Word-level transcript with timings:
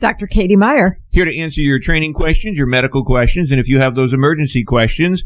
Dr. 0.00 0.26
Katie 0.26 0.56
Meyer. 0.56 0.98
here 1.10 1.24
to 1.24 1.38
answer 1.40 1.60
your 1.60 1.78
training 1.80 2.12
questions, 2.12 2.58
your 2.58 2.66
medical 2.66 3.04
questions, 3.04 3.50
and 3.50 3.58
if 3.60 3.68
you 3.68 3.78
have 3.80 3.94
those 3.94 4.12
emergency 4.12 4.62
questions, 4.64 5.22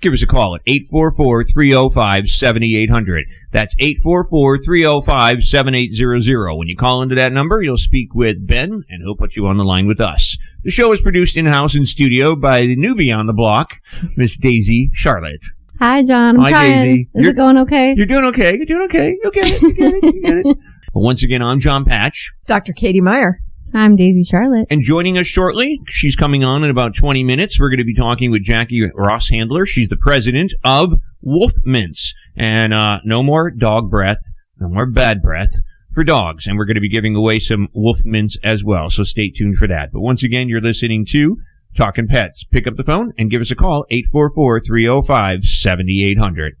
give 0.00 0.12
us 0.14 0.22
a 0.22 0.26
call 0.26 0.54
at 0.56 0.64
844-305-7800. 0.66 3.22
That's 3.52 3.74
844-305-7800. 3.76 6.58
When 6.58 6.68
you 6.68 6.76
call 6.76 7.02
into 7.02 7.14
that 7.16 7.32
number, 7.32 7.60
you'll 7.62 7.76
speak 7.78 8.14
with 8.14 8.46
Ben, 8.46 8.84
and 8.88 9.02
he'll 9.02 9.16
put 9.16 9.36
you 9.36 9.46
on 9.46 9.56
the 9.58 9.64
line 9.64 9.86
with 9.86 10.00
us. 10.00 10.36
The 10.64 10.70
show 10.70 10.92
is 10.92 11.00
produced 11.00 11.36
in-house 11.36 11.74
in 11.74 11.86
studio 11.86 12.34
by 12.36 12.60
the 12.60 12.76
newbie 12.76 13.14
on 13.16 13.26
the 13.26 13.32
block, 13.32 13.70
Miss 14.16 14.36
Daisy 14.36 14.90
Charlotte. 14.94 15.40
Hi, 15.80 16.02
John. 16.02 16.36
I'm 16.36 16.42
Hi, 16.42 16.50
trying. 16.50 16.72
Daisy. 16.84 17.00
Is 17.14 17.22
You're- 17.22 17.30
it 17.30 17.36
going 17.36 17.56
okay? 17.58 17.94
You're 17.96 18.06
doing 18.06 18.24
okay. 18.26 18.56
You're 18.56 18.66
doing 18.66 18.82
okay. 18.86 19.16
You 19.22 19.30
get 19.32 19.46
it. 19.46 19.62
You 19.62 19.72
get 19.74 19.94
it. 19.94 20.02
You 20.02 20.22
get 20.22 20.36
it. 20.46 20.56
Well, 20.94 21.04
once 21.04 21.22
again, 21.22 21.42
I'm 21.42 21.60
John 21.60 21.84
Patch. 21.84 22.32
Dr. 22.46 22.72
Katie 22.72 23.02
Meyer. 23.02 23.40
I'm 23.74 23.96
Daisy 23.96 24.24
Charlotte. 24.24 24.66
And 24.70 24.82
joining 24.82 25.18
us 25.18 25.26
shortly, 25.26 25.80
she's 25.88 26.16
coming 26.16 26.42
on 26.42 26.64
in 26.64 26.70
about 26.70 26.94
20 26.96 27.22
minutes. 27.22 27.60
We're 27.60 27.68
going 27.68 27.78
to 27.78 27.84
be 27.84 27.94
talking 27.94 28.30
with 28.30 28.42
Jackie 28.42 28.82
Ross 28.94 29.28
Handler. 29.28 29.66
She's 29.66 29.88
the 29.88 29.96
president 29.96 30.54
of 30.64 30.94
Wolf 31.20 31.52
Mints. 31.64 32.14
And 32.36 32.72
uh, 32.72 32.98
no 33.04 33.22
more 33.22 33.50
dog 33.50 33.90
breath, 33.90 34.18
no 34.58 34.68
more 34.68 34.86
bad 34.86 35.20
breath 35.20 35.50
for 35.92 36.02
dogs. 36.02 36.46
And 36.46 36.56
we're 36.56 36.64
going 36.64 36.76
to 36.76 36.80
be 36.80 36.88
giving 36.88 37.14
away 37.14 37.40
some 37.40 37.68
Wolf 37.74 37.98
Mints 38.04 38.38
as 38.42 38.64
well. 38.64 38.88
So 38.88 39.04
stay 39.04 39.30
tuned 39.30 39.58
for 39.58 39.68
that. 39.68 39.90
But 39.92 40.00
once 40.00 40.22
again, 40.22 40.48
you're 40.48 40.62
listening 40.62 41.06
to 41.12 41.36
Talking 41.76 42.08
Pets. 42.08 42.44
Pick 42.50 42.66
up 42.66 42.76
the 42.76 42.84
phone 42.84 43.12
and 43.18 43.30
give 43.30 43.42
us 43.42 43.50
a 43.50 43.54
call, 43.54 43.84
844 43.90 44.62
305 44.62 45.44
7800. 45.44 46.54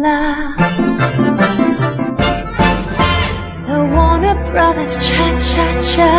La. 0.00 0.54
The 3.66 3.78
Warner 3.94 4.36
Brothers 4.50 4.94
cha 4.98 5.26
cha 5.48 5.66
cha. 5.80 6.12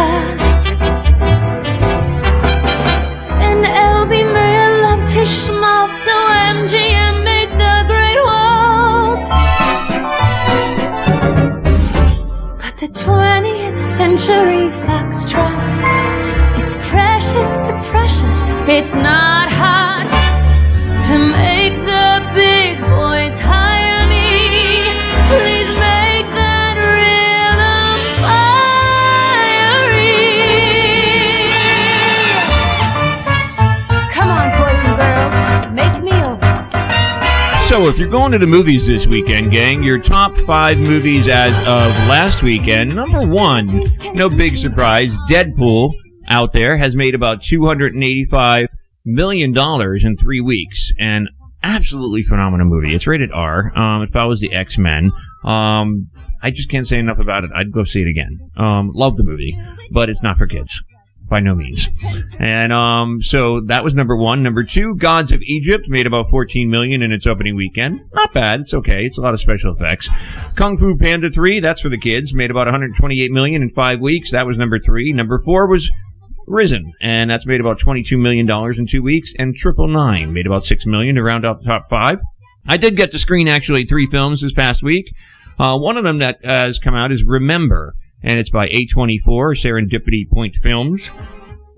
And 3.48 3.64
LB 3.66 4.12
Mayer 4.34 4.82
loves 4.82 5.10
his 5.12 5.30
schmaltz, 5.30 6.04
so 6.04 6.16
MGM 6.56 7.24
made 7.24 7.52
the 7.64 7.76
great 7.92 8.22
waltz. 8.30 9.30
But 12.62 12.74
the 12.82 12.90
20th 13.04 13.78
century 13.78 14.66
foxtrot, 14.86 16.60
it's 16.60 16.76
precious 16.92 17.50
but 17.64 17.78
precious. 17.92 18.40
It's 18.68 18.96
not 18.96 19.48
hot 19.52 20.08
to 21.08 21.18
make 21.18 21.59
So, 37.70 37.88
if 37.88 38.00
you're 38.00 38.10
going 38.10 38.32
to 38.32 38.40
the 38.40 38.48
movies 38.48 38.88
this 38.88 39.06
weekend, 39.06 39.52
gang, 39.52 39.84
your 39.84 40.00
top 40.00 40.36
five 40.36 40.80
movies 40.80 41.28
as 41.28 41.56
of 41.68 41.92
last 42.10 42.42
weekend. 42.42 42.96
Number 42.96 43.20
one, 43.20 43.84
no 44.16 44.28
big 44.28 44.58
surprise, 44.58 45.16
Deadpool 45.30 45.94
out 46.28 46.52
there 46.52 46.78
has 46.78 46.96
made 46.96 47.14
about 47.14 47.44
$285 47.44 48.70
million 49.06 49.56
in 49.56 50.18
three 50.18 50.42
weeks. 50.42 50.92
And 50.98 51.30
absolutely 51.62 52.24
phenomenal 52.24 52.66
movie. 52.66 52.96
It's 52.96 53.06
rated 53.06 53.32
R. 53.32 53.72
Um, 53.78 54.02
it 54.02 54.12
follows 54.12 54.40
the 54.40 54.52
X 54.52 54.80
Men. 54.80 55.12
Um, 55.46 56.10
I 56.42 56.50
just 56.50 56.72
can't 56.72 56.88
say 56.88 56.98
enough 56.98 57.20
about 57.20 57.44
it. 57.44 57.52
I'd 57.56 57.72
go 57.72 57.84
see 57.84 58.02
it 58.02 58.08
again. 58.08 58.50
Um, 58.58 58.90
love 58.96 59.16
the 59.16 59.24
movie, 59.24 59.56
but 59.92 60.10
it's 60.10 60.24
not 60.24 60.40
for 60.40 60.48
kids. 60.48 60.82
By 61.30 61.40
no 61.40 61.54
means. 61.54 61.88
And 62.40 62.74
um, 62.74 63.22
so 63.22 63.62
that 63.68 63.84
was 63.84 63.94
number 63.94 64.16
one. 64.16 64.42
Number 64.42 64.64
two, 64.64 64.96
Gods 64.96 65.32
of 65.32 65.42
Egypt 65.44 65.86
made 65.88 66.08
about 66.08 66.30
14 66.30 66.70
million 66.70 67.04
in 67.04 67.12
its 67.12 67.28
opening 67.28 67.56
weekend. 67.56 68.02
Not 68.14 68.34
bad. 68.34 68.62
It's 68.62 68.74
okay. 68.74 69.06
It's 69.06 69.18
a 69.18 69.22
lot 69.22 69.36
of 69.36 69.40
special 69.40 69.74
effects. 69.74 70.10
Kung 70.56 70.78
Fu 70.78 70.98
Panda 70.98 71.30
3, 71.30 71.60
that's 71.60 71.82
for 71.82 71.90
the 71.90 72.00
kids, 72.00 72.34
made 72.34 72.50
about 72.50 72.66
128 72.66 73.32
million 73.32 73.62
in 73.62 73.70
five 73.70 74.00
weeks. 74.00 74.32
That 74.32 74.48
was 74.48 74.58
number 74.58 74.80
three. 74.80 75.14
Number 75.14 75.40
four 75.46 75.68
was 75.68 75.88
Risen, 76.48 76.94
and 77.00 77.30
that's 77.30 77.46
made 77.46 77.62
about 77.62 77.80
$22 77.80 78.20
million 78.20 78.50
in 78.50 78.88
two 78.88 79.04
weeks. 79.04 79.34
And 79.38 79.56
Triple 79.56 79.88
Nine 79.88 80.34
made 80.34 80.48
about 80.48 80.66
6 80.66 80.86
million 80.88 81.16
to 81.16 81.22
round 81.24 81.46
out 81.46 81.60
the 81.60 81.68
top 81.68 81.90
five. 81.90 82.18
I 82.68 82.78
did 82.78 82.98
get 82.98 83.12
to 83.12 83.20
screen 83.20 83.48
actually 83.48 83.86
three 83.86 84.08
films 84.08 84.42
this 84.42 84.54
past 84.54 84.82
week. 84.82 85.06
Uh, 85.60 85.78
one 85.78 85.98
of 85.98 86.04
them 86.04 86.20
that 86.20 86.38
has 86.44 86.80
come 86.80 86.96
out 86.96 87.12
is 87.12 87.24
Remember, 87.24 87.94
and 88.24 88.40
it's 88.40 88.50
by 88.50 88.68
A24, 88.68 89.22
Serendipity 89.56 90.30
Point 90.30 90.56
Films. 90.62 91.10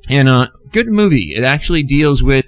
And 0.09 0.28
uh, 0.28 0.47
good 0.74 0.88
movie. 0.88 1.34
It 1.35 1.44
actually 1.44 1.84
deals 1.84 2.24
with 2.24 2.46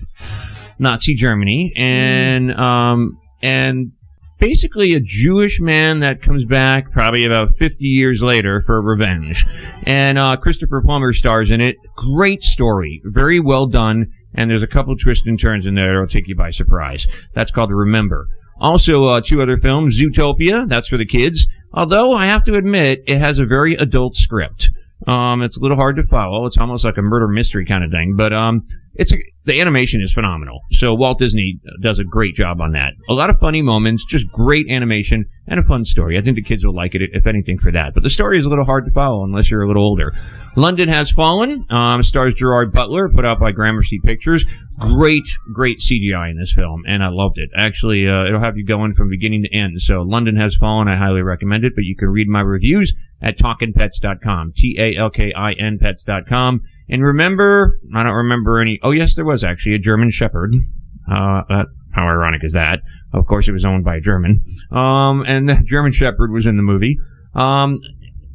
Nazi 0.80 1.16
Germany 1.16 1.72
and 1.76 2.52
um, 2.54 3.20
and 3.42 3.92
basically 4.40 4.94
a 4.94 5.00
Jewish 5.00 5.60
man 5.62 6.02
that 6.02 6.22
comes 6.22 6.44
back 6.46 6.92
probably 6.92 7.26
about 7.26 7.58
50 7.58 7.86
years 7.86 8.22
later 8.22 8.62
for 8.62 8.82
revenge. 8.82 9.46
And 9.84 10.18
uh, 10.18 10.36
Christopher 10.38 10.82
Plummer 10.82 11.14
stars 11.14 11.50
in 11.52 11.62
it. 11.62 11.78
Great 11.96 12.44
story, 12.44 13.02
very 13.06 13.40
well 13.40 13.68
done, 13.68 14.12
and 14.34 14.50
there's 14.50 14.64
a 14.64 14.68
couple 14.68 14.96
twists 14.98 15.26
and 15.26 15.40
turns 15.40 15.66
in 15.66 15.76
there 15.76 15.94
that'll 15.94 16.08
take 16.08 16.28
you 16.28 16.36
by 16.36 16.52
surprise. 16.52 17.08
That's 17.34 17.52
called 17.52 17.72
Remember. 17.72 18.28
Also, 18.64 19.04
uh, 19.08 19.20
two 19.20 19.42
other 19.42 19.58
films, 19.58 20.00
Zootopia, 20.00 20.68
that's 20.70 20.88
for 20.88 20.98
the 20.98 21.06
kids. 21.06 21.46
Although 21.74 22.14
I 22.14 22.28
have 22.28 22.46
to 22.46 22.56
admit, 22.56 23.04
it 23.06 23.20
has 23.20 23.38
a 23.38 23.46
very 23.46 23.76
adult 23.76 24.16
script. 24.16 24.70
Um, 25.06 25.42
it's 25.42 25.58
a 25.58 25.60
little 25.60 25.76
hard 25.76 25.98
to 25.98 26.04
follow. 26.04 26.46
It's 26.46 26.58
almost 26.58 26.86
like 26.86 26.98
a 26.98 27.02
murder 27.02 27.28
mystery 27.28 27.66
kind 27.66 27.84
of 27.84 27.92
thing, 27.92 28.16
but 28.16 28.32
um, 28.32 28.66
it's 28.96 29.12
a, 29.12 29.18
the 29.46 29.60
animation 29.60 30.02
is 30.02 30.14
phenomenal. 30.14 30.62
So 30.72 30.94
Walt 30.94 31.20
Disney 31.20 31.60
does 31.82 32.00
a 32.00 32.04
great 32.04 32.36
job 32.36 32.62
on 32.62 32.74
that. 32.74 32.94
A 33.10 33.14
lot 33.14 33.30
of 33.30 33.40
funny 33.40 33.62
moments, 33.62 34.06
just 34.08 34.32
great 34.32 34.70
animation 34.70 35.26
and 35.48 35.60
a 35.60 35.64
fun 35.64 35.84
story. 35.84 36.18
I 36.18 36.22
think 36.22 36.36
the 36.36 36.44
kids 36.44 36.66
will 36.66 36.76
like 36.76 36.94
it 36.96 37.02
if 37.12 37.26
anything 37.26 37.60
for 37.60 37.72
that. 37.72 37.94
But 37.94 38.04
the 38.04 38.10
story 38.10 38.40
is 38.40 38.46
a 38.46 38.50
little 38.50 38.66
hard 38.66 38.86
to 38.86 38.92
follow 38.92 39.24
unless 39.24 39.50
you're 39.50 39.64
a 39.64 39.68
little 39.68 39.84
older. 39.84 40.14
London 40.56 40.88
Has 40.88 41.10
Fallen 41.10 41.66
um, 41.72 42.04
stars 42.04 42.36
Gerard 42.36 42.72
Butler, 42.72 43.10
put 43.10 43.26
out 43.26 43.40
by 43.40 43.52
Gramercy 43.52 44.00
Pictures. 44.04 44.46
Great, 44.80 45.24
great 45.52 45.80
CGI 45.80 46.30
in 46.30 46.40
this 46.40 46.54
film, 46.56 46.84
and 46.88 47.04
I 47.04 47.10
loved 47.10 47.40
it. 47.40 47.50
Actually, 47.58 48.08
uh, 48.08 48.28
it'll 48.28 48.40
have 48.40 48.58
you 48.58 48.66
going 48.66 48.94
from 48.94 49.10
beginning 49.10 49.44
to 49.44 49.58
end. 49.58 49.82
So 49.82 50.04
London 50.04 50.36
Has 50.36 50.56
Fallen, 50.60 50.88
I 50.88 50.96
highly 50.96 51.22
recommend 51.22 51.64
it. 51.64 51.74
But 51.76 51.86
you 51.86 51.96
can 51.96 52.10
read 52.10 52.28
my 52.28 52.42
reviews 52.42 52.94
at 53.22 53.40
talkinpets.com, 53.40 54.54
T-A-L-K-I-N 54.56 55.80
pets.com. 55.82 56.62
And 56.90 57.04
remember, 57.04 57.80
I 57.96 58.04
don't 58.04 58.14
remember 58.14 58.60
any. 58.60 58.80
Oh 58.84 58.92
yes, 58.92 59.16
there 59.16 59.26
was 59.26 59.44
actually 59.44 59.76
a 59.76 59.80
German 59.80 60.12
Shepherd. 60.12 60.54
Uh, 61.10 61.42
that, 61.50 61.66
how 61.94 62.08
ironic 62.08 62.42
is 62.44 62.54
that? 62.54 62.80
Of 63.14 63.26
course, 63.28 63.48
it 63.48 63.52
was 63.52 63.66
owned 63.66 63.86
by 63.86 63.98
a 63.98 64.02
German. 64.02 64.44
Um, 64.72 65.24
and 65.28 65.48
the 65.48 65.58
German 65.66 65.92
Shepherd 65.92 66.32
was 66.32 66.46
in 66.46 66.58
the 66.58 66.64
movie. 66.64 66.98
Um, 67.36 67.80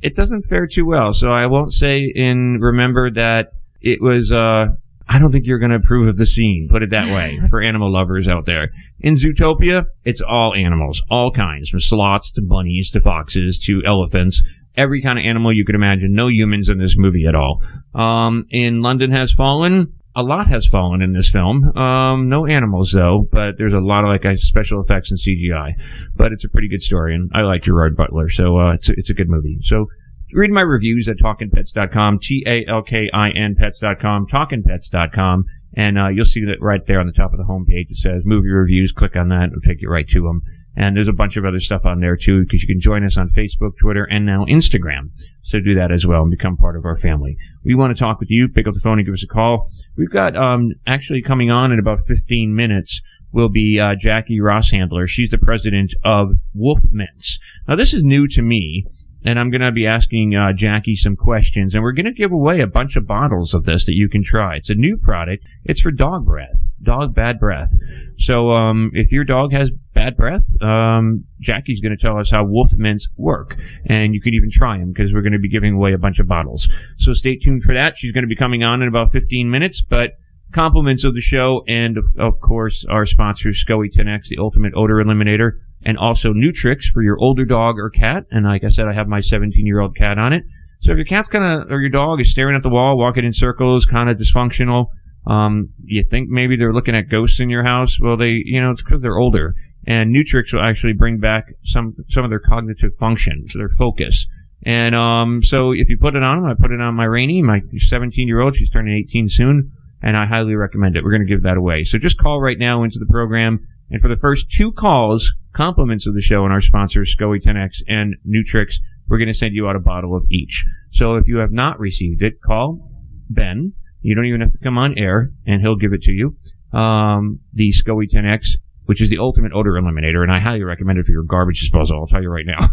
it 0.00 0.15
doesn't 0.15 0.47
fare 0.47 0.67
too 0.67 0.87
well, 0.87 1.12
so 1.12 1.29
I 1.29 1.47
won't 1.47 1.75
say 1.75 2.11
in 2.15 2.59
remember 2.61 3.11
that 3.12 3.49
it 3.81 4.00
was. 4.00 4.33
Uh, 4.33 4.67
I 5.11 5.19
don't 5.19 5.33
think 5.33 5.47
you're 5.47 5.59
going 5.59 5.71
to 5.71 5.79
approve 5.79 6.09
of 6.09 6.19
the 6.19 6.27
scene. 6.27 6.69
Put 6.71 6.83
it 6.83 6.91
that 6.91 7.06
way 7.06 7.41
for 7.50 7.62
animal 7.62 7.91
lovers 7.91 8.29
out 8.29 8.45
there. 8.47 8.69
In 9.00 9.15
Zootopia, 9.15 9.87
it's 10.05 10.21
all 10.21 10.55
animals, 10.55 11.03
all 11.11 11.33
kinds, 11.33 11.71
from 11.71 11.81
sloths 11.81 12.31
to 12.33 12.43
bunnies 12.43 12.91
to 12.91 13.00
foxes 13.00 13.59
to 13.67 13.83
elephants. 13.87 14.43
Every 14.78 15.02
kind 15.02 15.19
of 15.19 15.25
animal 15.25 15.52
you 15.52 15.64
could 15.64 15.75
imagine. 15.75 16.14
No 16.14 16.28
humans 16.28 16.69
in 16.69 16.78
this 16.78 16.94
movie 16.96 17.26
at 17.26 17.34
all. 17.34 17.60
Um, 17.94 18.46
in 18.50 18.80
London 18.80 19.10
Has 19.10 19.32
Fallen, 19.32 19.92
a 20.19 20.22
lot 20.22 20.48
has 20.48 20.66
fallen 20.66 21.00
in 21.00 21.12
this 21.12 21.28
film. 21.28 21.76
Um, 21.76 22.28
no 22.28 22.44
animals 22.44 22.90
though, 22.92 23.28
but 23.30 23.52
there's 23.56 23.72
a 23.72 23.78
lot 23.78 24.02
of 24.02 24.08
like 24.08 24.38
special 24.38 24.80
effects 24.80 25.12
and 25.12 25.20
CGI. 25.20 25.75
But 26.16 26.32
it's 26.32 26.44
a 26.44 26.48
pretty 26.48 26.69
good 26.69 26.82
story, 26.82 27.14
and 27.14 27.30
I 27.34 27.42
like 27.42 27.62
Gerard 27.62 27.96
Butler, 27.96 28.28
so 28.28 28.58
uh, 28.58 28.72
it's 28.72 28.88
a, 28.88 28.92
it's 28.96 29.10
a 29.10 29.14
good 29.14 29.28
movie. 29.28 29.58
So 29.62 29.86
read 30.34 30.50
my 30.50 30.62
reviews 30.62 31.08
at 31.08 31.19
talkinpets.com, 31.19 32.19
T-A-L-K-I-N 32.20 33.54
pets.com, 33.56 34.26
talkinpets.com, 34.26 35.44
and 35.76 35.98
uh, 35.98 36.08
you'll 36.08 36.25
see 36.25 36.44
that 36.46 36.60
right 36.60 36.84
there 36.88 36.98
on 36.98 37.06
the 37.06 37.12
top 37.12 37.32
of 37.32 37.38
the 37.38 37.44
homepage. 37.44 37.90
It 37.90 37.98
says 37.98 38.22
movie 38.25 38.48
reviews. 38.48 38.90
Click 38.90 39.14
on 39.14 39.28
that; 39.28 39.50
it'll 39.50 39.60
take 39.60 39.80
you 39.80 39.88
right 39.88 40.08
to 40.08 40.22
them. 40.22 40.42
And 40.78 40.96
there's 40.96 41.08
a 41.08 41.12
bunch 41.12 41.36
of 41.36 41.44
other 41.44 41.58
stuff 41.58 41.84
on 41.84 41.98
there 41.98 42.16
too, 42.16 42.44
because 42.44 42.62
you 42.62 42.69
can 42.69 42.80
join 42.80 43.04
us 43.04 43.16
on 43.16 43.30
Facebook, 43.30 43.72
Twitter, 43.80 44.04
and 44.04 44.25
now 44.25 44.44
Instagram. 44.44 45.10
So 45.42 45.58
do 45.58 45.75
that 45.75 45.90
as 45.90 46.06
well 46.06 46.22
and 46.22 46.30
become 46.30 46.56
part 46.56 46.76
of 46.76 46.84
our 46.84 46.96
family. 46.96 47.36
We 47.64 47.75
want 47.75 47.96
to 47.96 47.98
talk 47.98 48.20
with 48.20 48.30
you. 48.30 48.48
Pick 48.48 48.69
up 48.69 48.75
the 48.75 48.80
phone 48.80 48.98
and 48.98 49.04
give 49.04 49.14
us 49.14 49.25
a 49.25 49.32
call. 49.32 49.72
We've 49.96 50.10
got 50.10 50.36
um, 50.36 50.75
actually 50.86 51.20
coming 51.20 51.50
on 51.50 51.72
in 51.72 51.80
about 51.80 52.06
15 52.06 52.54
minutes 52.54 53.00
will 53.32 53.48
be 53.48 53.80
uh, 53.80 53.96
Jackie 53.98 54.38
Rosshandler. 54.38 55.08
She's 55.08 55.30
the 55.30 55.38
president 55.38 55.94
of 56.04 56.34
Wolf 56.54 56.78
Mints. 56.92 57.40
Now 57.66 57.75
this 57.75 57.92
is 57.92 58.04
new 58.04 58.28
to 58.28 58.40
me 58.40 58.86
and 59.25 59.38
I'm 59.38 59.50
going 59.50 59.62
to 59.62 59.72
be 59.72 59.86
asking 59.86 60.34
uh, 60.34 60.52
Jackie 60.52 60.96
some 60.96 61.16
questions, 61.16 61.75
and 61.75 61.82
we're 61.82 61.92
going 61.92 62.06
to 62.06 62.12
give 62.12 62.32
away 62.32 62.60
a 62.60 62.66
bunch 62.66 62.96
of 62.96 63.06
bottles 63.06 63.52
of 63.52 63.64
this 63.64 63.84
that 63.86 63.94
you 63.94 64.08
can 64.08 64.22
try. 64.22 64.56
It's 64.56 64.70
a 64.70 64.75
new 64.75 64.96
product. 64.96 65.44
It's 65.64 65.80
for 65.80 65.90
dog 65.90 66.25
breath, 66.25 66.56
dog 66.82 67.14
bad 67.14 67.40
breath. 67.40 67.70
So 68.19 68.50
um, 68.50 68.91
if 68.94 69.12
your 69.12 69.25
dog 69.25 69.53
has 69.53 69.70
bad 69.94 70.17
breath, 70.17 70.44
um, 70.61 71.25
Jackie's 71.41 71.81
going 71.81 71.97
to 71.97 72.03
tell 72.03 72.19
us 72.19 72.31
how 72.31 72.44
wolf 72.44 72.73
mints 72.73 73.09
work, 73.17 73.56
and 73.87 74.15
you 74.15 74.20
can 74.20 74.35
even 74.35 74.50
try 74.50 74.79
them 74.79 74.93
because 74.93 75.12
we're 75.12 75.23
going 75.23 75.32
to 75.32 75.38
be 75.38 75.49
giving 75.49 75.75
away 75.75 75.93
a 75.93 75.99
bunch 75.99 76.19
of 76.19 76.26
bottles. 76.26 76.69
So 76.99 77.15
stay 77.15 77.37
tuned 77.37 77.62
for 77.62 77.75
that. 77.75 77.94
She's 77.97 78.12
going 78.12 78.25
to 78.25 78.29
be 78.29 78.37
coming 78.37 78.62
on 78.62 78.82
in 78.82 78.88
about 78.88 79.12
15 79.12 79.50
minutes, 79.50 79.82
but 79.88 80.12
compliments 80.53 81.05
of 81.05 81.15
the 81.15 81.20
show 81.20 81.62
and 81.69 81.99
of 82.19 82.41
course 82.41 82.82
our 82.88 83.05
sponsor 83.05 83.50
SCOE 83.50 83.94
10X, 83.94 84.29
the 84.29 84.38
ultimate 84.38 84.73
odor 84.75 84.94
eliminator 84.94 85.59
and 85.85 85.99
also 85.99 86.32
Neutricks 86.32 86.87
for 86.93 87.03
your 87.03 87.19
older 87.19 87.44
dog 87.44 87.79
or 87.79 87.91
cat. 87.91 88.25
And 88.31 88.44
like 88.44 88.64
I 88.64 88.71
said, 88.71 88.87
I 88.87 88.94
have 88.94 89.09
my 89.09 89.21
17 89.21 89.64
year 89.67 89.81
old 89.81 89.97
cat 89.97 90.19
on 90.19 90.32
it. 90.32 90.44
So 90.81 90.93
if 90.93 90.97
your 90.97 91.06
cat's 91.06 91.29
kind 91.29 91.44
of, 91.44 91.71
or 91.71 91.81
your 91.81 91.91
dog 91.91 92.21
is 92.21 92.31
staring 92.31 92.56
at 92.56 92.62
the 92.62 92.69
wall, 92.69 92.97
walking 92.97 93.25
in 93.25 93.32
circles, 93.32 93.85
kind 93.85 94.09
of 94.09 94.17
dysfunctional, 94.17 94.87
um, 95.28 95.69
you 95.84 96.04
think 96.10 96.28
maybe 96.30 96.56
they're 96.56 96.72
looking 96.72 96.96
at 96.96 97.10
ghosts 97.10 97.38
in 97.38 97.50
your 97.50 97.62
house. 97.62 97.98
Well, 98.00 98.16
they, 98.16 98.40
you 98.44 98.60
know, 98.60 98.70
it's 98.70 98.82
because 98.82 99.02
they're 99.02 99.19
older. 99.19 99.54
And 99.86 100.14
Neutricks 100.14 100.52
will 100.52 100.62
actually 100.62 100.94
bring 100.94 101.19
back 101.19 101.44
some, 101.64 101.94
some 102.08 102.25
of 102.25 102.30
their 102.30 102.40
cognitive 102.40 102.92
functions, 102.98 103.52
their 103.54 103.69
focus. 103.69 104.26
And, 104.64 104.94
um, 104.94 105.42
so 105.42 105.72
if 105.72 105.88
you 105.88 105.98
put 105.98 106.16
it 106.16 106.22
on 106.22 106.42
them, 106.42 106.50
I 106.50 106.54
put 106.54 106.72
it 106.72 106.80
on 106.80 106.94
my 106.94 107.04
Rainy, 107.04 107.42
my 107.42 107.60
17 107.76 108.26
year 108.26 108.40
old, 108.40 108.56
she's 108.56 108.70
turning 108.70 108.96
18 109.08 109.28
soon, 109.30 109.72
and 110.02 110.16
I 110.16 110.26
highly 110.26 110.54
recommend 110.54 110.96
it. 110.96 111.04
We're 111.04 111.12
going 111.12 111.26
to 111.26 111.32
give 111.32 111.42
that 111.44 111.56
away. 111.56 111.84
So 111.84 111.98
just 111.98 112.19
call 112.19 112.40
right 112.40 112.58
now 112.58 112.82
into 112.82 112.98
the 112.98 113.06
program. 113.06 113.66
And 113.90 114.02
for 114.02 114.08
the 114.08 114.16
first 114.16 114.50
two 114.50 114.72
calls, 114.72 115.32
compliments 115.54 116.06
of 116.06 116.14
the 116.14 116.22
show 116.22 116.44
and 116.44 116.52
our 116.52 116.60
sponsors, 116.60 117.14
SCOE 117.19 117.42
10X 117.42 117.82
and 117.86 118.16
Neutricks, 118.26 118.76
we're 119.08 119.19
going 119.19 119.28
to 119.28 119.34
send 119.34 119.54
you 119.54 119.69
out 119.69 119.76
a 119.76 119.80
bottle 119.80 120.14
of 120.16 120.25
each. 120.30 120.64
So 120.92 121.16
if 121.16 121.26
you 121.26 121.38
have 121.38 121.52
not 121.52 121.78
received 121.78 122.22
it, 122.22 122.42
call 122.44 122.90
Ben. 123.30 123.75
You 124.08 124.14
don't 124.14 124.26
even 124.26 124.40
have 124.40 124.52
to 124.52 124.58
come 124.58 124.78
on 124.78 124.96
air, 124.99 125.31
and 125.46 125.60
he'll 125.60 125.76
give 125.76 125.93
it 125.93 126.02
to 126.02 126.10
you. 126.12 126.37
Um, 126.72 127.40
the 127.52 127.72
SCOE 127.72 128.10
10X, 128.12 128.50
which 128.87 129.00
is 129.00 129.10
the 129.10 129.19
ultimate 129.19 129.52
odor 129.55 129.72
eliminator, 129.72 130.22
and 130.22 130.32
I 130.32 130.38
highly 130.40 130.62
recommend 130.62 130.99
it 130.99 131.05
for 131.06 131.12
your 131.12 131.22
garbage 131.25 131.60
disposal. 131.60 131.99
I'll 132.00 132.06
tell 132.06 132.22
you 132.22 132.31
right 132.31 132.46
now. 132.46 132.70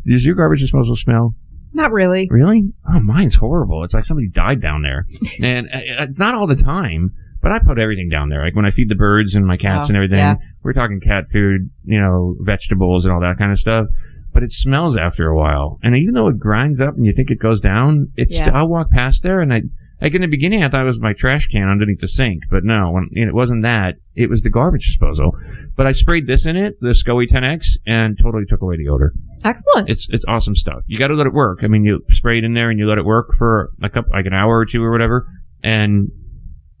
Does 0.06 0.24
your 0.24 0.34
garbage 0.34 0.60
disposal 0.60 0.96
smell? 0.96 1.34
Not 1.72 1.92
really. 1.92 2.28
Really? 2.30 2.72
Oh, 2.88 3.00
mine's 3.00 3.36
horrible. 3.36 3.84
It's 3.84 3.94
like 3.94 4.04
somebody 4.04 4.28
died 4.28 4.60
down 4.60 4.82
there, 4.82 5.06
and 5.42 5.68
uh, 5.72 6.02
uh, 6.02 6.06
not 6.16 6.34
all 6.34 6.46
the 6.46 6.56
time. 6.56 7.12
But 7.40 7.52
I 7.52 7.60
put 7.60 7.78
everything 7.78 8.08
down 8.08 8.30
there. 8.30 8.42
Like 8.44 8.56
when 8.56 8.64
I 8.64 8.72
feed 8.72 8.88
the 8.88 8.96
birds 8.96 9.32
and 9.34 9.46
my 9.46 9.56
cats 9.56 9.86
Oh, 9.86 9.88
and 9.88 9.96
everything, 9.96 10.18
yeah. 10.18 10.34
we're 10.64 10.72
talking 10.72 10.98
cat 11.00 11.26
food, 11.32 11.70
you 11.84 12.00
know, 12.00 12.34
vegetables 12.40 13.04
and 13.04 13.14
all 13.14 13.20
that 13.20 13.38
kind 13.38 13.52
of 13.52 13.60
stuff. 13.60 13.86
But 14.34 14.42
it 14.42 14.50
smells 14.52 14.96
after 14.96 15.28
a 15.28 15.36
while. 15.36 15.78
And 15.84 15.94
even 15.96 16.14
though 16.14 16.26
it 16.26 16.40
grinds 16.40 16.80
up 16.80 16.96
and 16.96 17.06
you 17.06 17.12
think 17.14 17.30
it 17.30 17.38
goes 17.38 17.60
down, 17.60 18.10
it's, 18.16 18.34
Yeah. 18.34 18.50
I'll 18.52 18.66
walk 18.66 18.90
past 18.90 19.22
there 19.22 19.40
and 19.40 19.52
I, 19.54 19.62
like 20.00 20.14
in 20.14 20.20
the 20.20 20.28
beginning 20.28 20.62
I 20.62 20.68
thought 20.68 20.82
it 20.82 20.86
was 20.86 21.00
my 21.00 21.12
trash 21.12 21.48
can 21.48 21.68
underneath 21.68 22.00
the 22.00 22.08
sink. 22.08 22.42
But 22.50 22.64
no, 22.64 22.90
when, 22.90 23.10
it 23.12 23.34
wasn't 23.34 23.62
that. 23.62 23.96
It 24.14 24.30
was 24.30 24.42
the 24.42 24.50
garbage 24.50 24.86
disposal. 24.86 25.32
But 25.76 25.86
I 25.86 25.92
sprayed 25.92 26.26
this 26.26 26.44
in 26.44 26.56
it, 26.56 26.74
the 26.80 26.88
SCOE 26.88 27.30
10X, 27.30 27.78
and 27.86 28.18
totally 28.20 28.44
took 28.48 28.62
away 28.62 28.76
the 28.76 28.88
odor. 28.88 29.12
Excellent. 29.44 29.88
It's 29.88 30.06
it's 30.10 30.24
awesome 30.26 30.56
stuff. 30.56 30.82
You 30.86 30.98
got 30.98 31.08
to 31.08 31.14
let 31.14 31.26
it 31.26 31.32
work. 31.32 31.60
I 31.62 31.68
mean, 31.68 31.84
you 31.84 32.02
spray 32.10 32.38
it 32.38 32.44
in 32.44 32.54
there 32.54 32.70
and 32.70 32.78
you 32.78 32.88
let 32.88 32.98
it 32.98 33.04
work 33.04 33.28
for 33.38 33.70
a 33.82 33.88
couple, 33.88 34.12
like 34.12 34.26
an 34.26 34.32
hour 34.32 34.58
or 34.58 34.66
two 34.66 34.82
or 34.82 34.90
whatever, 34.90 35.26
and 35.62 36.10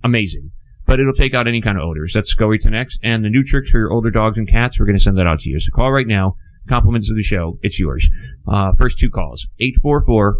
amazing. 0.02 0.50
But 0.86 1.00
it'll 1.00 1.12
take 1.12 1.34
out 1.34 1.46
any 1.46 1.60
kind 1.60 1.76
of 1.76 1.84
odors. 1.84 2.12
That's 2.14 2.34
SCOE 2.34 2.64
10X 2.64 2.94
and 3.02 3.22
the 3.22 3.28
Neutricks 3.28 3.68
for 3.70 3.78
your 3.78 3.92
older 3.92 4.10
dogs 4.10 4.38
and 4.38 4.48
cats. 4.48 4.78
We're 4.78 4.86
going 4.86 4.98
to 4.98 5.04
send 5.04 5.18
that 5.18 5.26
out 5.26 5.40
to 5.40 5.48
you. 5.48 5.60
So 5.60 5.70
call 5.74 5.92
right 5.92 6.06
now. 6.06 6.36
Compliments 6.68 7.08
of 7.10 7.16
the 7.16 7.22
show. 7.22 7.58
It's 7.62 7.78
yours. 7.78 8.08
Uh, 8.50 8.72
first 8.76 8.98
two 8.98 9.10
calls. 9.10 9.46
844 9.60 10.38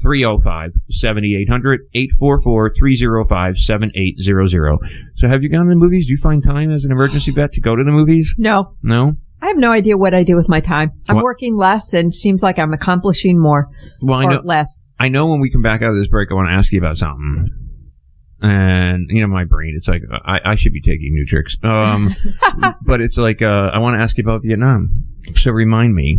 305 0.00 0.70
7800 0.90 1.80
844 1.94 2.74
305 2.74 3.56
7800. 3.58 4.78
So 5.16 5.28
have 5.28 5.42
you 5.42 5.48
gone 5.50 5.64
to 5.66 5.70
the 5.70 5.76
movies? 5.76 6.06
Do 6.06 6.12
you 6.12 6.18
find 6.18 6.42
time 6.42 6.72
as 6.72 6.84
an 6.84 6.92
emergency 6.92 7.30
vet 7.32 7.52
to 7.52 7.60
go 7.60 7.76
to 7.76 7.84
the 7.84 7.90
movies? 7.92 8.34
no, 8.38 8.76
No? 8.82 9.14
I 9.42 9.46
have 9.46 9.56
no 9.56 9.72
idea 9.72 9.96
what 9.96 10.12
I 10.12 10.22
do 10.22 10.36
with 10.36 10.50
my 10.50 10.60
time. 10.60 10.90
I'm 11.08 11.22
working 11.22 11.56
less 11.56 11.94
and 11.94 12.14
seems 12.14 12.42
like 12.42 12.58
I'm 12.58 12.74
accomplishing 12.74 13.38
more 13.40 13.68
Well, 14.02 14.18
I 14.18 14.24
or 14.24 14.30
know. 14.34 14.40
less. 14.44 14.84
I 14.98 15.08
know 15.08 15.28
when 15.28 15.40
we 15.40 15.50
come 15.50 15.62
back 15.62 15.80
out 15.80 15.88
of 15.88 15.96
this 15.96 16.08
break, 16.08 16.28
I 16.30 16.34
want 16.34 16.48
to 16.48 16.52
ask 16.52 16.70
you 16.72 16.78
about 16.78 16.98
something. 16.98 17.48
And, 18.42 19.06
you 19.08 19.22
know, 19.22 19.28
my 19.28 19.44
brain, 19.44 19.74
it's 19.78 19.88
like, 19.88 20.02
I, 20.26 20.38
I 20.52 20.54
should 20.56 20.74
be 20.74 20.82
taking 20.82 21.14
Neutricks. 21.16 21.56
Um, 21.64 22.14
but 22.82 23.00
it's 23.00 23.16
like, 23.16 23.40
uh, 23.40 23.46
I 23.72 23.78
want 23.78 23.96
to 23.98 24.02
ask 24.02 24.16
you 24.18 24.24
about 24.24 24.42
Vietnam. 24.44 25.04
So 25.36 25.50
remind 25.52 25.94
me. 25.94 26.18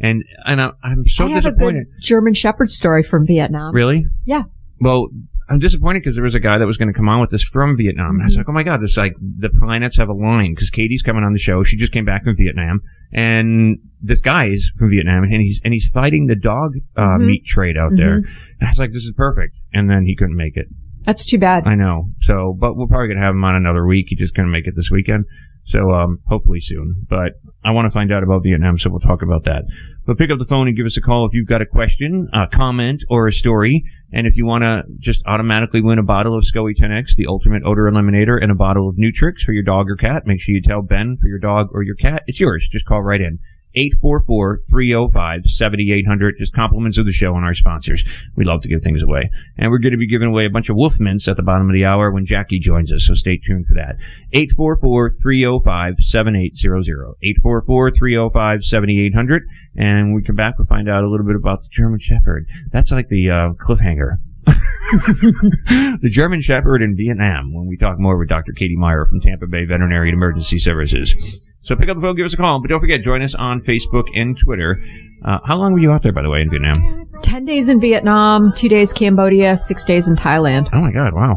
And, 0.00 0.24
and 0.46 0.60
I, 0.60 0.70
I'm 0.82 1.04
so 1.06 1.26
I 1.26 1.30
have 1.30 1.44
a 1.46 1.50
disappointed. 1.50 1.86
good 1.86 2.02
German 2.02 2.34
Shepherd 2.34 2.70
story 2.70 3.02
from 3.02 3.26
Vietnam. 3.26 3.74
Really? 3.74 4.06
Yeah. 4.24 4.44
Well, 4.80 5.08
I'm 5.48 5.58
disappointed 5.58 6.00
because 6.02 6.14
there 6.14 6.24
was 6.24 6.34
a 6.34 6.40
guy 6.40 6.58
that 6.58 6.66
was 6.66 6.76
going 6.76 6.88
to 6.88 6.94
come 6.94 7.08
on 7.08 7.20
with 7.20 7.30
this 7.30 7.42
from 7.42 7.76
Vietnam. 7.76 8.14
And 8.14 8.22
I 8.22 8.24
was 8.26 8.34
Mm-hmm. 8.34 8.40
like, 8.40 8.48
oh 8.48 8.52
my 8.52 8.62
god, 8.62 8.80
this 8.80 8.96
like 8.96 9.14
the 9.20 9.50
planets 9.50 9.96
have 9.98 10.08
aligned 10.08 10.54
because 10.56 10.70
Katie's 10.70 11.02
coming 11.02 11.22
on 11.24 11.32
the 11.32 11.38
show. 11.38 11.64
She 11.64 11.76
just 11.76 11.92
came 11.92 12.04
back 12.04 12.24
from 12.24 12.36
Vietnam, 12.36 12.80
and 13.12 13.78
this 14.00 14.20
guy 14.20 14.46
is 14.48 14.70
from 14.78 14.90
Vietnam, 14.90 15.24
and 15.24 15.42
he's 15.42 15.60
and 15.64 15.74
he's 15.74 15.88
fighting 15.92 16.26
the 16.28 16.36
dog 16.36 16.74
uh, 16.96 17.02
Mhm. 17.18 17.26
meat 17.26 17.44
trade 17.46 17.76
out 17.76 17.90
there. 17.96 18.16
And 18.16 18.68
I 18.68 18.70
was 18.70 18.78
like, 18.78 18.92
this 18.92 19.02
is 19.04 19.12
perfect. 19.16 19.54
And 19.74 19.90
then 19.90 20.04
he 20.06 20.14
couldn't 20.16 20.36
make 20.36 20.56
it. 20.56 20.66
That's 21.04 21.24
too 21.24 21.38
bad. 21.38 21.66
I 21.66 21.74
know. 21.74 22.10
So, 22.22 22.56
but 22.58 22.76
we're 22.76 22.86
probably 22.86 23.08
gonna 23.08 23.24
have 23.24 23.34
him 23.34 23.44
on 23.44 23.56
another 23.56 23.86
week. 23.86 24.06
He 24.08 24.16
just 24.16 24.34
couldn't 24.34 24.50
make 24.50 24.66
it 24.66 24.74
this 24.76 24.90
weekend. 24.90 25.24
So, 25.66 25.92
um, 25.92 26.18
hopefully 26.26 26.60
soon. 26.60 27.06
But 27.08 27.40
I 27.64 27.70
want 27.70 27.86
to 27.86 27.92
find 27.92 28.12
out 28.12 28.22
about 28.22 28.42
Vietnam, 28.42 28.78
so 28.78 28.90
we'll 28.90 29.00
talk 29.00 29.22
about 29.22 29.44
that. 29.44 29.62
But 30.06 30.18
pick 30.18 30.30
up 30.30 30.38
the 30.38 30.46
phone 30.46 30.66
and 30.66 30.76
give 30.76 30.86
us 30.86 30.96
a 30.96 31.00
call 31.00 31.26
if 31.26 31.32
you've 31.32 31.46
got 31.46 31.62
a 31.62 31.66
question, 31.66 32.28
a 32.32 32.48
comment, 32.48 33.02
or 33.08 33.28
a 33.28 33.32
story. 33.32 33.84
And 34.12 34.26
if 34.26 34.36
you 34.36 34.44
want 34.44 34.62
to 34.62 34.82
just 34.98 35.22
automatically 35.26 35.80
win 35.80 35.98
a 36.00 36.02
bottle 36.02 36.36
of 36.36 36.44
SCOE 36.44 36.74
10X, 36.76 37.14
the 37.16 37.26
ultimate 37.28 37.62
odor 37.64 37.88
eliminator, 37.88 38.42
and 38.42 38.50
a 38.50 38.56
bottle 38.56 38.88
of 38.88 38.96
Neutricks 38.96 39.42
for 39.44 39.52
your 39.52 39.62
dog 39.62 39.88
or 39.88 39.96
cat, 39.96 40.26
make 40.26 40.40
sure 40.40 40.54
you 40.54 40.62
tell 40.62 40.82
Ben 40.82 41.16
for 41.20 41.28
your 41.28 41.38
dog 41.38 41.68
or 41.72 41.84
your 41.84 41.94
cat. 41.94 42.22
It's 42.26 42.40
yours. 42.40 42.68
Just 42.72 42.86
call 42.86 43.02
right 43.02 43.20
in. 43.20 43.38
844-305-7800. 43.76 46.38
Just 46.38 46.54
compliments 46.54 46.96
of 46.98 47.06
the 47.06 47.12
show 47.12 47.36
and 47.36 47.44
our 47.44 47.54
sponsors. 47.54 48.02
We 48.36 48.44
love 48.44 48.62
to 48.62 48.68
give 48.68 48.82
things 48.82 49.02
away. 49.02 49.30
And 49.56 49.70
we're 49.70 49.78
going 49.78 49.92
to 49.92 49.98
be 49.98 50.08
giving 50.08 50.28
away 50.28 50.46
a 50.46 50.50
bunch 50.50 50.68
of 50.68 50.76
wolf 50.76 50.98
mints 50.98 51.28
at 51.28 51.36
the 51.36 51.42
bottom 51.42 51.68
of 51.68 51.74
the 51.74 51.84
hour 51.84 52.10
when 52.10 52.26
Jackie 52.26 52.58
joins 52.58 52.90
us, 52.92 53.06
so 53.06 53.14
stay 53.14 53.38
tuned 53.38 53.66
for 53.66 53.74
that. 53.74 53.96
844-305-7800. 54.34 57.14
844-305-7800. 57.44 59.40
And 59.76 60.08
when 60.08 60.14
we 60.14 60.22
come 60.22 60.36
back, 60.36 60.58
we'll 60.58 60.66
find 60.66 60.88
out 60.88 61.04
a 61.04 61.08
little 61.08 61.26
bit 61.26 61.36
about 61.36 61.62
the 61.62 61.68
German 61.70 62.00
Shepherd. 62.00 62.46
That's 62.72 62.90
like 62.90 63.08
the 63.08 63.30
uh, 63.30 63.52
cliffhanger. 63.54 64.18
the 64.46 66.08
German 66.10 66.40
Shepherd 66.40 66.82
in 66.82 66.96
Vietnam 66.96 67.54
when 67.54 67.66
we 67.66 67.76
talk 67.76 68.00
more 68.00 68.18
with 68.18 68.28
Dr. 68.28 68.52
Katie 68.52 68.76
Meyer 68.76 69.06
from 69.06 69.20
Tampa 69.20 69.46
Bay 69.46 69.64
Veterinary 69.64 70.08
and 70.08 70.16
Emergency 70.16 70.58
Services. 70.58 71.14
So 71.62 71.76
pick 71.76 71.88
up 71.88 71.96
the 71.96 72.00
phone, 72.02 72.16
give 72.16 72.24
us 72.26 72.32
a 72.34 72.36
call, 72.36 72.60
but 72.60 72.68
don't 72.68 72.80
forget, 72.80 73.02
join 73.02 73.22
us 73.22 73.34
on 73.34 73.60
Facebook 73.62 74.04
and 74.14 74.36
Twitter. 74.38 74.82
Uh, 75.24 75.38
how 75.44 75.56
long 75.56 75.72
were 75.74 75.78
you 75.78 75.90
out 75.92 76.02
there, 76.02 76.12
by 76.12 76.22
the 76.22 76.30
way, 76.30 76.40
in 76.40 76.48
Vietnam? 76.50 77.06
10 77.22 77.44
days 77.44 77.68
in 77.68 77.78
Vietnam, 77.80 78.52
2 78.56 78.68
days 78.68 78.92
Cambodia, 78.92 79.56
6 79.56 79.84
days 79.84 80.08
in 80.08 80.16
Thailand. 80.16 80.68
Oh 80.72 80.80
my 80.80 80.90
God, 80.90 81.12
wow. 81.12 81.36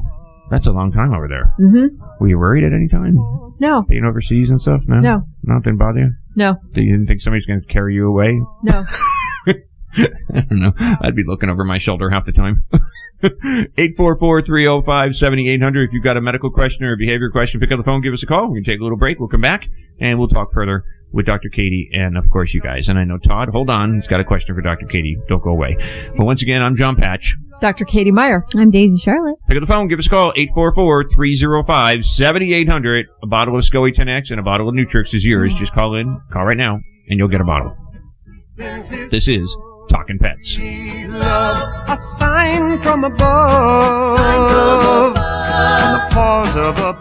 That's 0.49 0.67
a 0.67 0.71
long 0.71 0.91
time 0.91 1.13
over 1.13 1.27
there. 1.27 1.53
Mm-hmm. 1.59 2.01
Were 2.21 2.27
you 2.29 2.37
worried 2.39 2.63
at 2.63 2.71
any 2.73 2.87
time? 2.87 3.15
No, 3.59 3.83
Being 3.83 4.05
overseas 4.05 4.49
and 4.49 4.59
stuff? 4.61 4.81
No? 4.87 4.99
No. 4.99 5.21
Nothing 5.43 5.77
bother 5.77 5.99
you? 5.99 6.11
no, 6.35 6.55
You 6.73 6.91
didn't 6.91 7.07
think 7.07 7.21
somebody's 7.21 7.45
going 7.45 7.61
to 7.61 7.67
carry 7.67 7.93
you 7.95 8.07
away? 8.07 8.39
no. 8.63 8.85
I 9.97 10.41
don't 10.41 10.59
know. 10.59 10.73
I'd 11.01 11.15
be 11.15 11.23
looking 11.25 11.49
over 11.49 11.63
my 11.63 11.79
shoulder 11.79 12.09
half 12.09 12.25
the 12.25 12.31
time. 12.31 12.63
844-305-7800. 13.23 15.85
If 15.85 15.93
you've 15.93 16.03
got 16.03 16.17
a 16.17 16.21
medical 16.21 16.51
question 16.51 16.83
or 16.83 16.93
a 16.93 16.97
behavior 16.97 17.29
question, 17.29 17.59
pick 17.59 17.71
up 17.71 17.77
the 17.77 17.83
phone, 17.83 18.01
give 18.01 18.13
us 18.13 18.23
a 18.23 18.25
call. 18.25 18.51
We 18.51 18.61
can 18.61 18.73
take 18.73 18.79
a 18.79 18.83
little 18.83 18.97
break. 18.97 19.19
We'll 19.19 19.29
come 19.29 19.41
back 19.41 19.63
and 19.99 20.17
we'll 20.19 20.27
talk 20.27 20.51
further 20.53 20.83
with 21.13 21.25
Dr. 21.27 21.49
Katie 21.49 21.89
and, 21.93 22.17
of 22.17 22.29
course, 22.31 22.53
you 22.53 22.59
guys. 22.61 22.89
And 22.89 22.97
I 22.99 23.03
know 23.05 23.17
Todd, 23.19 23.49
hold 23.49 23.69
on, 23.69 23.95
he's 24.01 24.07
got 24.07 24.19
a 24.19 24.23
question 24.25 24.55
for 24.55 24.61
Dr. 24.61 24.87
Katie. 24.87 25.15
Don't 25.29 25.43
go 25.43 25.51
away. 25.51 25.77
But 26.17 26.25
once 26.25 26.41
again, 26.41 26.61
I'm 26.61 26.75
John 26.75 26.95
Patch. 26.95 27.35
Dr. 27.61 27.85
Katie 27.85 28.11
Meyer. 28.11 28.45
I'm 28.55 28.71
Daisy 28.71 28.97
Charlotte. 28.97 29.37
Pick 29.47 29.55
up 29.57 29.61
the 29.61 29.67
phone, 29.67 29.87
give 29.87 29.99
us 29.99 30.07
a 30.07 30.09
call, 30.09 30.33
844-305-7800. 30.33 33.03
A 33.21 33.27
bottle 33.27 33.57
of 33.57 33.63
SCOE 33.63 33.95
10X 33.95 34.31
and 34.31 34.39
a 34.39 34.43
bottle 34.43 34.67
of 34.67 34.75
Neutricks 34.75 35.13
is 35.13 35.23
yours. 35.23 35.53
Just 35.53 35.71
call 35.73 35.95
in, 35.95 36.19
call 36.31 36.45
right 36.45 36.57
now, 36.57 36.79
and 37.07 37.19
you'll 37.19 37.27
get 37.29 37.41
a 37.41 37.45
bottle. 37.45 37.77
This 38.57 39.27
is 39.27 39.55
Talking 39.89 40.19
Pets. 40.19 40.57
A 40.57 41.97
sign 42.17 42.81
from 42.81 43.03
above. 43.03 44.17
On 44.17 45.93
the 45.93 46.07
paws 46.11 46.55
of 46.55 46.77
a. 46.79 46.93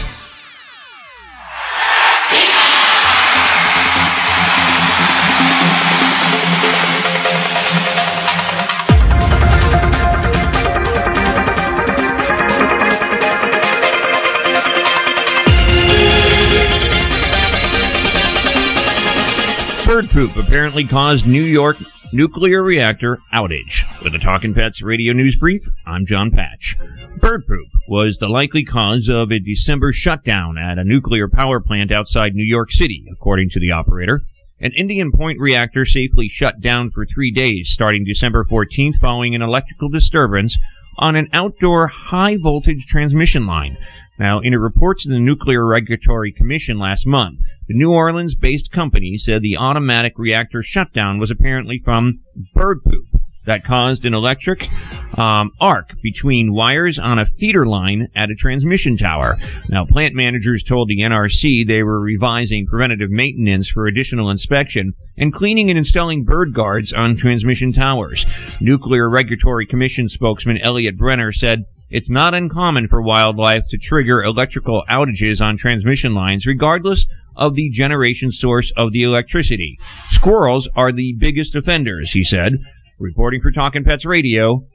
Poop 20.25 20.43
apparently 20.43 20.87
caused 20.87 21.27
New 21.27 21.43
York 21.43 21.77
nuclear 22.11 22.63
reactor 22.63 23.19
outage. 23.31 23.83
With 24.03 24.13
the 24.13 24.17
Talking 24.17 24.55
Pets 24.55 24.81
radio 24.81 25.13
news 25.13 25.35
brief, 25.35 25.67
I'm 25.85 26.07
John 26.07 26.31
Patch. 26.31 26.75
Bird 27.17 27.45
poop 27.45 27.67
was 27.87 28.17
the 28.17 28.27
likely 28.27 28.63
cause 28.65 29.07
of 29.07 29.31
a 29.31 29.37
December 29.37 29.93
shutdown 29.93 30.57
at 30.57 30.79
a 30.79 30.83
nuclear 30.83 31.29
power 31.29 31.59
plant 31.59 31.91
outside 31.91 32.33
New 32.33 32.43
York 32.43 32.71
City, 32.71 33.05
according 33.11 33.51
to 33.51 33.59
the 33.59 33.71
operator. 33.71 34.21
An 34.59 34.71
Indian 34.75 35.11
Point 35.11 35.39
reactor 35.39 35.85
safely 35.85 36.27
shut 36.27 36.59
down 36.59 36.89
for 36.89 37.05
three 37.05 37.29
days 37.29 37.69
starting 37.69 38.03
December 38.03 38.43
14th 38.45 38.97
following 38.99 39.35
an 39.35 39.43
electrical 39.43 39.89
disturbance 39.89 40.57
on 40.97 41.15
an 41.15 41.27
outdoor 41.33 41.85
high 41.85 42.37
voltage 42.37 42.87
transmission 42.87 43.45
line. 43.45 43.77
Now, 44.17 44.39
in 44.39 44.53
a 44.53 44.59
report 44.59 44.99
to 44.99 45.09
the 45.09 45.19
Nuclear 45.19 45.65
Regulatory 45.65 46.31
Commission 46.31 46.79
last 46.79 47.05
month, 47.05 47.39
the 47.67 47.77
New 47.77 47.91
Orleans 47.91 48.35
based 48.35 48.71
company 48.71 49.17
said 49.17 49.41
the 49.41 49.57
automatic 49.57 50.13
reactor 50.17 50.63
shutdown 50.63 51.19
was 51.19 51.31
apparently 51.31 51.81
from 51.83 52.21
bird 52.53 52.83
poop 52.83 53.05
that 53.45 53.65
caused 53.65 54.05
an 54.05 54.13
electric 54.13 54.69
um, 55.17 55.51
arc 55.61 55.91
between 56.01 56.53
wires 56.53 56.99
on 56.99 57.19
a 57.19 57.25
feeder 57.25 57.65
line 57.65 58.07
at 58.15 58.29
a 58.29 58.35
transmission 58.35 58.97
tower. 58.97 59.37
Now, 59.69 59.85
plant 59.85 60.15
managers 60.15 60.63
told 60.63 60.87
the 60.87 61.01
NRC 61.01 61.67
they 61.67 61.83
were 61.83 61.99
revising 61.99 62.65
preventative 62.65 63.11
maintenance 63.11 63.69
for 63.69 63.85
additional 63.85 64.29
inspection 64.29 64.93
and 65.17 65.33
cleaning 65.33 65.69
and 65.69 65.77
installing 65.77 66.23
bird 66.23 66.53
guards 66.53 66.91
on 66.91 67.17
transmission 67.17 67.71
towers. 67.71 68.25
Nuclear 68.59 69.09
Regulatory 69.09 69.65
Commission 69.65 70.09
spokesman 70.09 70.57
Eliot 70.57 70.97
Brenner 70.97 71.31
said 71.31 71.65
it's 71.89 72.09
not 72.09 72.33
uncommon 72.33 72.87
for 72.87 73.01
wildlife 73.01 73.63
to 73.69 73.77
trigger 73.77 74.23
electrical 74.23 74.83
outages 74.89 75.39
on 75.39 75.57
transmission 75.57 76.13
lines, 76.13 76.45
regardless 76.45 77.05
of 77.35 77.55
the 77.55 77.69
generation 77.69 78.31
source 78.31 78.71
of 78.75 78.91
the 78.91 79.03
electricity. 79.03 79.77
Squirrels 80.09 80.67
are 80.75 80.91
the 80.91 81.15
biggest 81.19 81.55
offenders, 81.55 82.11
he 82.11 82.23
said. 82.23 82.53
Reporting 82.99 83.41
for 83.41 83.51
Talking 83.51 83.83
Pets 83.83 84.05
Radio, 84.05 84.65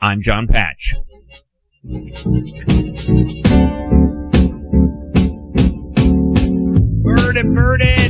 I'm 0.00 0.20
John 0.20 0.46
Patch. 0.46 0.94
Birdie, 7.02 7.42
birdie, 7.42 8.01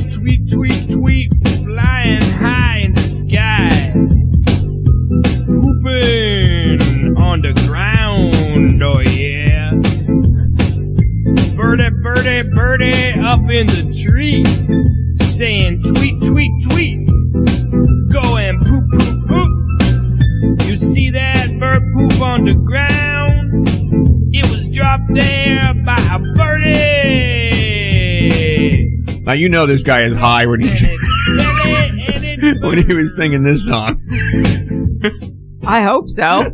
Now 29.33 29.37
you 29.37 29.49
know 29.49 29.65
this 29.65 29.81
guy 29.81 30.05
is 30.05 30.15
high 30.15 30.45
when 30.45 30.59
he 30.59 30.67
when 32.61 32.87
he 32.87 32.93
was 32.93 33.15
singing 33.15 33.41
this 33.41 33.65
song. 33.65 33.99
I 35.65 35.81
hope 35.81 36.07
so. 36.07 36.23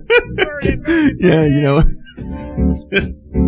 yeah, 1.19 1.43
you 1.43 1.59
know. 1.59 1.81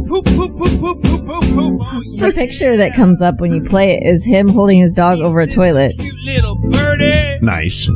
Poop, 0.09 0.25
poop, 0.25 0.57
poop, 0.57 0.79
poop, 0.81 1.01
poop, 1.01 1.25
poop, 1.25 1.43
poop. 1.45 1.81
The 2.19 2.33
picture 2.35 2.75
that 2.75 2.93
comes 2.93 3.21
up 3.21 3.39
when 3.39 3.53
you 3.53 3.63
play 3.63 3.93
it 3.93 4.05
is 4.05 4.21
him 4.25 4.50
holding 4.50 4.81
his 4.81 4.91
dog 4.91 5.19
over 5.19 5.39
a 5.39 5.47
toilet. 5.47 5.93
you 5.97 6.13
little 6.25 6.57
birdie. 6.69 7.39
Nice. 7.41 7.88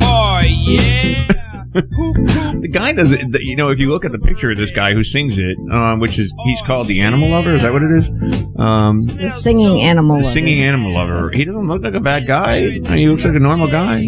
Oh, 0.00 0.40
yeah. 0.46 1.51
The 1.72 2.68
guy 2.70 2.92
does 2.92 3.12
it. 3.12 3.20
You 3.40 3.56
know, 3.56 3.70
if 3.70 3.78
you 3.78 3.90
look 3.90 4.04
at 4.04 4.12
the 4.12 4.18
picture 4.18 4.50
of 4.50 4.56
this 4.58 4.70
guy 4.70 4.92
who 4.92 5.02
sings 5.02 5.38
it, 5.38 5.56
um, 5.72 6.00
which 6.00 6.18
is 6.18 6.32
he's 6.44 6.60
called 6.66 6.86
the 6.86 7.00
Animal 7.00 7.30
Lover. 7.30 7.54
Is 7.56 7.62
that 7.62 7.72
what 7.72 7.82
it 7.82 7.90
is? 7.98 8.44
Um, 8.58 9.06
The 9.06 9.38
singing 9.40 9.80
animal. 9.80 10.16
the 10.18 10.22
lover. 10.24 10.32
singing 10.32 10.60
Animal 10.62 10.94
Lover. 10.94 11.30
He 11.32 11.44
doesn't 11.44 11.66
look 11.66 11.82
like 11.82 11.94
a 11.94 12.00
bad 12.00 12.26
guy. 12.26 12.60
He 12.94 13.08
looks 13.08 13.24
like 13.24 13.34
a 13.34 13.38
normal 13.40 13.68
guy. 13.68 14.02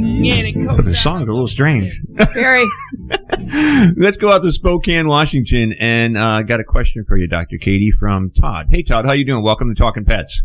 But 0.77 0.85
the 0.85 0.95
song's 0.95 1.29
a 1.29 1.33
little 1.33 1.49
strange. 1.49 1.91
Very. 2.35 2.67
Let's 3.97 4.17
go 4.19 4.31
out 4.31 4.43
to 4.43 4.53
Spokane, 4.53 5.09
Washington, 5.09 5.75
and 5.79 6.19
uh, 6.19 6.43
got 6.43 6.61
a 6.61 6.65
question 6.65 7.05
for 7.09 7.17
you, 7.17 7.27
Dr. 7.29 7.57
Katie, 7.59 7.93
from 7.99 8.31
Todd. 8.31 8.67
Hey, 8.71 8.83
Todd, 8.83 9.05
how 9.07 9.13
you 9.13 9.25
doing? 9.25 9.43
Welcome 9.43 9.75
to 9.75 9.79
Talking 9.79 10.05
Pets. 10.05 10.43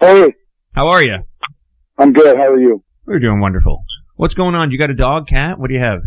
Hey, 0.00 0.34
How 0.74 0.88
are 0.88 1.02
you? 1.02 1.16
I'm 1.98 2.12
good. 2.12 2.36
How 2.36 2.48
are 2.52 2.58
you? 2.60 2.82
We're 3.06 3.18
doing 3.18 3.40
wonderful. 3.40 3.84
What's 4.22 4.34
going 4.34 4.54
on? 4.54 4.70
You 4.70 4.78
got 4.78 4.88
a 4.88 4.94
dog, 4.94 5.26
cat? 5.26 5.58
What 5.58 5.66
do 5.66 5.74
you 5.74 5.82
have? 5.82 5.98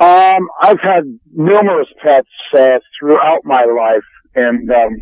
Um, 0.00 0.50
I've 0.60 0.84
had 0.84 1.04
numerous 1.32 1.88
pets 2.04 2.28
uh, 2.52 2.76
throughout 2.92 3.40
my 3.42 3.64
life, 3.64 4.04
and 4.34 4.70
um, 4.70 5.00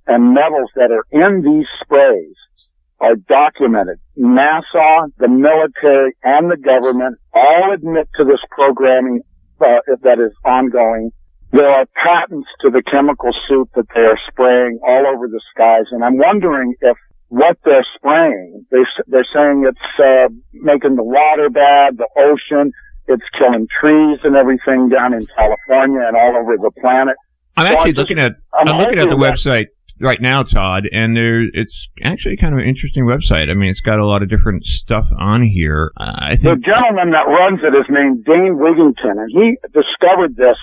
and 0.07 0.33
metals 0.33 0.69
that 0.75 0.91
are 0.91 1.05
in 1.11 1.43
these 1.43 1.67
sprays 1.81 2.35
are 2.99 3.15
documented. 3.15 3.97
NASA, 4.17 5.07
the 5.17 5.29
military, 5.29 6.15
and 6.23 6.51
the 6.51 6.57
government 6.57 7.17
all 7.33 7.71
admit 7.73 8.09
to 8.17 8.25
this 8.25 8.39
programming 8.51 9.21
uh, 9.61 9.79
that 10.03 10.19
is 10.19 10.33
ongoing. 10.43 11.11
There 11.51 11.67
are 11.67 11.85
patents 11.95 12.47
to 12.61 12.69
the 12.69 12.83
chemical 12.83 13.31
soup 13.47 13.69
that 13.75 13.87
they 13.95 14.01
are 14.01 14.19
spraying 14.29 14.79
all 14.85 15.05
over 15.07 15.27
the 15.27 15.41
skies, 15.53 15.85
and 15.91 16.03
I'm 16.03 16.17
wondering 16.17 16.75
if 16.81 16.95
what 17.29 17.57
they're 17.65 17.85
spraying, 17.95 18.65
they, 18.71 18.85
they're 19.07 19.25
saying 19.33 19.65
it's 19.67 19.99
uh, 19.99 20.29
making 20.53 20.95
the 20.95 21.03
water 21.03 21.49
bad, 21.49 21.97
the 21.97 22.07
ocean, 22.17 22.71
it's 23.07 23.23
killing 23.37 23.67
trees 23.81 24.19
and 24.23 24.35
everything 24.35 24.89
down 24.89 25.13
in 25.13 25.25
California 25.35 26.01
and 26.07 26.15
all 26.15 26.35
over 26.37 26.55
the 26.57 26.71
planet. 26.81 27.15
I'm 27.57 27.65
So 27.65 27.73
actually 27.73 27.91
just- 27.93 27.99
looking 27.99 28.19
at 28.19 28.33
I'm 28.53 28.67
I'm, 28.67 28.77
looking 28.77 28.99
at 28.99 29.09
the 29.09 29.17
that- 29.17 29.33
website 29.33 29.65
right 29.99 30.21
now, 30.21 30.43
Todd, 30.43 30.83
and 30.91 31.15
there 31.17 31.41
it's 31.41 31.87
actually 32.03 32.37
kind 32.37 32.53
of 32.53 32.59
an 32.59 32.65
interesting 32.67 33.05
website. 33.05 33.49
I 33.49 33.53
mean, 33.55 33.69
it's 33.69 33.81
got 33.81 33.97
a 33.99 34.05
lot 34.05 34.21
of 34.21 34.29
different 34.29 34.63
stuff 34.65 35.05
on 35.17 35.41
here. 35.43 35.91
Uh, 35.99 36.13
I 36.17 36.29
think 36.37 36.43
The 36.43 36.61
gentleman 36.65 37.11
that 37.11 37.25
runs 37.27 37.59
it 37.63 37.73
is 37.75 37.85
named 37.89 38.23
Dane 38.25 38.55
Wigington, 38.57 39.17
and 39.17 39.29
he 39.33 39.57
discovered 39.73 40.35
this 40.35 40.57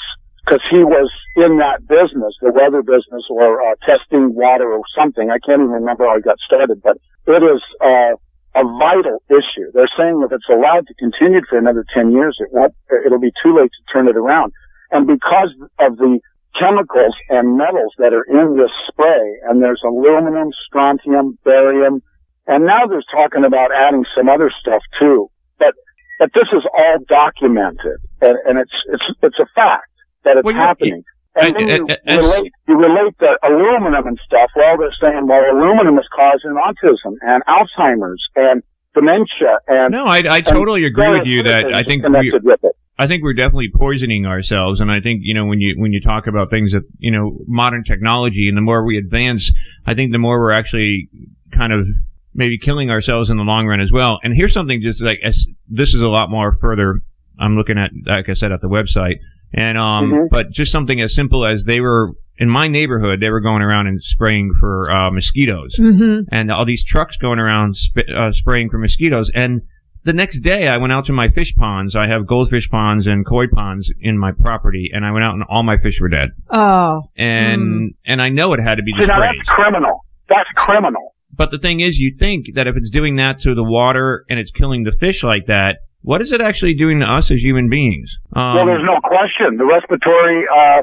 because 0.46 0.62
he 0.70 0.86
was 0.86 1.10
in 1.34 1.58
that 1.58 1.82
business, 1.90 2.38
the 2.38 2.54
weather 2.54 2.78
business, 2.78 3.26
or 3.28 3.58
uh, 3.58 3.74
testing 3.82 4.30
water 4.30 4.70
or 4.70 4.82
something. 4.94 5.26
I 5.26 5.42
can't 5.42 5.58
even 5.58 5.82
remember 5.82 6.06
how 6.06 6.14
he 6.14 6.22
got 6.22 6.38
started, 6.38 6.78
but 6.86 7.02
it 7.26 7.42
is 7.42 7.58
uh, 7.82 8.14
a 8.54 8.62
vital 8.78 9.18
issue. 9.26 9.74
They're 9.74 9.90
saying 9.98 10.22
if 10.22 10.30
it's 10.30 10.46
allowed 10.46 10.86
to 10.86 10.94
continue 11.02 11.42
for 11.50 11.58
another 11.58 11.84
10 11.90 12.12
years, 12.12 12.38
it 12.38 12.54
won't, 12.54 12.74
it'll 13.04 13.18
be 13.18 13.34
too 13.42 13.58
late 13.58 13.74
to 13.74 13.82
turn 13.90 14.06
it 14.06 14.16
around. 14.16 14.52
And 14.94 15.06
because 15.10 15.50
of 15.82 15.98
the 15.98 16.20
chemicals 16.54 17.18
and 17.28 17.58
metals 17.58 17.92
that 17.98 18.14
are 18.14 18.24
in 18.30 18.56
this 18.56 18.70
spray, 18.86 19.42
and 19.50 19.60
there's 19.60 19.82
aluminum, 19.84 20.54
strontium, 20.64 21.38
barium, 21.44 22.02
and 22.46 22.64
now 22.64 22.86
they're 22.86 23.02
talking 23.10 23.44
about 23.44 23.74
adding 23.74 24.06
some 24.16 24.28
other 24.28 24.54
stuff 24.62 24.80
too. 25.00 25.26
But 25.58 25.74
but 26.20 26.30
this 26.32 26.46
is 26.54 26.62
all 26.72 26.98
documented, 27.08 27.98
and, 28.22 28.38
and 28.46 28.58
it's 28.62 28.78
it's 28.94 29.04
it's 29.20 29.40
a 29.42 29.50
fact 29.52 29.90
that 30.26 30.36
it's 30.36 30.44
Well, 30.44 30.54
happening. 30.54 31.02
And 31.36 31.56
and- 31.56 31.70
then 31.70 31.86
you 31.86 31.96
and- 32.06 32.18
relate 32.18 32.52
you 32.68 32.76
relate 32.76 33.14
the 33.18 33.32
aluminum 33.46 34.06
and 34.06 34.18
stuff. 34.24 34.50
Well, 34.56 34.76
they're 34.78 34.92
saying 35.00 35.26
well, 35.26 35.40
aluminum 35.52 35.98
is 35.98 36.08
causing 36.14 36.52
autism 36.58 37.14
and 37.22 37.42
Alzheimer's 37.46 38.22
and 38.36 38.62
dementia 38.94 39.60
and 39.68 39.92
no, 39.92 40.04
I 40.06 40.22
I 40.28 40.40
totally 40.40 40.84
agree 40.84 41.10
with 41.10 41.26
you 41.26 41.42
that 41.44 41.66
I 41.72 41.82
think 41.84 42.02
we, 42.02 42.08
connected 42.08 42.44
with 42.44 42.60
it. 42.64 42.72
I 42.98 43.06
think 43.06 43.22
we're 43.22 43.34
definitely 43.34 43.70
poisoning 43.74 44.24
ourselves, 44.24 44.80
and 44.80 44.90
I 44.90 45.00
think 45.00 45.20
you 45.22 45.34
know 45.34 45.44
when 45.44 45.60
you 45.60 45.74
when 45.76 45.92
you 45.92 46.00
talk 46.00 46.26
about 46.26 46.48
things 46.48 46.72
that 46.72 46.82
you 46.98 47.10
know 47.10 47.36
modern 47.46 47.84
technology, 47.84 48.48
and 48.48 48.56
the 48.56 48.62
more 48.62 48.84
we 48.86 48.96
advance, 48.96 49.52
I 49.86 49.92
think 49.94 50.12
the 50.12 50.18
more 50.18 50.40
we're 50.40 50.52
actually 50.52 51.10
kind 51.54 51.72
of 51.74 51.86
maybe 52.34 52.58
killing 52.58 52.90
ourselves 52.90 53.28
in 53.28 53.36
the 53.36 53.42
long 53.42 53.66
run 53.66 53.80
as 53.82 53.90
well. 53.92 54.18
And 54.22 54.34
here's 54.34 54.54
something 54.54 54.80
just 54.82 55.02
like 55.02 55.18
as, 55.22 55.44
this 55.68 55.92
is 55.94 56.00
a 56.00 56.08
lot 56.08 56.30
more 56.30 56.56
further. 56.60 57.00
I'm 57.38 57.56
looking 57.56 57.76
at 57.76 57.90
like 58.06 58.30
I 58.30 58.34
said 58.34 58.50
at 58.50 58.62
the 58.62 58.68
website, 58.68 59.16
and 59.52 59.78
um, 59.78 60.10
Mhm. 60.12 60.28
but 60.30 60.50
just 60.50 60.72
something 60.72 61.00
as 61.00 61.14
simple 61.14 61.44
as 61.46 61.64
they 61.64 61.80
were 61.80 62.12
in 62.38 62.48
my 62.50 62.68
neighborhood, 62.68 63.20
they 63.20 63.30
were 63.30 63.40
going 63.40 63.62
around 63.62 63.86
and 63.86 64.02
spraying 64.02 64.50
for 64.60 64.90
uh, 64.90 65.10
mosquitoes 65.10 65.76
Mm-hmm. 65.78 66.22
and 66.34 66.50
all 66.52 66.64
these 66.66 66.84
trucks 66.84 67.16
going 67.16 67.38
around 67.38 67.76
sp- 67.80 68.10
uh, 68.14 68.32
spraying 68.32 68.68
for 68.70 68.78
mosquitoes. 68.78 69.30
And 69.34 69.62
the 70.04 70.12
next 70.12 70.40
day, 70.40 70.68
I 70.68 70.76
went 70.76 70.92
out 70.92 71.06
to 71.06 71.12
my 71.12 71.28
fish 71.30 71.52
ponds. 71.56 71.96
I 71.96 72.06
have 72.06 72.26
goldfish 72.28 72.68
ponds 72.70 73.06
and 73.08 73.26
koi 73.26 73.46
ponds 73.48 73.90
in 74.00 74.18
my 74.18 74.30
property, 74.32 74.90
and 74.92 75.04
I 75.04 75.10
went 75.10 75.24
out 75.24 75.34
and 75.34 75.42
all 75.48 75.62
my 75.64 75.78
fish 75.78 75.98
were 76.00 76.08
dead. 76.08 76.28
Oh. 76.50 77.02
And 77.16 77.94
and 78.04 78.22
I 78.22 78.28
know 78.28 78.52
it 78.52 78.60
had 78.60 78.76
to 78.76 78.82
be 78.82 78.92
the 78.92 79.02
See, 79.02 79.06
now 79.08 79.20
that's 79.20 79.48
criminal. 79.48 80.04
That's 80.28 80.48
criminal. 80.54 81.14
But 81.34 81.50
the 81.50 81.58
thing 81.58 81.80
is, 81.80 81.98
you 81.98 82.14
think 82.18 82.46
that 82.54 82.66
if 82.66 82.76
it's 82.76 82.88
doing 82.90 83.16
that 83.16 83.40
to 83.40 83.54
the 83.54 83.64
water 83.64 84.24
and 84.30 84.38
it's 84.38 84.50
killing 84.52 84.84
the 84.84 84.92
fish 84.92 85.22
like 85.22 85.46
that, 85.46 85.78
what 86.06 86.22
is 86.22 86.30
it 86.30 86.40
actually 86.40 86.74
doing 86.78 87.00
to 87.02 87.06
us 87.06 87.34
as 87.34 87.42
human 87.42 87.66
beings? 87.68 88.06
Um, 88.30 88.54
well, 88.54 88.66
there's 88.70 88.86
no 88.86 89.02
question. 89.02 89.58
The 89.58 89.66
respiratory 89.66 90.46
uh, 90.46 90.80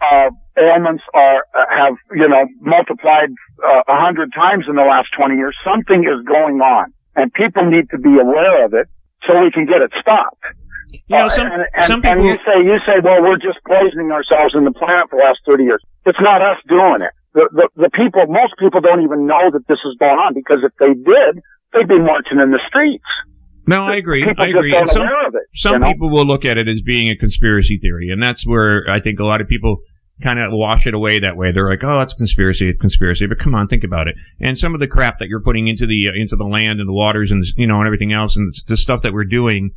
uh, 0.00 0.28
ailments 0.56 1.04
are 1.12 1.44
uh, 1.52 1.68
have 1.68 1.94
you 2.16 2.24
know 2.24 2.48
multiplied 2.64 3.28
uh, 3.60 3.84
a 3.92 3.96
hundred 4.00 4.32
times 4.32 4.64
in 4.64 4.76
the 4.80 4.88
last 4.88 5.12
20 5.20 5.36
years. 5.36 5.52
Something 5.60 6.08
is 6.08 6.24
going 6.24 6.64
on, 6.64 6.96
and 7.14 7.28
people 7.36 7.68
need 7.68 7.92
to 7.92 7.98
be 8.00 8.16
aware 8.16 8.64
of 8.64 8.72
it 8.72 8.88
so 9.28 9.36
we 9.36 9.52
can 9.52 9.68
get 9.68 9.84
it 9.84 9.92
stopped. 10.00 10.40
You 10.96 11.00
know, 11.12 11.26
Uh, 11.26 11.28
some- 11.28 11.52
and, 11.52 11.62
and, 11.76 11.84
some 11.84 12.00
and 12.08 12.24
you 12.24 12.40
say 12.48 12.56
you 12.64 12.80
say, 12.88 13.04
well, 13.04 13.20
we're 13.20 13.36
just 13.36 13.60
poisoning 13.68 14.12
ourselves 14.16 14.56
in 14.56 14.64
the 14.64 14.72
planet 14.72 15.12
for 15.12 15.20
the 15.20 15.24
last 15.28 15.44
30 15.44 15.64
years. 15.68 15.82
It's 16.08 16.20
not 16.24 16.40
us 16.40 16.56
doing 16.72 17.04
it. 17.04 17.12
The, 17.36 17.44
the 17.52 17.66
the 17.84 17.90
people, 17.92 18.24
most 18.32 18.56
people 18.56 18.80
don't 18.80 19.04
even 19.04 19.26
know 19.28 19.50
that 19.52 19.68
this 19.68 19.82
is 19.84 19.92
going 20.00 20.16
on 20.16 20.32
because 20.32 20.64
if 20.64 20.72
they 20.80 20.96
did, 20.96 21.44
they'd 21.76 21.88
be 21.90 22.00
marching 22.00 22.40
in 22.40 22.48
the 22.48 22.62
streets. 22.64 23.04
No, 23.66 23.82
I 23.82 23.96
agree. 23.96 24.24
People 24.24 24.44
I 24.44 24.48
agree. 24.48 24.72
some 24.86 25.02
it, 25.02 25.34
some 25.54 25.72
you 25.74 25.78
know? 25.80 25.86
people 25.86 26.10
will 26.10 26.26
look 26.26 26.44
at 26.44 26.58
it 26.58 26.68
as 26.68 26.82
being 26.82 27.10
a 27.10 27.16
conspiracy 27.16 27.78
theory, 27.78 28.10
and 28.10 28.22
that's 28.22 28.46
where 28.46 28.84
I 28.88 29.00
think 29.00 29.20
a 29.20 29.24
lot 29.24 29.40
of 29.40 29.48
people 29.48 29.78
kind 30.22 30.38
of 30.38 30.52
wash 30.52 30.86
it 30.86 30.94
away 30.94 31.18
that 31.18 31.36
way. 31.36 31.50
They're 31.52 31.68
like, 31.68 31.82
"Oh, 31.82 31.98
that's 31.98 32.14
conspiracy, 32.14 32.68
it's 32.68 32.80
conspiracy." 32.80 33.26
But 33.26 33.38
come 33.38 33.54
on, 33.54 33.68
think 33.68 33.84
about 33.84 34.08
it. 34.08 34.16
And 34.40 34.58
some 34.58 34.74
of 34.74 34.80
the 34.80 34.86
crap 34.86 35.18
that 35.18 35.28
you're 35.28 35.42
putting 35.42 35.68
into 35.68 35.86
the 35.86 36.08
uh, 36.08 36.20
into 36.20 36.36
the 36.36 36.44
land 36.44 36.80
and 36.80 36.88
the 36.88 36.92
waters 36.92 37.30
and 37.30 37.44
you 37.56 37.66
know 37.66 37.78
and 37.78 37.86
everything 37.86 38.12
else, 38.12 38.36
and 38.36 38.54
the 38.68 38.76
stuff 38.76 39.02
that 39.02 39.12
we're 39.12 39.24
doing, 39.24 39.70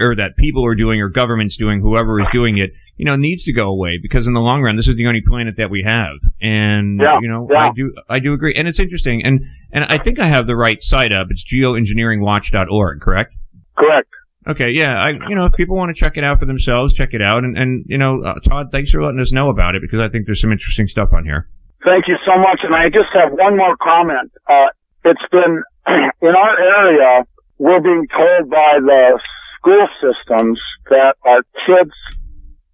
or 0.00 0.16
that 0.16 0.36
people 0.38 0.64
are 0.64 0.74
doing, 0.74 1.00
or 1.00 1.08
governments 1.08 1.56
doing, 1.56 1.80
whoever 1.80 2.20
is 2.20 2.26
doing 2.32 2.58
it, 2.58 2.70
you 2.98 3.06
know, 3.06 3.16
needs 3.16 3.44
to 3.44 3.52
go 3.52 3.68
away 3.68 3.98
because 4.00 4.26
in 4.26 4.34
the 4.34 4.40
long 4.40 4.62
run, 4.62 4.76
this 4.76 4.88
is 4.88 4.96
the 4.96 5.06
only 5.06 5.22
planet 5.26 5.54
that 5.56 5.70
we 5.70 5.82
have. 5.86 6.16
And 6.40 7.00
Yeah, 7.00 7.18
you 7.20 7.28
know, 7.28 7.48
yeah. 7.50 7.68
I 7.68 7.72
do 7.74 7.94
I 8.08 8.18
do 8.18 8.32
agree, 8.34 8.54
and 8.54 8.68
it's 8.68 8.78
interesting, 8.78 9.22
and 9.24 9.40
and 9.72 9.84
I 9.84 9.98
think 9.98 10.18
I 10.18 10.26
have 10.26 10.46
the 10.46 10.56
right 10.56 10.82
site 10.82 11.12
up. 11.12 11.28
It's 11.30 11.44
geoengineeringwatch.org, 11.44 13.00
correct? 13.00 13.34
Correct. 13.76 14.08
Okay, 14.46 14.70
yeah, 14.74 14.94
I 14.96 15.10
you 15.28 15.36
know 15.36 15.46
if 15.46 15.52
people 15.54 15.76
want 15.76 15.94
to 15.94 15.98
check 15.98 16.16
it 16.16 16.24
out 16.24 16.40
for 16.40 16.46
themselves, 16.46 16.94
check 16.94 17.10
it 17.12 17.22
out, 17.22 17.44
and 17.44 17.56
and 17.56 17.84
you 17.86 17.98
know 17.98 18.22
uh, 18.22 18.34
Todd, 18.40 18.68
thanks 18.72 18.90
for 18.90 19.02
letting 19.02 19.20
us 19.20 19.32
know 19.32 19.48
about 19.48 19.74
it 19.74 19.82
because 19.82 20.00
I 20.00 20.08
think 20.08 20.26
there's 20.26 20.40
some 20.40 20.52
interesting 20.52 20.88
stuff 20.88 21.10
on 21.12 21.24
here. 21.24 21.48
Thank 21.84 22.08
you 22.08 22.16
so 22.26 22.38
much. 22.38 22.60
And 22.64 22.74
I 22.74 22.88
just 22.88 23.10
have 23.14 23.32
one 23.32 23.56
more 23.56 23.76
comment. 23.76 24.32
Uh, 24.48 24.74
it's 25.04 25.22
been, 25.30 25.62
in 26.22 26.34
our 26.34 26.54
area, 26.58 27.24
we're 27.58 27.80
being 27.80 28.06
told 28.10 28.50
by 28.50 28.78
the 28.80 29.20
school 29.58 29.86
systems 30.02 30.58
that 30.90 31.14
our 31.24 31.42
kids 31.66 31.94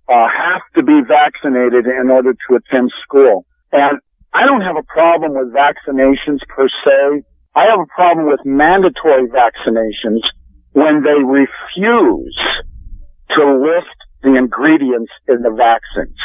uh, 0.08 0.28
have 0.28 0.62
to 0.76 0.82
be 0.82 1.00
vaccinated 1.06 1.86
in 1.86 2.10
order 2.10 2.32
to 2.32 2.56
attend 2.56 2.92
school. 3.02 3.46
And 3.72 3.98
I 4.32 4.46
don't 4.46 4.60
have 4.60 4.76
a 4.76 4.82
problem 4.82 5.34
with 5.34 5.52
vaccinations 5.54 6.40
per 6.48 6.68
se. 6.68 7.22
I 7.54 7.64
have 7.70 7.80
a 7.80 7.86
problem 7.94 8.26
with 8.26 8.40
mandatory 8.44 9.28
vaccinations 9.28 10.20
when 10.72 11.02
they 11.02 11.22
refuse 11.22 12.38
to 13.30 13.42
list 13.62 13.94
the 14.22 14.36
ingredients 14.36 15.12
in 15.28 15.42
the 15.42 15.50
vaccines. 15.50 16.18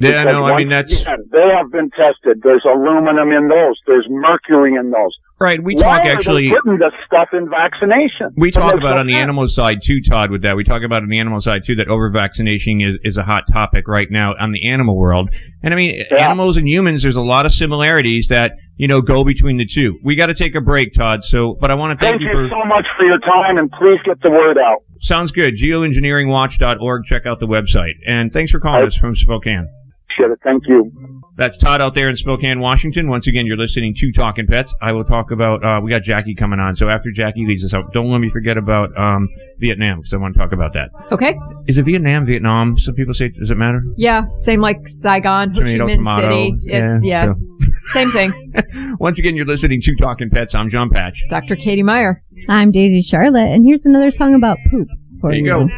Yeah, 0.00 0.24
Because 0.24 0.32
no, 0.32 0.44
I 0.44 0.56
mean 0.56 0.68
that's 0.70 0.92
again, 0.92 1.28
they 1.30 1.48
have 1.54 1.70
been 1.70 1.90
tested. 1.90 2.40
There's 2.42 2.64
aluminum 2.64 3.30
in 3.30 3.48
those. 3.48 3.78
There's 3.86 4.06
mercury 4.08 4.74
in 4.74 4.90
those. 4.90 5.14
Right. 5.42 5.62
We 5.62 5.74
Why 5.74 5.82
talk 5.82 6.06
are 6.06 6.10
actually. 6.16 6.48
they 6.48 6.54
putting 6.62 6.78
this 6.78 6.94
stuff 7.06 7.28
in 7.32 7.50
vaccination? 7.50 8.30
We 8.36 8.50
talk 8.52 8.74
about 8.74 8.96
on 8.98 9.06
the 9.06 9.14
sense. 9.14 9.22
animal 9.24 9.48
side 9.48 9.78
too, 9.84 10.00
Todd. 10.08 10.30
With 10.30 10.42
that, 10.42 10.56
we 10.56 10.64
talk 10.64 10.82
about 10.84 11.02
on 11.02 11.08
the 11.08 11.18
animal 11.18 11.40
side 11.40 11.62
too 11.66 11.74
that 11.76 11.88
over 11.88 12.10
vaccination 12.10 12.80
is 12.80 12.98
is 13.02 13.16
a 13.16 13.22
hot 13.24 13.44
topic 13.52 13.88
right 13.88 14.08
now 14.10 14.32
on 14.40 14.52
the 14.52 14.70
animal 14.70 14.96
world. 14.96 15.28
And 15.62 15.74
I 15.74 15.76
mean, 15.76 16.04
animals 16.18 16.56
and 16.56 16.68
humans, 16.68 17.02
there's 17.02 17.16
a 17.16 17.20
lot 17.20 17.44
of 17.46 17.52
similarities 17.52 18.28
that 18.30 18.52
you 18.76 18.88
know 18.88 19.00
go 19.00 19.24
between 19.24 19.58
the 19.58 19.66
two. 19.66 19.98
We 20.04 20.16
got 20.16 20.26
to 20.26 20.34
take 20.34 20.54
a 20.54 20.60
break, 20.60 20.94
Todd. 20.94 21.20
So, 21.24 21.56
but 21.60 21.70
I 21.70 21.74
want 21.74 21.98
to 21.98 22.02
thank, 22.04 22.14
Thank 22.20 22.22
you 22.22 22.32
for. 22.32 22.48
so 22.48 22.64
much 22.68 22.86
for 22.96 23.04
your 23.04 23.18
time, 23.18 23.58
and 23.58 23.70
please 23.72 23.98
get 24.04 24.20
the 24.22 24.30
word 24.30 24.58
out. 24.58 24.84
Sounds 25.00 25.32
good. 25.32 25.54
Geoengineeringwatch.org. 25.56 27.04
Check 27.04 27.26
out 27.26 27.40
the 27.40 27.46
website. 27.46 27.94
And 28.06 28.32
thanks 28.32 28.52
for 28.52 28.60
calling 28.60 28.86
us 28.86 28.96
from 28.96 29.16
Spokane. 29.16 29.68
Appreciate 30.14 30.32
it. 30.32 30.38
Thank 30.44 30.64
you. 30.68 30.92
That's 31.36 31.56
Todd 31.56 31.80
out 31.80 31.94
there 31.94 32.08
in 32.10 32.16
Spokane, 32.16 32.60
Washington. 32.60 33.08
Once 33.08 33.26
again, 33.26 33.46
you're 33.46 33.56
listening 33.56 33.94
to 33.98 34.12
Talking 34.12 34.46
Pets. 34.46 34.72
I 34.82 34.92
will 34.92 35.04
talk 35.04 35.30
about, 35.30 35.64
uh, 35.64 35.80
we 35.82 35.90
got 35.90 36.02
Jackie 36.02 36.34
coming 36.34 36.60
on. 36.60 36.76
So 36.76 36.88
after 36.88 37.10
Jackie 37.10 37.46
leads 37.46 37.64
us 37.64 37.72
out, 37.72 37.92
don't 37.94 38.10
let 38.10 38.18
me 38.18 38.28
forget 38.28 38.56
about, 38.58 38.90
um, 38.98 39.28
Vietnam, 39.58 39.98
because 40.00 40.12
I 40.12 40.16
want 40.18 40.34
to 40.34 40.38
talk 40.40 40.52
about 40.52 40.74
that. 40.74 40.90
Okay. 41.10 41.34
Is 41.66 41.78
it 41.78 41.84
Vietnam, 41.84 42.26
Vietnam? 42.26 42.76
Some 42.78 42.94
people 42.94 43.14
say, 43.14 43.28
does 43.30 43.50
it 43.50 43.56
matter? 43.56 43.82
Yeah. 43.96 44.24
Same 44.34 44.60
like 44.60 44.86
Saigon, 44.86 45.50
Ho 45.54 45.60
Chi 45.62 45.66
Minh 45.74 45.96
tomato. 45.96 46.22
City. 46.28 46.52
It's, 46.64 46.92
Yeah, 47.02 47.24
yeah. 47.26 47.32
so- 47.32 47.66
Same 47.92 48.10
thing. 48.12 48.32
Once 49.00 49.18
again, 49.18 49.34
you're 49.34 49.46
listening 49.46 49.80
to 49.82 49.94
Talking 49.96 50.28
Pets. 50.30 50.54
I'm 50.54 50.68
John 50.68 50.90
Patch. 50.90 51.22
Dr. 51.30 51.56
Katie 51.56 51.82
Meyer. 51.82 52.22
I'm 52.48 52.70
Daisy 52.70 53.02
Charlotte, 53.02 53.48
and 53.48 53.64
here's 53.64 53.86
another 53.86 54.10
song 54.10 54.34
about 54.34 54.58
poop 54.70 54.88
for 55.20 55.30
There 55.30 55.38
you 55.38 55.46
go. 55.46 55.68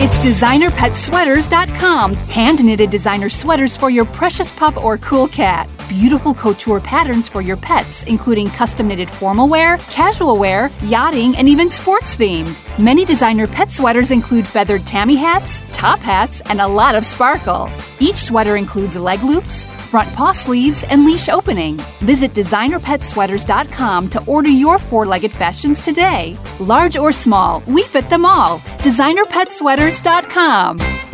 It's 0.00 0.18
designerpetsweaters.com. 0.18 2.14
Hand 2.14 2.64
knitted 2.64 2.90
designer 2.90 3.28
sweaters 3.28 3.76
for 3.76 3.90
your 3.90 4.04
precious 4.04 4.50
pup 4.50 4.76
or 4.82 4.98
cool 4.98 5.28
cat. 5.28 5.68
Beautiful 5.88 6.34
couture 6.34 6.80
patterns 6.80 7.28
for 7.28 7.40
your 7.40 7.56
pets, 7.56 8.02
including 8.04 8.48
custom 8.48 8.88
knitted 8.88 9.10
formal 9.10 9.48
wear, 9.48 9.76
casual 9.90 10.38
wear, 10.38 10.70
yachting, 10.82 11.36
and 11.36 11.48
even 11.48 11.70
sports 11.70 12.16
themed. 12.16 12.60
Many 12.78 13.04
designer 13.04 13.46
pet 13.46 13.70
sweaters 13.70 14.10
include 14.10 14.46
feathered 14.46 14.86
tammy 14.86 15.16
hats, 15.16 15.62
top 15.72 16.00
hats, 16.00 16.40
and 16.42 16.60
a 16.60 16.68
lot 16.68 16.94
of 16.94 17.04
sparkle. 17.04 17.70
Each 18.00 18.16
sweater 18.16 18.56
includes 18.56 18.96
leg 18.96 19.22
loops, 19.22 19.64
front 19.64 20.12
paw 20.14 20.32
sleeves, 20.32 20.82
and 20.84 21.04
leash 21.04 21.28
opening. 21.28 21.76
Visit 22.00 22.32
designerpetsweaters.com 22.32 24.08
to 24.10 24.24
order 24.24 24.48
your 24.48 24.78
four 24.78 25.06
legged 25.06 25.32
fashions 25.32 25.80
today. 25.80 26.36
Large 26.58 26.96
or 26.96 27.12
small, 27.12 27.62
we 27.66 27.84
fit 27.84 28.10
them 28.10 28.24
all. 28.24 28.58
DesignerPetSweaters.com. 28.82 31.13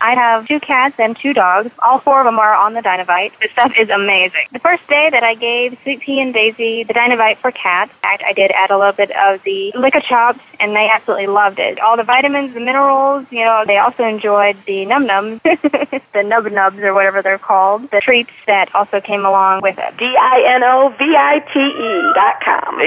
I 0.00 0.14
have 0.14 0.48
two 0.48 0.60
cats 0.60 0.96
and 0.98 1.16
two 1.16 1.34
dogs. 1.34 1.70
All 1.80 1.98
four 1.98 2.20
of 2.20 2.24
them 2.24 2.38
are 2.38 2.54
on 2.54 2.72
the 2.74 2.80
Dinovite. 2.80 3.32
The 3.40 3.48
stuff 3.52 3.72
is 3.78 3.90
amazing. 3.90 4.46
The 4.52 4.58
first 4.58 4.86
day 4.88 5.10
that 5.10 5.22
I 5.22 5.34
gave 5.34 5.78
Sweet 5.82 6.00
Pea 6.00 6.20
and 6.20 6.32
Daisy 6.32 6.84
the 6.84 6.94
Dinovite 6.94 7.38
for 7.38 7.50
cats, 7.50 7.92
I 8.02 8.32
did 8.32 8.50
add 8.52 8.70
a 8.70 8.78
little 8.78 8.92
bit 8.92 9.10
of 9.10 9.42
the 9.44 9.72
Licka 9.74 10.02
Chops, 10.02 10.40
and 10.58 10.74
they 10.74 10.88
absolutely 10.88 11.26
loved 11.26 11.58
it. 11.58 11.78
All 11.80 11.96
the 11.96 12.02
vitamins, 12.02 12.54
the 12.54 12.60
minerals, 12.60 13.26
you 13.30 13.44
know, 13.44 13.64
they 13.66 13.78
also 13.78 14.04
enjoyed 14.04 14.56
the 14.66 14.84
Num 14.86 15.06
Nums, 15.06 15.40
the 16.12 16.22
Nub 16.22 16.50
Nubs 16.50 16.78
or 16.78 16.94
whatever 16.94 17.22
they're 17.22 17.38
called, 17.38 17.90
the 17.90 18.00
treats 18.00 18.30
that 18.46 18.74
also 18.74 19.00
came 19.00 19.24
along 19.26 19.60
with 19.62 19.76
it. 19.78 19.96
D-I-N-O-V-I-T-E 19.98 22.12
dot 22.14 22.40
com. 22.44 22.78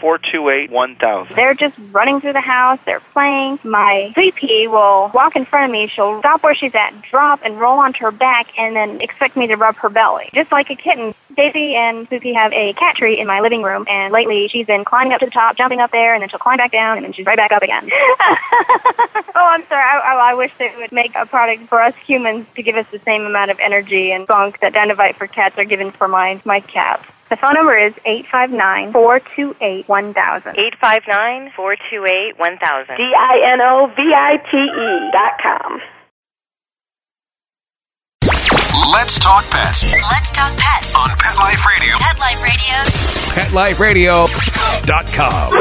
859-428-1000. 0.00 1.34
They're 1.36 1.54
just 1.54 1.74
running 1.92 2.20
through 2.20 2.32
the 2.32 2.40
house. 2.40 2.78
They're 2.84 3.00
playing. 3.12 3.58
My 3.64 4.10
Sweet 4.14 4.34
Pea 4.34 4.66
will 4.68 5.10
walk 5.14 5.36
in 5.36 5.44
front 5.44 5.66
of 5.66 5.70
me. 5.72 5.88
She'll 5.88 6.07
stop 6.20 6.42
where 6.42 6.54
she's 6.54 6.74
at, 6.74 6.92
drop, 7.10 7.40
and 7.44 7.60
roll 7.60 7.78
onto 7.78 8.04
her 8.04 8.10
back, 8.10 8.48
and 8.58 8.74
then 8.74 9.00
expect 9.00 9.36
me 9.36 9.46
to 9.46 9.56
rub 9.56 9.76
her 9.76 9.88
belly, 9.88 10.30
just 10.34 10.50
like 10.52 10.70
a 10.70 10.76
kitten. 10.76 11.14
Daisy 11.36 11.76
and 11.76 12.08
Susie 12.08 12.32
have 12.32 12.52
a 12.52 12.72
cat 12.74 12.96
tree 12.96 13.20
in 13.20 13.26
my 13.26 13.40
living 13.40 13.62
room, 13.62 13.86
and 13.88 14.12
lately 14.12 14.48
she's 14.48 14.66
been 14.66 14.84
climbing 14.84 15.12
up 15.12 15.20
to 15.20 15.26
the 15.26 15.30
top, 15.30 15.56
jumping 15.56 15.80
up 15.80 15.92
there, 15.92 16.14
and 16.14 16.22
then 16.22 16.28
she'll 16.28 16.38
climb 16.38 16.56
back 16.56 16.72
down, 16.72 16.96
and 16.96 17.04
then 17.04 17.12
she's 17.12 17.26
right 17.26 17.36
back 17.36 17.52
up 17.52 17.62
again. 17.62 17.84
oh, 17.92 18.36
I'm 19.34 19.64
sorry. 19.68 19.82
I, 19.82 19.98
I, 19.98 20.30
I 20.30 20.34
wish 20.34 20.50
they 20.58 20.72
would 20.76 20.92
make 20.92 21.14
a 21.14 21.26
product 21.26 21.68
for 21.68 21.80
us 21.80 21.94
humans 22.06 22.46
to 22.56 22.62
give 22.62 22.76
us 22.76 22.86
the 22.90 23.00
same 23.00 23.24
amount 23.24 23.50
of 23.50 23.58
energy 23.60 24.12
and 24.12 24.26
funk 24.26 24.60
that 24.60 24.72
Dinovite 24.72 25.16
for 25.16 25.26
cats 25.26 25.56
are 25.58 25.64
given 25.64 25.92
for 25.92 26.08
my 26.08 26.40
my 26.44 26.60
cats. 26.60 27.04
The 27.30 27.36
phone 27.36 27.54
number 27.54 27.76
is 27.76 27.92
859-428-1000. 28.06 30.56
859-428-1000. 30.82 32.96
D-I-N-O-V-I-T-E 32.96 35.10
dot 35.12 35.32
com. 35.42 35.80
Let's 38.92 39.18
talk 39.18 39.44
pets 39.50 39.84
Let's 39.84 40.32
talk 40.32 40.56
pets 40.56 40.94
on 40.96 41.10
Pet 41.18 41.36
Life 41.36 41.66
Radio. 41.66 41.98
Pet 41.98 42.18
Life 42.18 43.78
Radio. 43.78 44.26
PetLifeRadio.com. 44.26 45.52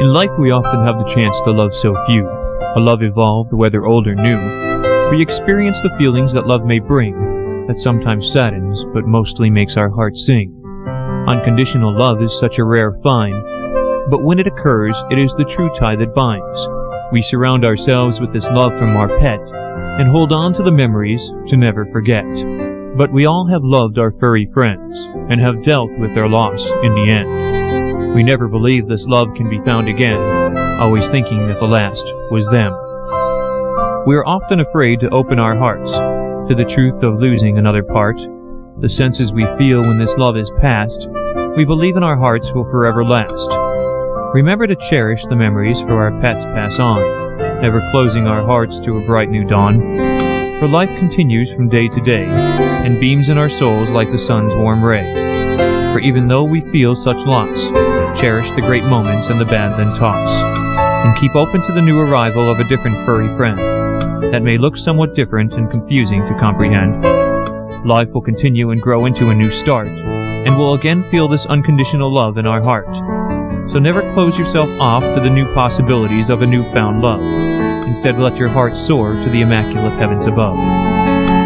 In 0.00 0.12
life, 0.12 0.30
we 0.40 0.50
often 0.50 0.84
have 0.84 0.98
the 0.98 1.04
chance 1.14 1.38
to 1.44 1.52
love 1.52 1.72
so 1.74 1.94
few. 2.06 2.26
A 2.76 2.80
love 2.80 3.02
evolved, 3.02 3.52
whether 3.52 3.84
old 3.84 4.08
or 4.08 4.16
new. 4.16 4.73
We 5.10 5.22
experience 5.22 5.78
the 5.82 5.94
feelings 5.98 6.32
that 6.32 6.46
love 6.46 6.64
may 6.64 6.80
bring, 6.80 7.66
that 7.68 7.78
sometimes 7.78 8.30
saddens, 8.30 8.84
but 8.92 9.06
mostly 9.06 9.50
makes 9.50 9.76
our 9.76 9.88
hearts 9.88 10.26
sing. 10.26 10.60
Unconditional 11.28 11.96
love 11.96 12.22
is 12.22 12.38
such 12.38 12.58
a 12.58 12.64
rare 12.64 12.98
find, 13.02 13.34
but 14.10 14.22
when 14.22 14.38
it 14.38 14.46
occurs, 14.46 14.96
it 15.10 15.18
is 15.18 15.32
the 15.34 15.44
true 15.44 15.70
tie 15.78 15.96
that 15.96 16.14
binds. 16.14 16.68
We 17.12 17.22
surround 17.22 17.64
ourselves 17.64 18.20
with 18.20 18.32
this 18.32 18.50
love 18.50 18.72
from 18.78 18.96
our 18.96 19.08
pet, 19.20 19.40
and 20.00 20.10
hold 20.10 20.32
on 20.32 20.52
to 20.54 20.62
the 20.62 20.72
memories 20.72 21.30
to 21.48 21.56
never 21.56 21.86
forget. 21.92 22.26
But 22.98 23.12
we 23.12 23.26
all 23.26 23.46
have 23.46 23.62
loved 23.62 23.98
our 23.98 24.12
furry 24.18 24.48
friends, 24.52 25.00
and 25.30 25.40
have 25.40 25.64
dealt 25.64 25.90
with 25.98 26.14
their 26.14 26.28
loss 26.28 26.64
in 26.82 26.94
the 26.94 27.08
end. 27.08 28.14
We 28.14 28.22
never 28.22 28.48
believe 28.48 28.88
this 28.88 29.06
love 29.06 29.28
can 29.36 29.48
be 29.48 29.60
found 29.64 29.88
again, 29.88 30.80
always 30.80 31.08
thinking 31.08 31.46
that 31.48 31.60
the 31.60 31.66
last 31.66 32.04
was 32.30 32.46
them. 32.48 32.74
We 34.06 34.16
are 34.16 34.26
often 34.26 34.60
afraid 34.60 35.00
to 35.00 35.08
open 35.08 35.38
our 35.38 35.56
hearts 35.56 35.90
to 35.90 36.54
the 36.54 36.68
truth 36.68 37.02
of 37.02 37.20
losing 37.20 37.56
another 37.56 37.82
part, 37.82 38.18
the 38.78 38.88
senses 38.90 39.32
we 39.32 39.46
feel 39.56 39.80
when 39.80 39.98
this 39.98 40.14
love 40.18 40.36
is 40.36 40.52
past, 40.60 41.08
we 41.56 41.64
believe 41.64 41.96
in 41.96 42.02
our 42.02 42.16
hearts 42.16 42.46
will 42.54 42.64
forever 42.64 43.02
last. 43.02 43.48
Remember 44.34 44.66
to 44.66 44.76
cherish 44.90 45.24
the 45.24 45.36
memories 45.36 45.80
for 45.80 46.02
our 46.02 46.20
pets 46.20 46.44
pass 46.44 46.78
on, 46.78 47.00
never 47.62 47.80
closing 47.92 48.26
our 48.26 48.44
hearts 48.44 48.78
to 48.80 48.98
a 48.98 49.06
bright 49.06 49.30
new 49.30 49.48
dawn. 49.48 49.80
For 50.60 50.68
life 50.68 50.90
continues 50.98 51.50
from 51.52 51.70
day 51.70 51.88
to 51.88 52.00
day, 52.02 52.26
and 52.26 53.00
beams 53.00 53.30
in 53.30 53.38
our 53.38 53.48
souls 53.48 53.88
like 53.88 54.12
the 54.12 54.18
sun's 54.18 54.52
warm 54.52 54.84
ray. 54.84 55.14
For 55.94 56.00
even 56.00 56.28
though 56.28 56.44
we 56.44 56.60
feel 56.70 56.94
such 56.94 57.24
loss, 57.24 57.68
cherish 58.20 58.50
the 58.50 58.60
great 58.60 58.84
moments 58.84 59.28
and 59.28 59.40
the 59.40 59.46
bad 59.46 59.78
then 59.78 59.96
toss, 59.98 60.30
and 61.06 61.18
keep 61.18 61.34
open 61.34 61.62
to 61.62 61.72
the 61.72 61.80
new 61.80 61.98
arrival 61.98 62.52
of 62.52 62.58
a 62.58 62.68
different 62.68 63.06
furry 63.06 63.34
friend 63.38 63.73
that 64.34 64.42
may 64.42 64.58
look 64.58 64.76
somewhat 64.76 65.14
different 65.14 65.52
and 65.52 65.70
confusing 65.70 66.20
to 66.22 66.36
comprehend. 66.40 67.04
Life 67.86 68.08
will 68.12 68.20
continue 68.20 68.72
and 68.72 68.82
grow 68.82 69.06
into 69.06 69.30
a 69.30 69.34
new 69.34 69.52
start, 69.52 69.86
and 69.86 70.58
we'll 70.58 70.74
again 70.74 71.08
feel 71.08 71.28
this 71.28 71.46
unconditional 71.46 72.12
love 72.12 72.36
in 72.36 72.44
our 72.44 72.60
heart. 72.60 72.88
So 73.70 73.78
never 73.78 74.02
close 74.12 74.36
yourself 74.36 74.68
off 74.80 75.04
to 75.04 75.20
the 75.20 75.30
new 75.30 75.44
possibilities 75.54 76.30
of 76.30 76.42
a 76.42 76.46
newfound 76.48 77.00
love. 77.00 77.20
Instead, 77.86 78.18
let 78.18 78.36
your 78.36 78.48
heart 78.48 78.76
soar 78.76 79.12
to 79.12 79.30
the 79.30 79.42
immaculate 79.42 79.96
heavens 80.00 80.26
above. 80.26 80.56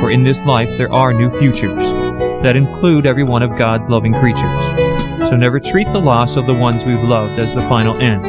For 0.01 0.11
in 0.11 0.25
this 0.25 0.41
life 0.45 0.71
there 0.79 0.91
are 0.91 1.13
new 1.13 1.29
futures 1.39 1.85
that 2.43 2.57
include 2.57 3.05
every 3.05 3.25
one 3.25 3.43
of 3.43 3.59
God's 3.59 3.87
loving 3.91 4.15
creatures. 4.15 5.29
So 5.29 5.37
never 5.37 5.61
treat 5.61 5.93
the 5.93 6.01
loss 6.01 6.37
of 6.37 6.47
the 6.47 6.55
ones 6.55 6.85
we've 6.85 7.05
loved 7.05 7.39
as 7.39 7.53
the 7.53 7.69
final 7.69 7.99
end, 7.99 8.25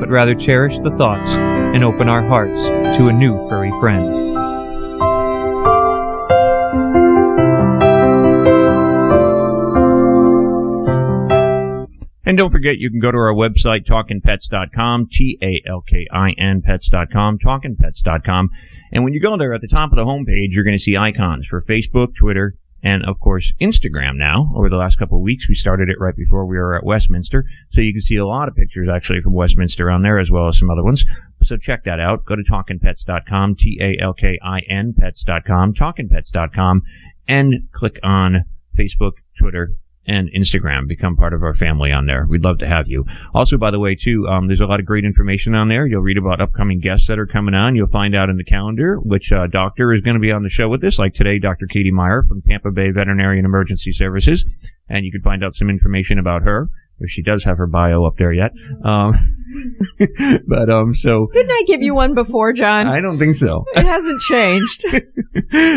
but 0.00 0.08
rather 0.08 0.34
cherish 0.34 0.78
the 0.78 0.90
thoughts 0.98 1.32
and 1.36 1.82
open 1.84 2.08
our 2.08 2.22
hearts 2.26 2.64
to 2.64 3.06
a 3.08 3.12
new 3.12 3.48
furry 3.48 3.70
friend. 3.80 4.24
And 12.26 12.38
don't 12.38 12.50
forget, 12.50 12.78
you 12.78 12.90
can 12.90 13.00
go 13.00 13.12
to 13.12 13.18
our 13.18 13.34
website, 13.34 13.86
talkinpets.com, 13.86 15.08
T-A-L-K-I-N 15.12 16.62
pets.com, 16.62 17.38
talkinpets.com. 17.38 18.50
And 18.92 19.04
when 19.04 19.12
you 19.12 19.20
go 19.20 19.36
there, 19.36 19.52
at 19.54 19.60
the 19.60 19.68
top 19.68 19.92
of 19.92 19.96
the 19.96 20.04
homepage, 20.04 20.48
you're 20.50 20.64
going 20.64 20.76
to 20.76 20.82
see 20.82 20.96
icons 20.96 21.46
for 21.48 21.62
Facebook, 21.62 22.08
Twitter, 22.18 22.56
and 22.84 23.04
of 23.04 23.18
course 23.18 23.52
Instagram 23.60 24.16
now. 24.16 24.52
Over 24.54 24.68
the 24.68 24.76
last 24.76 24.98
couple 24.98 25.18
of 25.18 25.24
weeks, 25.24 25.48
we 25.48 25.54
started 25.54 25.88
it 25.88 25.98
right 25.98 26.14
before 26.14 26.46
we 26.46 26.56
were 26.56 26.76
at 26.76 26.84
Westminster, 26.84 27.44
so 27.72 27.80
you 27.80 27.92
can 27.92 28.02
see 28.02 28.16
a 28.16 28.26
lot 28.26 28.46
of 28.46 28.54
pictures 28.54 28.88
actually 28.88 29.22
from 29.22 29.32
Westminster 29.32 29.90
on 29.90 30.02
there 30.02 30.18
as 30.20 30.30
well 30.30 30.46
as 30.48 30.58
some 30.58 30.70
other 30.70 30.84
ones. 30.84 31.04
So 31.42 31.56
check 31.56 31.84
that 31.84 31.98
out. 31.98 32.24
Go 32.24 32.36
to 32.36 32.42
talkinpets.com, 32.42 33.56
T-A-L-K-I-N 33.56 34.94
pets.com, 34.98 35.74
talkinpets.com, 35.74 36.82
and 37.26 37.54
click 37.72 37.98
on 38.02 38.44
Facebook, 38.78 39.12
Twitter, 39.38 39.72
and 40.06 40.30
Instagram. 40.36 40.86
Become 40.88 41.16
part 41.16 41.32
of 41.32 41.42
our 41.42 41.54
family 41.54 41.92
on 41.92 42.06
there. 42.06 42.26
We'd 42.28 42.44
love 42.44 42.58
to 42.58 42.66
have 42.66 42.88
you. 42.88 43.04
Also, 43.34 43.56
by 43.56 43.70
the 43.70 43.78
way, 43.78 43.94
too, 43.94 44.26
um, 44.28 44.46
there's 44.46 44.60
a 44.60 44.66
lot 44.66 44.80
of 44.80 44.86
great 44.86 45.04
information 45.04 45.54
on 45.54 45.68
there. 45.68 45.86
You'll 45.86 46.02
read 46.02 46.18
about 46.18 46.40
upcoming 46.40 46.80
guests 46.80 47.06
that 47.08 47.18
are 47.18 47.26
coming 47.26 47.54
on. 47.54 47.74
You'll 47.76 47.86
find 47.86 48.14
out 48.14 48.28
in 48.28 48.36
the 48.36 48.44
calendar 48.44 48.96
which 48.96 49.32
uh, 49.32 49.46
doctor 49.46 49.92
is 49.92 50.02
going 50.02 50.14
to 50.14 50.20
be 50.20 50.32
on 50.32 50.42
the 50.42 50.50
show 50.50 50.68
with 50.68 50.84
us. 50.84 50.98
Like 50.98 51.14
today, 51.14 51.38
Dr. 51.38 51.66
Katie 51.66 51.90
Meyer 51.90 52.24
from 52.26 52.42
Tampa 52.42 52.70
Bay 52.70 52.90
Veterinary 52.90 53.38
and 53.38 53.46
Emergency 53.46 53.92
Services, 53.92 54.44
and 54.88 55.04
you 55.04 55.12
can 55.12 55.22
find 55.22 55.44
out 55.44 55.54
some 55.54 55.70
information 55.70 56.18
about 56.18 56.42
her. 56.42 56.68
If 57.00 57.10
she 57.10 57.22
does 57.22 57.42
have 57.42 57.58
her 57.58 57.66
bio 57.66 58.04
up 58.04 58.14
there 58.18 58.32
yet, 58.32 58.52
um, 58.84 59.36
but 60.46 60.70
um, 60.70 60.94
so 60.94 61.28
Didn't 61.32 61.50
I 61.50 61.64
give 61.66 61.82
you 61.82 61.92
one 61.92 62.14
before, 62.14 62.52
John? 62.52 62.86
I 62.86 63.00
don't 63.00 63.18
think 63.18 63.34
so. 63.34 63.64
It 63.74 63.84
hasn't 63.84 64.20
changed. 64.20 64.84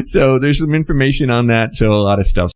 so 0.12 0.38
there's 0.40 0.60
some 0.60 0.76
information 0.76 1.32
on 1.32 1.48
that. 1.48 1.76
So 1.76 1.92
a 1.92 1.96
lot 1.96 2.20
of 2.20 2.28
stuff. 2.28 2.52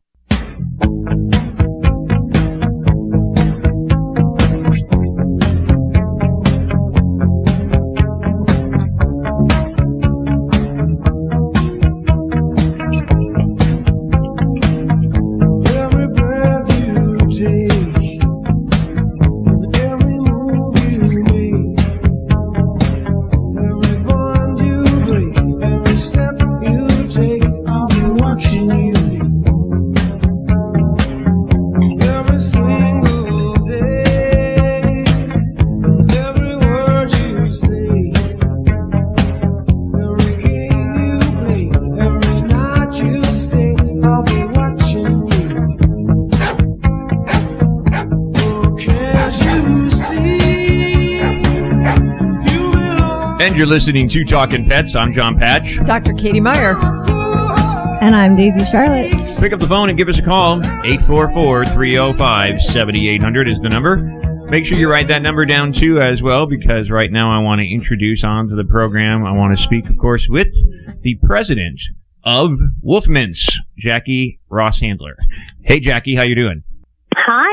And 53.42 53.56
you're 53.56 53.66
listening 53.66 54.08
to 54.10 54.24
Talking 54.24 54.70
Pets. 54.70 54.94
I'm 54.94 55.12
John 55.14 55.40
Patch. 55.40 55.78
Dr. 55.88 56.14
Katie 56.14 56.40
Meyer. 56.40 56.76
And 58.00 58.16
I'm 58.16 58.36
Daisy 58.36 58.64
Charlotte. 58.66 59.10
Pick 59.40 59.52
up 59.52 59.60
the 59.60 59.68
phone 59.68 59.90
and 59.90 59.98
give 59.98 60.10
us 60.10 60.20
a 60.20 60.22
call. 60.22 60.60
844-305-7800 60.60 63.52
is 63.52 63.58
the 63.64 63.70
number. 63.70 63.98
Make 64.52 64.68
sure 64.68 64.78
you 64.78 64.88
write 64.88 65.08
that 65.08 65.24
number 65.24 65.48
down 65.48 65.74
too 65.74 66.00
as 66.00 66.22
well 66.22 66.46
because 66.46 66.92
right 66.92 67.12
now 67.12 67.36
I 67.36 67.42
want 67.42 67.62
to 67.62 67.68
introduce 67.68 68.24
onto 68.24 68.56
the 68.56 68.64
program. 68.64 69.26
I 69.26 69.32
want 69.32 69.58
to 69.58 69.64
speak, 69.64 69.90
of 69.90 69.98
course, 69.98 70.28
with 70.30 70.50
the 71.02 71.18
president 71.24 71.82
of 72.24 72.52
Wolfmints, 72.86 73.56
Jackie 73.76 74.40
Ross 74.50 74.82
Handler. 74.82 75.18
Hey, 75.64 75.80
Jackie, 75.80 76.16
how 76.16 76.22
you 76.22 76.36
doing? 76.36 76.62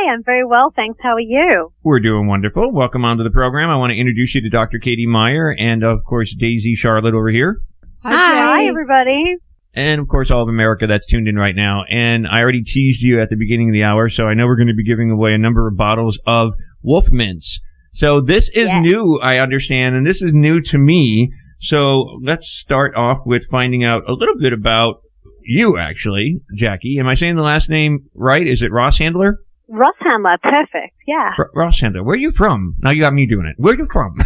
Hi, 0.01 0.13
I'm 0.13 0.23
very 0.23 0.45
well, 0.45 0.73
thanks. 0.77 0.99
How 1.03 1.15
are 1.15 1.21
you? 1.21 1.73
We're 1.83 1.99
doing 1.99 2.29
wonderful. 2.29 2.71
Welcome 2.73 3.05
onto 3.05 3.25
the 3.25 3.31
program. 3.31 3.69
I 3.69 3.77
want 3.77 3.91
to 3.91 3.99
introduce 3.99 4.33
you 4.33 4.41
to 4.43 4.49
Dr. 4.49 4.79
Katie 4.79 5.09
Meyer 5.09 5.51
and, 5.51 5.83
of 5.83 6.05
course, 6.05 6.33
Daisy 6.39 6.77
Charlotte 6.77 7.15
over 7.15 7.31
here. 7.31 7.63
Hi, 8.05 8.15
Hi 8.15 8.67
everybody. 8.69 9.39
And, 9.75 10.01
of 10.01 10.07
course, 10.07 10.31
all 10.31 10.43
of 10.43 10.49
America 10.49 10.87
that's 10.87 11.07
tuned 11.09 11.27
in 11.27 11.35
right 11.35 11.57
now. 11.57 11.83
And 11.91 12.29
I 12.29 12.39
already 12.39 12.63
teased 12.63 13.03
you 13.03 13.21
at 13.21 13.29
the 13.29 13.35
beginning 13.35 13.71
of 13.71 13.73
the 13.73 13.83
hour, 13.83 14.09
so 14.09 14.25
I 14.25 14.35
know 14.35 14.47
we're 14.47 14.57
going 14.57 14.69
to 14.69 14.75
be 14.75 14.85
giving 14.85 15.11
away 15.11 15.33
a 15.33 15.39
number 15.39 15.67
of 15.67 15.77
bottles 15.77 16.17
of 16.29 16.53
Wolf 16.81 17.11
Mints. 17.11 17.59
So 17.93 18.21
this 18.21 18.49
is 18.51 18.71
Yes. 18.71 18.77
new, 18.81 19.19
I 19.21 19.39
understand, 19.39 19.97
and 19.97 20.07
this 20.07 20.23
is 20.23 20.33
new 20.33 20.61
to 20.61 20.79
me. 20.79 21.33
So 21.61 22.21
let's 22.23 22.49
start 22.49 22.95
off 22.95 23.23
with 23.27 23.49
finding 23.51 23.85
out 23.85 24.03
a 24.09 24.13
little 24.13 24.37
bit 24.39 24.53
about 24.53 25.01
you, 25.43 25.77
actually, 25.77 26.41
Jackie. 26.55 26.99
Am 27.01 27.09
I 27.09 27.15
saying 27.15 27.35
the 27.35 27.43
last 27.43 27.69
name 27.69 28.05
right? 28.15 28.47
Is 28.47 28.63
it 28.63 28.71
Ross 28.71 28.99
Handler? 28.99 29.39
Ross 29.69 29.95
Handler, 30.01 30.39
perfect. 30.43 30.97
Yeah. 31.07 31.31
R- 31.39 31.51
Ross 31.55 31.81
Handler. 31.81 32.03
Where 32.03 32.15
are 32.15 32.19
you 32.19 32.33
from? 32.33 32.77
Now 32.81 32.91
you 32.91 33.03
got 33.03 33.13
me 33.13 33.27
doing 33.27 33.47
it. 33.47 33.55
Where 33.59 33.75
are 33.75 33.77
you 33.77 33.87
from? 33.93 34.17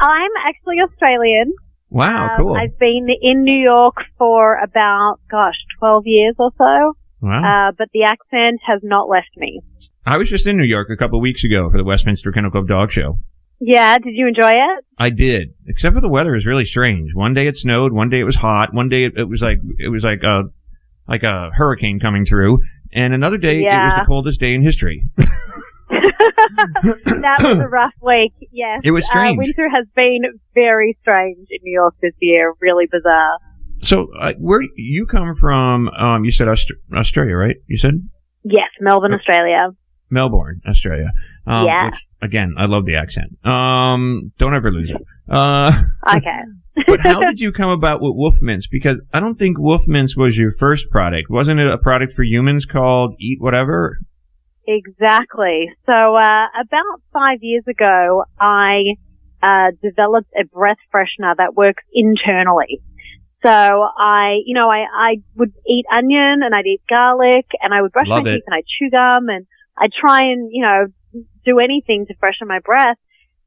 I'm 0.00 0.30
actually 0.46 0.76
Australian. 0.80 1.52
Wow, 1.90 2.30
Um, 2.30 2.36
cool. 2.38 2.54
I've 2.56 2.78
been 2.78 3.06
in 3.20 3.44
New 3.44 3.60
York 3.62 3.96
for 4.18 4.58
about, 4.62 5.16
gosh, 5.30 5.56
12 5.78 6.02
years 6.06 6.34
or 6.38 6.50
so. 6.56 6.94
Wow. 7.20 7.68
Uh, 7.68 7.72
but 7.76 7.88
the 7.92 8.04
accent 8.04 8.60
has 8.66 8.80
not 8.82 9.08
left 9.08 9.28
me. 9.36 9.60
I 10.06 10.16
was 10.18 10.28
just 10.30 10.46
in 10.46 10.56
New 10.56 10.64
York 10.64 10.88
a 10.90 10.96
couple 10.96 11.18
of 11.18 11.22
weeks 11.22 11.44
ago 11.44 11.70
for 11.70 11.76
the 11.76 11.84
Westminster 11.84 12.32
Kennel 12.32 12.50
Club 12.50 12.66
Dog 12.66 12.90
Show. 12.92 13.18
Yeah, 13.60 13.96
did 13.98 14.14
you 14.14 14.26
enjoy 14.26 14.52
it? 14.52 14.84
I 14.98 15.10
did, 15.10 15.54
except 15.68 15.94
for 15.94 16.00
the 16.00 16.08
weather 16.08 16.34
is 16.34 16.44
really 16.46 16.64
strange. 16.64 17.10
One 17.14 17.32
day 17.34 17.46
it 17.46 17.56
snowed, 17.56 17.92
one 17.92 18.10
day 18.10 18.18
it 18.18 18.24
was 18.24 18.34
hot, 18.34 18.74
one 18.74 18.88
day 18.88 19.04
it, 19.04 19.12
it 19.16 19.28
was 19.28 19.40
like 19.40 19.58
it 19.78 19.88
was 19.88 20.02
like 20.02 20.22
a 20.24 20.42
like 21.06 21.22
a 21.22 21.50
hurricane 21.54 22.00
coming 22.00 22.26
through, 22.26 22.58
and 22.92 23.14
another 23.14 23.38
day 23.38 23.58
it 23.58 23.64
was 23.64 24.00
the 24.02 24.06
coldest 24.06 24.40
day 24.40 24.54
in 24.54 24.62
history. 24.62 25.04
that 25.92 27.38
was 27.42 27.58
a 27.58 27.68
rough 27.68 27.92
week, 28.00 28.32
yes. 28.50 28.80
It 28.84 28.90
was 28.92 29.04
strange. 29.06 29.36
Uh, 29.36 29.42
winter 29.44 29.68
has 29.68 29.86
been 29.94 30.22
very 30.54 30.96
strange 31.02 31.48
in 31.50 31.58
New 31.62 31.72
York 31.72 31.94
this 32.00 32.14
year, 32.20 32.54
really 32.60 32.86
bizarre. 32.90 33.38
So, 33.82 34.08
uh, 34.20 34.32
where 34.38 34.60
you 34.76 35.06
come 35.06 35.34
from? 35.36 35.88
Um, 35.88 36.24
you 36.24 36.32
said 36.32 36.48
Aust- 36.48 36.72
Australia, 36.94 37.34
right? 37.34 37.56
You 37.66 37.78
said 37.78 38.08
Yes, 38.44 38.68
Melbourne, 38.80 39.12
Australia. 39.12 39.68
Melbourne, 40.10 40.60
Australia. 40.66 41.10
Um, 41.46 41.66
Yeah. 41.66 41.86
Which, 41.86 42.00
again, 42.22 42.54
I 42.58 42.66
love 42.66 42.86
the 42.86 42.96
accent. 42.96 43.44
Um, 43.44 44.32
don't 44.38 44.54
ever 44.54 44.70
lose 44.70 44.90
it. 44.90 45.02
Uh, 45.32 45.72
Okay. 46.06 46.40
but 46.86 47.00
how 47.00 47.20
did 47.20 47.38
you 47.38 47.52
come 47.52 47.70
about 47.70 48.00
with 48.00 48.12
Wolf 48.14 48.36
Mints? 48.40 48.66
Because 48.66 49.00
I 49.12 49.20
don't 49.20 49.38
think 49.38 49.58
Wolf 49.58 49.86
Mints 49.86 50.16
was 50.16 50.36
your 50.36 50.52
first 50.58 50.88
product. 50.90 51.28
Wasn't 51.28 51.60
it 51.60 51.70
a 51.70 51.76
product 51.76 52.14
for 52.14 52.22
humans 52.24 52.64
called 52.64 53.14
Eat 53.20 53.38
Whatever? 53.40 53.98
Exactly. 54.66 55.70
So, 55.86 55.92
uh, 55.92 56.46
about 56.60 57.02
five 57.12 57.38
years 57.42 57.64
ago, 57.68 58.24
I, 58.40 58.94
uh, 59.42 59.72
developed 59.82 60.30
a 60.40 60.44
breath 60.44 60.78
freshener 60.94 61.36
that 61.36 61.54
works 61.54 61.82
internally. 61.92 62.80
So 63.42 63.50
I, 63.50 64.36
you 64.46 64.54
know, 64.54 64.70
I, 64.70 64.84
I 64.96 65.16
would 65.34 65.52
eat 65.66 65.84
onion 65.92 66.40
and 66.44 66.54
I'd 66.54 66.66
eat 66.66 66.80
garlic 66.88 67.46
and 67.60 67.74
I 67.74 67.82
would 67.82 67.90
brush 67.90 68.06
Love 68.06 68.22
my 68.24 68.30
it. 68.30 68.34
teeth 68.34 68.44
and 68.46 68.54
I'd 68.54 68.64
chew 68.78 68.88
gum 68.88 69.28
and 69.28 69.46
I'd 69.76 69.90
try 69.92 70.20
and, 70.30 70.48
you 70.52 70.62
know, 70.62 70.86
do 71.44 71.58
anything 71.58 72.06
to 72.06 72.14
freshen 72.20 72.46
my 72.46 72.60
breath. 72.60 72.98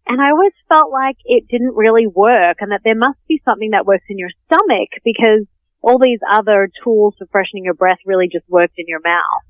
And 0.07 0.21
I 0.21 0.29
always 0.31 0.53
felt 0.69 0.91
like 0.91 1.17
it 1.25 1.47
didn't 1.47 1.75
really 1.75 2.05
work 2.07 2.57
and 2.59 2.71
that 2.71 2.81
there 2.83 2.95
must 2.95 3.17
be 3.27 3.41
something 3.43 3.71
that 3.71 3.85
works 3.85 4.05
in 4.09 4.19
your 4.19 4.29
stomach 4.45 4.89
because 5.03 5.45
all 5.81 5.99
these 5.99 6.19
other 6.31 6.69
tools 6.83 7.15
for 7.17 7.27
freshening 7.31 7.63
your 7.63 7.73
breath 7.73 7.97
really 8.05 8.27
just 8.31 8.45
worked 8.47 8.75
in 8.77 8.85
your 8.87 9.01
mouth. 9.03 9.43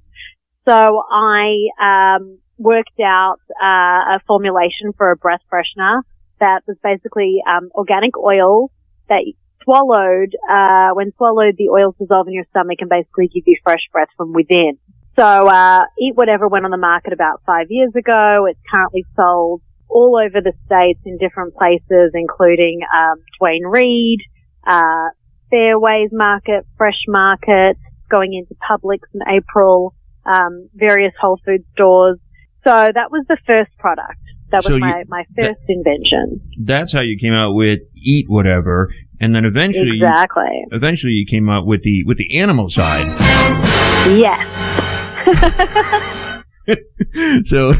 So 0.67 1.03
I 1.11 1.67
um, 1.79 2.39
worked 2.57 2.99
out 3.03 3.39
uh, 3.61 4.15
a 4.15 4.19
formulation 4.27 4.93
for 4.97 5.11
a 5.11 5.17
breath 5.17 5.41
freshener 5.51 6.01
that 6.39 6.61
was 6.67 6.77
basically 6.83 7.41
um, 7.47 7.69
organic 7.73 8.17
oil 8.17 8.71
that 9.09 9.23
swallowed. 9.63 10.35
Uh, 10.49 10.93
when 10.93 11.11
swallowed, 11.17 11.55
the 11.57 11.69
oils 11.69 11.95
dissolve 11.99 12.27
in 12.27 12.33
your 12.33 12.45
stomach 12.49 12.77
and 12.79 12.89
basically 12.89 13.27
give 13.27 13.43
you 13.45 13.57
fresh 13.63 13.87
breath 13.91 14.09
from 14.17 14.33
within. 14.33 14.77
So 15.15 15.23
uh, 15.23 15.83
Eat 15.99 16.15
Whatever 16.15 16.47
went 16.47 16.65
on 16.65 16.71
the 16.71 16.77
market 16.77 17.13
about 17.13 17.41
five 17.45 17.67
years 17.69 17.91
ago. 17.95 18.47
It's 18.49 18.59
currently 18.69 19.05
sold 19.15 19.61
all 19.89 20.17
over 20.24 20.41
the 20.41 20.54
states 20.65 21.00
in 21.06 21.17
different 21.17 21.56
places, 21.56 22.12
including 22.13 22.82
um, 22.95 23.15
Duane 23.39 23.65
Reade, 23.65 24.19
uh, 24.67 25.10
Fairways 25.50 26.10
Market, 26.12 26.65
Fresh 26.78 27.04
Market, 27.08 27.78
going 28.10 28.34
into 28.34 28.56
Publix 28.56 29.00
in 29.13 29.21
April, 29.30 29.93
um, 30.26 30.69
various 30.74 31.13
Whole 31.19 31.39
Food 31.45 31.63
stores. 31.74 32.17
So 32.63 32.69
that 32.71 33.12
was 33.12 33.26
the 33.30 33.38
first 33.45 33.71
product. 33.78 34.19
That 34.52 34.58
was 34.58 34.65
So 34.65 34.74
you- 34.76 34.80
my, 34.80 35.04
my 35.08 35.24
first 35.36 35.62
invention. 35.67 36.41
That's 36.63 36.91
how 36.91 37.02
you 37.02 37.17
came 37.19 37.34
out 37.34 37.54
with 37.54 37.80
Eat 37.95 38.26
Whatever, 38.30 38.91
and 39.19 39.34
then 39.36 39.45
eventually, 39.45 39.98
Exactly. 39.98 40.43
you, 40.52 40.67
eventually 40.71 41.13
you 41.13 41.26
came 41.30 41.50
out 41.50 41.65
with 41.65 41.82
the 41.84 42.04
with 42.06 42.17
the 42.17 42.38
animal 42.39 42.69
side. 42.69 43.08
Yes. 44.19 44.39
so 47.45 47.74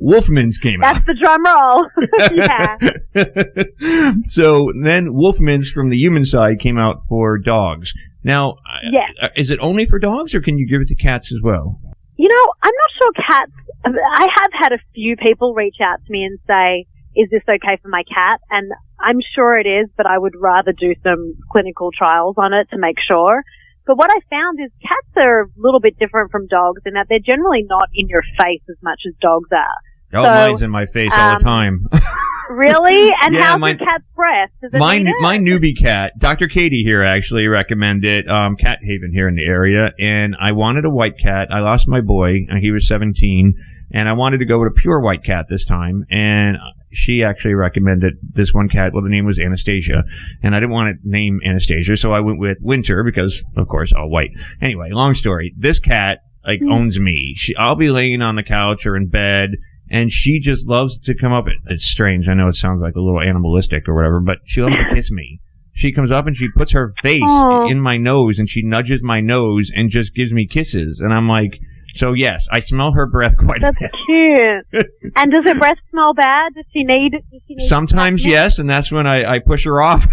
Wolf 0.00 0.28
Mints 0.28 0.58
came 0.58 0.82
out. 0.82 0.94
That's 0.94 1.06
the 1.06 1.14
drum 1.20 1.44
roll. 1.44 1.86
yeah. 2.34 4.24
so 4.28 4.72
then 4.82 5.14
Wolf 5.14 5.38
Mints 5.38 5.70
from 5.70 5.90
the 5.90 5.96
human 5.96 6.24
side 6.24 6.58
came 6.60 6.78
out 6.78 7.02
for 7.08 7.38
dogs. 7.38 7.92
Now, 8.24 8.56
Yes. 8.90 9.10
uh, 9.22 9.28
is 9.36 9.50
it 9.50 9.58
only 9.60 9.86
for 9.86 9.98
dogs, 9.98 10.34
or 10.34 10.40
can 10.40 10.58
you 10.58 10.66
give 10.66 10.80
it 10.80 10.88
to 10.88 10.94
cats 10.94 11.30
as 11.32 11.38
well? 11.42 11.78
You 12.16 12.28
know, 12.28 12.52
I'm 12.62 12.74
not 12.74 12.90
sure 12.98 13.12
cats. 13.26 13.52
I 13.84 14.26
have 14.40 14.50
had 14.52 14.72
a 14.72 14.78
few 14.94 15.16
people 15.16 15.54
reach 15.54 15.76
out 15.82 16.04
to 16.04 16.12
me 16.12 16.24
and 16.24 16.38
say, 16.46 16.86
"Is 17.16 17.30
this 17.30 17.42
okay 17.48 17.78
for 17.82 17.88
my 17.88 18.02
cat?" 18.02 18.40
And 18.50 18.70
I'm 19.00 19.20
sure 19.34 19.56
it 19.56 19.66
is, 19.66 19.88
but 19.96 20.06
I 20.06 20.18
would 20.18 20.34
rather 20.38 20.72
do 20.72 20.94
some 21.02 21.34
clinical 21.50 21.90
trials 21.96 22.34
on 22.36 22.52
it 22.52 22.68
to 22.70 22.78
make 22.78 22.96
sure. 23.00 23.42
But 23.86 23.96
what 23.96 24.10
I 24.10 24.20
found 24.28 24.60
is 24.60 24.70
cats 24.82 25.16
are 25.16 25.42
a 25.44 25.48
little 25.56 25.80
bit 25.80 25.98
different 25.98 26.30
from 26.30 26.46
dogs 26.46 26.82
in 26.84 26.92
that 26.92 27.06
they're 27.08 27.24
generally 27.24 27.64
not 27.66 27.88
in 27.94 28.08
your 28.08 28.22
face 28.38 28.62
as 28.68 28.76
much 28.82 29.00
as 29.08 29.14
dogs 29.22 29.48
are. 29.50 29.78
Oh, 30.12 30.24
So, 30.24 30.30
mine's 30.30 30.62
in 30.62 30.70
my 30.70 30.86
face 30.86 31.10
all 31.14 31.28
um, 31.34 31.38
the 31.38 31.44
time. 31.44 31.86
Really? 32.50 33.10
And 33.22 33.32
Yeah, 33.32 33.42
how's 33.52 33.60
my- 33.60 33.68
your 33.70 33.78
cat's 33.78 34.04
breath? 34.16 34.50
My 34.72 34.98
my 35.20 35.38
newbie 35.38 35.78
cat, 35.80 36.14
Dr. 36.18 36.48
Katie 36.48 36.82
here 36.84 37.04
actually 37.04 37.46
recommended 37.46 38.26
um, 38.28 38.56
Cat 38.56 38.78
Haven 38.82 39.12
here 39.12 39.28
in 39.28 39.36
the 39.36 39.44
area, 39.46 39.90
and 40.00 40.34
I 40.40 40.50
wanted 40.50 40.84
a 40.84 40.90
white 40.90 41.14
cat. 41.22 41.46
I 41.52 41.60
lost 41.60 41.86
my 41.86 42.00
boy, 42.00 42.38
and 42.48 42.58
he 42.60 42.72
was 42.72 42.88
17, 42.88 43.54
and 43.92 44.08
I 44.08 44.14
wanted 44.14 44.38
to 44.38 44.46
go 44.46 44.58
with 44.58 44.72
a 44.72 44.74
pure 44.74 44.98
white 45.00 45.22
cat 45.24 45.46
this 45.48 45.64
time, 45.64 46.04
and 46.10 46.56
she 46.92 47.22
actually 47.22 47.54
recommended 47.54 48.14
this 48.34 48.52
one 48.52 48.68
cat. 48.68 48.90
Well, 48.92 49.04
the 49.04 49.10
name 49.10 49.26
was 49.26 49.38
Anastasia, 49.38 50.02
and 50.42 50.52
I 50.52 50.58
didn't 50.58 50.72
want 50.72 50.96
to 51.00 51.08
name 51.08 51.38
Anastasia, 51.46 51.96
so 51.96 52.10
I 52.12 52.18
went 52.18 52.40
with 52.40 52.58
Winter 52.60 53.04
because, 53.04 53.44
of 53.56 53.68
course, 53.68 53.92
all 53.96 54.10
white. 54.10 54.30
Anyway, 54.60 54.88
long 54.90 55.14
story. 55.14 55.54
This 55.56 55.78
cat 55.78 56.18
like 56.44 56.58
Hmm. 56.60 56.72
owns 56.72 56.98
me. 56.98 57.34
She, 57.36 57.54
I'll 57.54 57.76
be 57.76 57.90
laying 57.90 58.22
on 58.22 58.34
the 58.34 58.42
couch 58.42 58.86
or 58.86 58.96
in 58.96 59.06
bed, 59.08 59.50
and 59.90 60.12
she 60.12 60.38
just 60.40 60.66
loves 60.66 60.98
to 61.00 61.14
come 61.14 61.32
up. 61.32 61.46
It's 61.66 61.84
strange. 61.84 62.28
I 62.28 62.34
know 62.34 62.48
it 62.48 62.56
sounds 62.56 62.80
like 62.80 62.94
a 62.94 63.00
little 63.00 63.20
animalistic 63.20 63.88
or 63.88 63.94
whatever, 63.94 64.20
but 64.20 64.38
she 64.46 64.62
loves 64.62 64.76
to 64.76 64.84
kiss 64.94 65.10
me. 65.10 65.40
She 65.72 65.92
comes 65.92 66.10
up 66.10 66.26
and 66.26 66.36
she 66.36 66.48
puts 66.54 66.72
her 66.72 66.92
face 67.02 67.20
Aw. 67.24 67.68
in 67.68 67.80
my 67.80 67.96
nose 67.96 68.38
and 68.38 68.48
she 68.48 68.62
nudges 68.62 69.00
my 69.02 69.20
nose 69.20 69.70
and 69.74 69.90
just 69.90 70.14
gives 70.14 70.32
me 70.32 70.46
kisses. 70.46 71.00
And 71.02 71.12
I'm 71.12 71.28
like, 71.28 71.58
so 71.94 72.12
yes, 72.12 72.46
I 72.52 72.60
smell 72.60 72.92
her 72.92 73.06
breath 73.06 73.32
quite 73.38 73.62
a 73.62 73.72
That's 73.80 73.92
cute. 74.06 74.86
and 75.16 75.32
does 75.32 75.44
her 75.44 75.58
breath 75.58 75.78
smell 75.90 76.14
bad? 76.14 76.54
Does 76.54 76.66
she 76.72 76.84
need? 76.84 77.12
Does 77.12 77.22
she 77.46 77.54
need 77.54 77.60
Sometimes 77.66 78.24
yes, 78.24 78.58
and 78.58 78.68
that's 78.68 78.92
when 78.92 79.06
I, 79.06 79.24
I 79.24 79.38
push 79.44 79.64
her 79.64 79.80
off. 79.82 80.06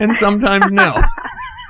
and 0.00 0.16
sometimes 0.16 0.66
no. 0.70 1.00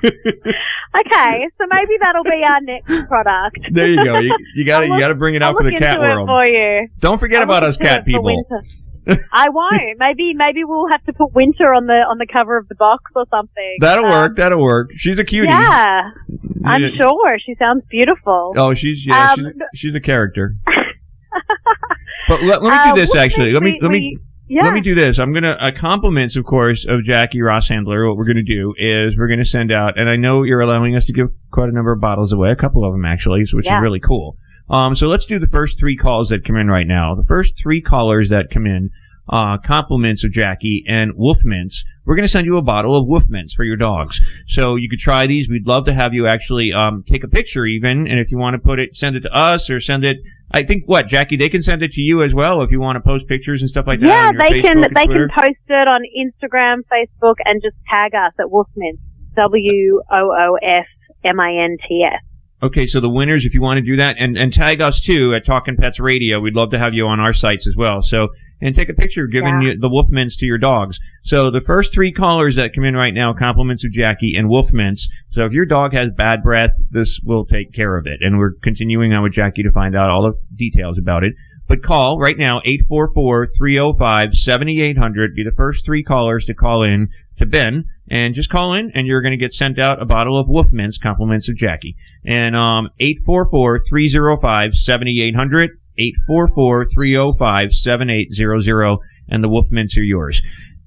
Okay, 0.04 1.48
so 1.58 1.64
maybe 1.68 1.94
that'll 2.00 2.22
be 2.24 2.42
our 2.48 2.60
next 2.60 3.08
product. 3.08 3.58
There 3.72 3.86
you 3.88 3.96
go. 4.04 4.18
You, 4.20 4.36
you 4.54 4.64
gotta, 4.66 4.86
you 4.86 4.98
gotta 4.98 5.14
bring 5.14 5.34
it 5.34 5.42
I'll 5.42 5.50
out 5.50 5.56
for 5.58 5.64
look 5.64 5.72
the 5.74 5.78
cat 5.80 5.98
world. 5.98 6.28
for 6.28 6.46
you. 6.46 6.88
Don't 7.00 7.18
forget 7.18 7.38
I'll 7.38 7.44
about 7.44 7.64
us 7.64 7.76
cat 7.76 8.04
people. 8.04 8.44
I 9.32 9.48
won't. 9.50 9.82
Maybe 9.98 10.32
maybe 10.34 10.64
we'll 10.64 10.88
have 10.88 11.04
to 11.04 11.12
put 11.12 11.34
winter 11.34 11.74
on 11.74 11.86
the 11.86 11.92
on 12.08 12.16
the 12.18 12.26
cover 12.32 12.56
of 12.56 12.68
the 12.68 12.74
box 12.74 13.02
or 13.14 13.26
something. 13.30 13.76
That'll 13.80 14.06
Um, 14.06 14.10
work. 14.10 14.36
That'll 14.38 14.62
work. 14.62 14.90
She's 14.96 15.18
a 15.18 15.24
cutie. 15.24 15.48
Yeah, 15.48 16.10
I'm 16.64 16.80
sure. 16.96 17.36
She 17.44 17.54
sounds 17.58 17.82
beautiful. 17.90 18.54
Oh, 18.56 18.72
she's 18.72 19.04
yeah, 19.06 19.32
Um, 19.32 19.38
she's, 19.40 19.52
she's 19.74 19.94
a 19.94 20.00
character. 20.00 20.54
But 22.28 22.42
let, 22.42 22.62
let 22.62 22.70
me 22.72 22.78
Uh, 22.78 22.94
do 22.94 23.00
this 23.02 23.10
Wolf 23.12 23.22
actually. 23.24 23.52
Let 23.52 23.62
me 23.62 23.72
we- 23.72 23.78
let 23.82 23.90
me 23.90 23.98
we- 23.98 24.18
yeah. 24.48 24.62
let 24.62 24.72
me 24.74 24.80
do 24.80 24.94
this. 24.94 25.18
I'm 25.18 25.32
gonna 25.32 25.56
uh, 25.60 25.70
compliments, 25.78 26.36
of 26.36 26.44
course, 26.44 26.84
of 26.88 27.04
Jackie 27.04 27.38
Rosshandler. 27.38 28.08
What 28.08 28.16
we're 28.16 28.26
gonna 28.26 28.42
do 28.42 28.74
is 28.76 29.16
we're 29.16 29.28
gonna 29.28 29.44
send 29.44 29.72
out, 29.72 29.98
and 29.98 30.08
I 30.08 30.16
know 30.16 30.42
you're 30.42 30.60
allowing 30.60 30.96
us 30.96 31.06
to 31.06 31.12
give 31.12 31.28
quite 31.50 31.68
a 31.68 31.72
number 31.72 31.92
of 31.92 32.00
bottles 32.00 32.32
away, 32.32 32.50
a 32.50 32.56
couple 32.56 32.84
of 32.84 32.92
them 32.92 33.04
actually, 33.04 33.44
which 33.52 33.66
Yeah. 33.66 33.78
is 33.78 33.82
really 33.82 34.00
cool. 34.00 34.36
Um, 34.70 34.96
so 34.96 35.08
let's 35.08 35.26
do 35.26 35.38
the 35.38 35.46
first 35.46 35.78
three 35.78 35.96
calls 35.96 36.28
that 36.30 36.44
come 36.44 36.56
in 36.56 36.68
right 36.68 36.86
now. 36.86 37.14
The 37.14 37.22
first 37.24 37.54
three 37.62 37.82
callers 37.82 38.30
that 38.30 38.50
come 38.50 38.66
in, 38.66 38.90
uh, 39.28 39.58
compliments 39.58 40.24
of 40.24 40.32
Jackie 40.32 40.84
and 40.88 41.12
Wolf 41.16 41.44
Mints. 41.44 41.84
We're 42.06 42.16
going 42.16 42.26
to 42.26 42.32
send 42.32 42.46
you 42.46 42.56
a 42.56 42.62
bottle 42.62 42.96
of 42.96 43.06
Wolf 43.06 43.24
Mints 43.28 43.52
for 43.52 43.64
your 43.64 43.76
dogs. 43.76 44.20
So 44.46 44.76
you 44.76 44.88
could 44.88 44.98
try 44.98 45.26
these. 45.26 45.48
We'd 45.48 45.66
love 45.66 45.84
to 45.86 45.94
have 45.94 46.12
you 46.14 46.26
actually, 46.26 46.72
um, 46.72 47.04
take 47.06 47.24
a 47.24 47.28
picture 47.28 47.64
even. 47.66 48.06
And 48.06 48.18
if 48.18 48.30
you 48.30 48.38
want 48.38 48.54
to 48.54 48.58
put 48.58 48.78
it, 48.78 48.96
send 48.96 49.16
it 49.16 49.20
to 49.20 49.34
us 49.34 49.68
or 49.70 49.80
send 49.80 50.04
it, 50.04 50.18
I 50.54 50.62
think 50.64 50.84
what, 50.86 51.08
Jackie, 51.08 51.36
they 51.36 51.48
can 51.48 51.62
send 51.62 51.82
it 51.82 51.90
to 51.92 52.00
you 52.00 52.22
as 52.22 52.32
well 52.32 52.62
if 52.62 52.70
you 52.70 52.78
want 52.80 52.96
to 52.96 53.00
post 53.00 53.26
pictures 53.26 53.60
and 53.60 53.68
stuff 53.68 53.86
like 53.88 53.98
that. 54.00 54.06
yeah, 54.06 54.28
on 54.28 54.34
your 54.34 54.42
they 54.42 54.60
can 54.62 54.76
Facebook 54.78 54.86
and 54.86 54.96
they 54.96 55.04
Twitter. 55.04 55.28
can 55.28 55.42
post 55.44 55.66
it 55.68 55.88
on 55.88 56.00
Instagram, 56.16 56.76
Facebook, 56.86 57.34
and 57.44 57.60
just 57.60 57.76
tag 57.90 58.14
us 58.14 58.32
at 58.38 58.46
Wolfmints. 58.46 59.02
W 59.34 60.00
O 60.12 60.32
O 60.32 60.58
F 60.62 60.86
M 61.24 61.40
I 61.40 61.64
N 61.64 61.76
T 61.88 62.06
S. 62.06 62.22
Okay, 62.62 62.86
so 62.86 63.00
the 63.00 63.10
winners, 63.10 63.44
if 63.44 63.52
you 63.52 63.60
want 63.60 63.78
to 63.78 63.82
do 63.82 63.96
that, 63.96 64.16
and, 64.18 64.38
and 64.38 64.52
tag 64.52 64.80
us 64.80 65.00
too 65.00 65.34
at 65.34 65.44
Talking 65.44 65.76
Pets 65.76 65.98
Radio. 65.98 66.40
We'd 66.40 66.54
love 66.54 66.70
to 66.70 66.78
have 66.78 66.94
you 66.94 67.06
on 67.08 67.18
our 67.18 67.32
sites 67.32 67.66
as 67.66 67.74
well. 67.76 68.00
So, 68.02 68.28
and 68.64 68.74
take 68.74 68.88
a 68.88 68.94
picture 68.94 69.26
giving 69.28 69.60
Yeah. 69.60 69.72
you 69.72 69.78
the 69.78 69.88
wolf 69.90 70.08
mints 70.08 70.36
to 70.38 70.46
your 70.46 70.56
dogs. 70.58 70.98
So 71.22 71.50
the 71.50 71.60
first 71.60 71.92
three 71.92 72.10
callers 72.12 72.56
that 72.56 72.72
come 72.74 72.84
in 72.84 72.96
right 72.96 73.12
now, 73.14 73.34
compliments 73.34 73.84
of 73.84 73.92
Jackie 73.92 74.34
and 74.36 74.48
wolf 74.48 74.72
mints. 74.72 75.06
So 75.32 75.44
if 75.44 75.52
your 75.52 75.66
dog 75.66 75.92
has 75.92 76.08
bad 76.16 76.42
breath, 76.42 76.70
this 76.90 77.20
will 77.22 77.44
take 77.44 77.72
care 77.74 77.98
of 77.98 78.06
it. 78.06 78.20
And 78.22 78.38
we're 78.38 78.54
continuing 78.62 79.12
on 79.12 79.22
with 79.22 79.34
Jackie 79.34 79.62
to 79.64 79.70
find 79.70 79.94
out 79.94 80.08
all 80.08 80.22
the 80.22 80.32
details 80.56 80.96
about 80.98 81.24
it. 81.24 81.34
But 81.68 81.82
call 81.82 82.18
right 82.18 82.38
now, 82.38 82.60
844-305-7800. 82.66 85.34
Be 85.34 85.44
the 85.44 85.52
first 85.56 85.84
three 85.84 86.02
callers 86.02 86.44
to 86.46 86.54
call 86.54 86.82
in 86.82 87.08
to 87.38 87.46
Ben. 87.46 87.84
And 88.10 88.34
just 88.34 88.50
call 88.50 88.74
in 88.74 88.90
and 88.94 89.06
you're 89.06 89.22
going 89.22 89.32
to 89.32 89.38
get 89.38 89.54
sent 89.54 89.78
out 89.78 90.02
a 90.02 90.04
bottle 90.04 90.38
of 90.38 90.46
Wolf 90.48 90.66
Mints, 90.72 90.98
compliments 90.98 91.48
of 91.48 91.56
Jackie. 91.56 91.96
And, 92.24 92.54
um, 92.54 92.90
844-305-7800. 93.00 95.68
844-305-7800. 95.98 98.98
And 99.28 99.42
the 99.42 99.48
Wolf 99.48 99.70
Mints 99.70 99.96
are 99.96 100.02
yours. 100.02 100.42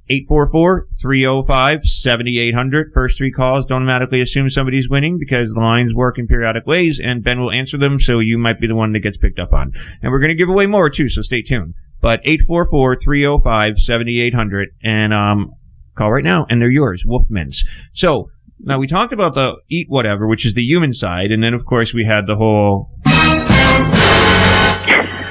844-305-7800. 0.10 2.94
First 2.94 3.18
three 3.18 3.32
calls 3.32 3.66
don't 3.66 3.84
automatically 3.84 4.22
assume 4.22 4.50
somebody's 4.50 4.88
winning 4.90 5.18
because 5.20 5.50
the 5.54 5.60
lines 5.60 5.94
work 5.94 6.18
in 6.18 6.28
periodic 6.28 6.66
ways 6.66 7.02
and 7.04 7.22
Ben 7.24 7.42
will 7.42 7.52
answer 7.52 7.78
them 7.78 8.00
so 8.00 8.20
you 8.20 8.38
might 8.38 8.58
be 8.60 8.68
the 8.68 8.76
one 8.76 8.94
that 8.94 9.00
gets 9.00 9.18
picked 9.18 9.40
up 9.40 9.52
on. 9.54 9.72
And 10.02 10.12
we're 10.12 10.20
going 10.20 10.30
to 10.30 10.36
give 10.36 10.50
away 10.50 10.66
more 10.66 10.90
too, 10.90 11.10
so 11.10 11.22
stay 11.22 11.42
tuned. 11.42 11.74
But 12.02 12.24
844-305-7800 12.24 14.66
and 14.84 15.14
um 15.14 15.52
call 15.98 16.12
right 16.12 16.24
now 16.24 16.46
and 16.50 16.62
they're 16.62 16.70
yours, 16.70 17.04
Wolf 17.06 17.26
Mints. 17.30 17.64
So, 17.94 18.30
now 18.60 18.80
we 18.80 18.88
talked 18.88 19.14
about 19.14 19.36
the 19.36 19.52
eat 19.70 19.86
whatever, 19.88 20.28
which 20.28 20.44
is 20.44 20.56
the 20.56 20.64
human 20.64 20.92
side, 20.92 21.32
and 21.32 21.44
then 21.44 21.54
of 21.54 21.64
course 21.64 21.94
we 21.94 22.06
had 22.06 22.26
the 22.26 22.36
whole 22.36 22.90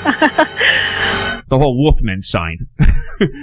the 1.49 1.59
whole 1.59 1.77
Wolfman 1.83 2.23
sign. 2.23 2.67
so 2.81 2.87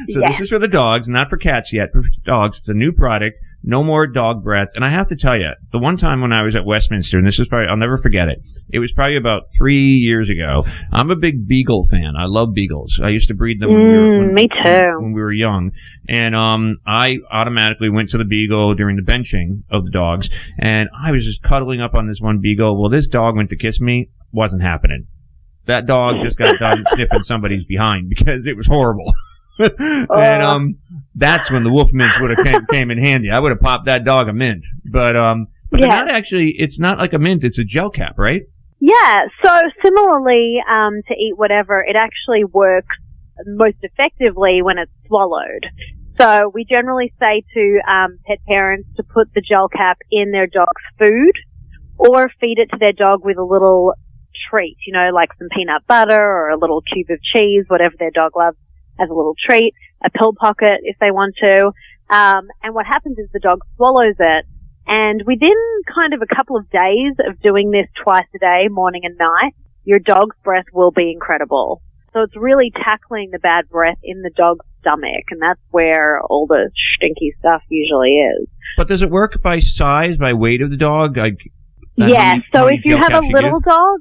Yeah. 0.08 0.28
this 0.30 0.40
is 0.42 0.50
for 0.50 0.60
the 0.60 0.68
dogs, 0.68 1.08
not 1.08 1.30
for 1.30 1.38
cats 1.38 1.72
yet. 1.74 1.90
For 1.92 2.04
dogs, 2.26 2.60
it's 2.60 2.68
a 2.70 2.74
new 2.74 2.92
product. 2.92 3.38
No 3.66 3.82
more 3.82 4.08
dog 4.08 4.44
breath. 4.44 4.68
And 4.76 4.84
I 4.84 4.90
have 4.90 5.08
to 5.08 5.16
tell 5.16 5.38
you, 5.38 5.52
the 5.72 5.80
one 5.80 5.96
time 5.96 6.20
when 6.20 6.34
I 6.34 6.44
was 6.44 6.54
at 6.54 6.66
Westminster, 6.66 7.18
and 7.18 7.26
this 7.26 7.40
is 7.40 7.48
probably 7.48 7.70
I'll 7.70 7.78
never 7.78 7.98
forget 7.98 8.28
it. 8.28 8.40
It 8.70 8.80
was 8.80 8.92
probably 8.92 9.16
about 9.16 9.44
three 9.58 9.96
years 9.98 10.30
ago. 10.30 10.64
I'm 10.92 11.12
a 11.12 11.16
big 11.16 11.48
beagle 11.48 11.86
fan. 11.90 12.16
I 12.18 12.26
love 12.26 12.54
beagles. 12.54 13.00
I 13.02 13.08
used 13.10 13.30
to 13.30 13.34
breed 13.36 13.62
them 13.62 13.72
when, 13.72 13.82
we, 13.82 13.98
were, 13.98 14.18
when, 14.20 14.30
Mm, 14.30 14.34
me 14.34 14.48
too. 14.50 15.02
when 15.02 15.14
we 15.14 15.22
were 15.22 15.32
young. 15.32 15.72
And 16.10 16.36
um, 16.36 16.78
I 16.86 17.20
automatically 17.32 17.90
went 17.90 18.10
to 18.10 18.18
the 18.18 18.26
beagle 18.26 18.74
during 18.76 18.98
the 18.98 19.02
benching 19.02 19.62
of 19.72 19.86
the 19.86 19.92
dogs, 19.92 20.30
and 20.60 20.90
I 20.98 21.12
was 21.12 21.24
just 21.24 21.42
cuddling 21.44 21.80
up 21.80 21.94
on 21.94 22.08
this 22.10 22.18
one 22.20 22.40
beagle. 22.42 22.82
Well, 22.82 22.90
this 22.90 23.08
dog 23.08 23.38
went 23.38 23.50
to 23.52 23.56
kiss 23.58 23.80
me. 23.80 24.10
Wasn't 24.34 24.62
happening. 24.62 25.06
That 25.66 25.86
dog 25.86 26.24
just 26.24 26.38
got 26.38 26.60
done 26.60 26.86
sniffing 26.94 27.24
somebody's 27.24 27.64
behind 27.66 28.10
because 28.10 28.46
it 28.48 28.58
was 28.58 28.68
horrible. 28.68 29.14
and 29.60 30.44
um, 30.44 30.76
that's 31.16 31.52
when 31.52 31.64
the 31.64 31.70
wolf 31.70 31.92
mints 31.94 32.18
would 32.20 32.32
have 32.36 32.46
came, 32.46 32.66
came 32.72 32.92
in 32.92 32.98
handy. 32.98 33.30
I 33.30 33.40
would 33.40 33.52
have 33.52 33.62
popped 33.62 33.86
that 33.86 34.04
dog 34.04 34.28
a 34.28 34.34
mint, 34.34 34.66
but 34.86 35.16
um, 35.16 35.48
but 35.70 35.80
Yeah. 35.80 35.88
not 35.88 36.10
actually. 36.10 36.56
It's 36.58 36.80
not 36.80 36.98
like 36.98 37.14
a 37.14 37.20
mint. 37.20 37.44
It's 37.44 37.60
a 37.60 37.64
gel 37.64 37.90
cap, 37.90 38.18
right? 38.18 38.44
Yeah, 38.80 39.28
so 39.44 39.50
similarly 39.82 40.58
um, 40.70 41.02
to 41.08 41.14
eat 41.14 41.38
whatever, 41.38 41.82
it 41.82 41.96
actually 41.96 42.44
works 42.44 42.98
most 43.46 43.78
effectively 43.82 44.62
when 44.62 44.78
it's 44.78 44.92
swallowed. 45.08 45.66
So 46.20 46.52
we 46.54 46.66
generally 46.66 47.14
say 47.20 47.44
to 47.54 47.80
um, 47.90 48.20
pet 48.28 48.40
parents 48.46 48.90
to 48.98 49.04
put 49.04 49.34
the 49.34 49.42
gel 49.42 49.70
cap 49.70 50.00
in 50.12 50.32
their 50.32 50.48
dog's 50.48 50.84
food 51.00 51.32
or 51.98 52.30
feed 52.42 52.60
it 52.60 52.72
to 52.72 52.78
their 52.78 52.92
dog 52.92 53.24
with 53.24 53.38
a 53.38 53.44
little 53.44 53.94
treat, 54.50 54.78
you 54.86 54.94
know, 54.94 55.10
like 55.14 55.30
some 55.38 55.48
peanut 55.56 55.86
butter 55.88 56.20
or 56.20 56.50
a 56.50 56.58
little 56.58 56.82
cube 56.82 57.08
of 57.10 57.20
cheese, 57.22 57.66
whatever 57.68 57.96
their 57.98 58.12
dog 58.12 58.36
loves 58.36 58.58
as 59.00 59.10
a 59.10 59.14
little 59.14 59.36
treat, 59.48 59.74
a 60.04 60.10
pill 60.10 60.34
pocket 60.34 60.80
if 60.84 60.98
they 61.00 61.12
want 61.12 61.36
to. 61.40 61.72
Um, 62.10 62.48
and 62.62 62.76
what 62.76 62.86
happens 62.86 63.18
is 63.18 63.30
the 63.34 63.40
dog 63.40 63.60
swallows 63.76 64.16
it 64.20 64.46
and 64.86 65.24
within 65.26 65.56
kind 65.94 66.14
of 66.14 66.22
a 66.22 66.36
couple 66.36 66.58
of 66.58 66.70
days 66.70 67.16
of 67.28 67.40
doing 67.42 67.72
this 67.72 67.88
twice 68.04 68.28
a 68.36 68.40
day, 68.40 68.68
morning 68.70 69.02
and 69.06 69.18
night, 69.18 69.54
your 69.86 70.00
dog's 70.00 70.36
breath 70.44 70.66
will 70.74 70.92
be 70.92 71.12
incredible. 71.12 71.82
So 72.12 72.22
it's 72.22 72.36
really 72.36 72.72
tackling 72.72 73.30
the 73.32 73.40
bad 73.40 73.70
breath 73.70 73.98
in 74.04 74.22
the 74.22 74.30
dog's 74.30 74.66
stomach, 74.82 75.26
and 75.32 75.42
that's 75.42 75.60
where 75.72 76.22
all 76.22 76.46
the 76.48 76.70
stinky 76.98 77.34
stuff 77.40 77.64
usually 77.70 78.12
is. 78.12 78.48
But 78.78 78.88
does 78.88 79.02
it 79.02 79.10
work 79.10 79.42
by 79.42 79.60
size, 79.60 80.18
by 80.18 80.34
weight 80.34 80.62
of 80.62 80.70
the 80.70 80.78
dog? 80.78 81.18
Like, 81.18 81.38
yeah, 81.96 82.34
many- 82.34 82.46
so 82.54 82.68
if 82.68 82.86
you 82.86 82.98
have 82.98 83.14
a 83.14 83.26
little 83.26 83.60
give? 83.60 83.72
dog, 83.72 84.00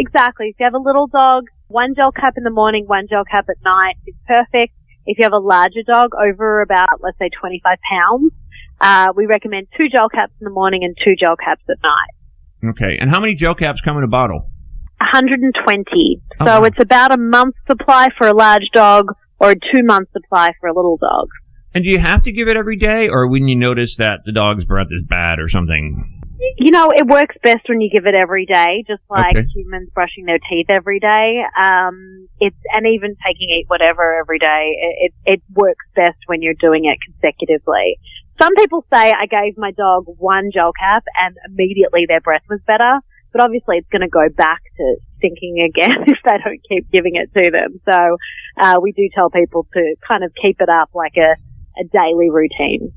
exactly, 0.00 0.48
if 0.48 0.56
you 0.58 0.64
have 0.64 0.74
a 0.74 0.82
little 0.82 1.06
dog, 1.06 1.44
one 1.68 1.94
gel 1.94 2.10
cap 2.10 2.34
in 2.36 2.42
the 2.42 2.50
morning, 2.50 2.84
one 2.86 3.06
gel 3.08 3.24
cap 3.24 3.46
at 3.48 3.56
night 3.64 3.94
is 4.06 4.14
perfect. 4.26 4.74
If 5.06 5.18
you 5.18 5.24
have 5.24 5.32
a 5.32 5.38
larger 5.38 5.82
dog 5.86 6.10
over 6.14 6.62
about, 6.62 7.00
let's 7.00 7.18
say 7.18 7.30
25 7.40 7.78
pounds, 7.88 8.32
uh, 8.80 9.12
we 9.14 9.26
recommend 9.26 9.68
two 9.76 9.88
gel 9.88 10.08
caps 10.08 10.32
in 10.40 10.44
the 10.44 10.50
morning 10.50 10.84
and 10.84 10.96
two 11.04 11.14
gel 11.18 11.36
caps 11.36 11.62
at 11.68 11.76
night. 11.82 12.70
Okay, 12.70 12.96
and 13.00 13.10
how 13.10 13.20
many 13.20 13.34
gel 13.34 13.54
caps 13.54 13.80
come 13.80 13.96
in 13.98 14.04
a 14.04 14.08
bottle? 14.08 14.50
120. 14.98 16.20
Oh, 16.40 16.46
so 16.46 16.60
wow. 16.60 16.64
it's 16.64 16.80
about 16.80 17.12
a 17.12 17.16
month's 17.16 17.58
supply 17.66 18.08
for 18.16 18.26
a 18.26 18.34
large 18.34 18.68
dog 18.74 19.06
or 19.38 19.52
a 19.52 19.54
two 19.54 19.82
month 19.82 20.08
supply 20.12 20.52
for 20.60 20.68
a 20.68 20.74
little 20.74 20.98
dog. 20.98 21.28
And 21.72 21.84
do 21.84 21.90
you 21.90 21.98
have 21.98 22.22
to 22.24 22.32
give 22.32 22.48
it 22.48 22.56
every 22.56 22.76
day, 22.76 23.08
or 23.08 23.28
when 23.28 23.48
you 23.48 23.56
notice 23.56 23.96
that 23.96 24.20
the 24.24 24.32
dog's 24.32 24.64
breath 24.64 24.88
is 24.90 25.04
bad 25.08 25.38
or 25.38 25.48
something? 25.48 26.19
You 26.56 26.70
know, 26.70 26.90
it 26.90 27.06
works 27.06 27.36
best 27.42 27.68
when 27.68 27.80
you 27.80 27.90
give 27.90 28.06
it 28.06 28.14
every 28.14 28.46
day, 28.46 28.84
just 28.86 29.02
like 29.10 29.36
Okay. 29.36 29.46
humans 29.54 29.90
brushing 29.94 30.24
their 30.24 30.38
teeth 30.38 30.66
every 30.68 30.98
day. 31.00 31.42
Um, 31.58 32.28
it's, 32.38 32.56
and 32.72 32.86
even 32.86 33.16
taking 33.26 33.50
eat 33.50 33.64
whatever 33.68 34.18
every 34.18 34.38
day, 34.38 34.76
it, 34.80 35.12
it, 35.26 35.32
it 35.34 35.42
works 35.54 35.84
best 35.94 36.18
when 36.26 36.42
you're 36.42 36.58
doing 36.60 36.84
it 36.84 36.98
consecutively. 37.04 37.98
Some 38.40 38.54
people 38.54 38.84
say 38.92 39.12
I 39.12 39.26
gave 39.26 39.58
my 39.58 39.70
dog 39.72 40.04
one 40.06 40.50
gel 40.52 40.72
cap 40.72 41.04
and 41.18 41.36
immediately 41.46 42.04
their 42.08 42.20
breath 42.20 42.44
was 42.48 42.60
better, 42.66 43.00
but 43.32 43.42
obviously 43.42 43.76
it's 43.76 43.88
going 43.90 44.00
to 44.00 44.08
go 44.08 44.28
back 44.34 44.60
to 44.78 44.96
stinking 45.18 45.60
again 45.68 46.04
if 46.06 46.18
they 46.24 46.38
don't 46.42 46.60
keep 46.68 46.90
giving 46.90 47.16
it 47.16 47.32
to 47.34 47.50
them. 47.50 47.80
So, 47.84 48.16
uh, 48.58 48.80
we 48.80 48.92
do 48.92 49.08
tell 49.14 49.28
people 49.30 49.66
to 49.74 49.94
kind 50.06 50.24
of 50.24 50.32
keep 50.40 50.60
it 50.60 50.68
up 50.68 50.90
like 50.94 51.16
a, 51.16 51.36
a 51.80 51.84
daily 51.92 52.30
routine. 52.30 52.92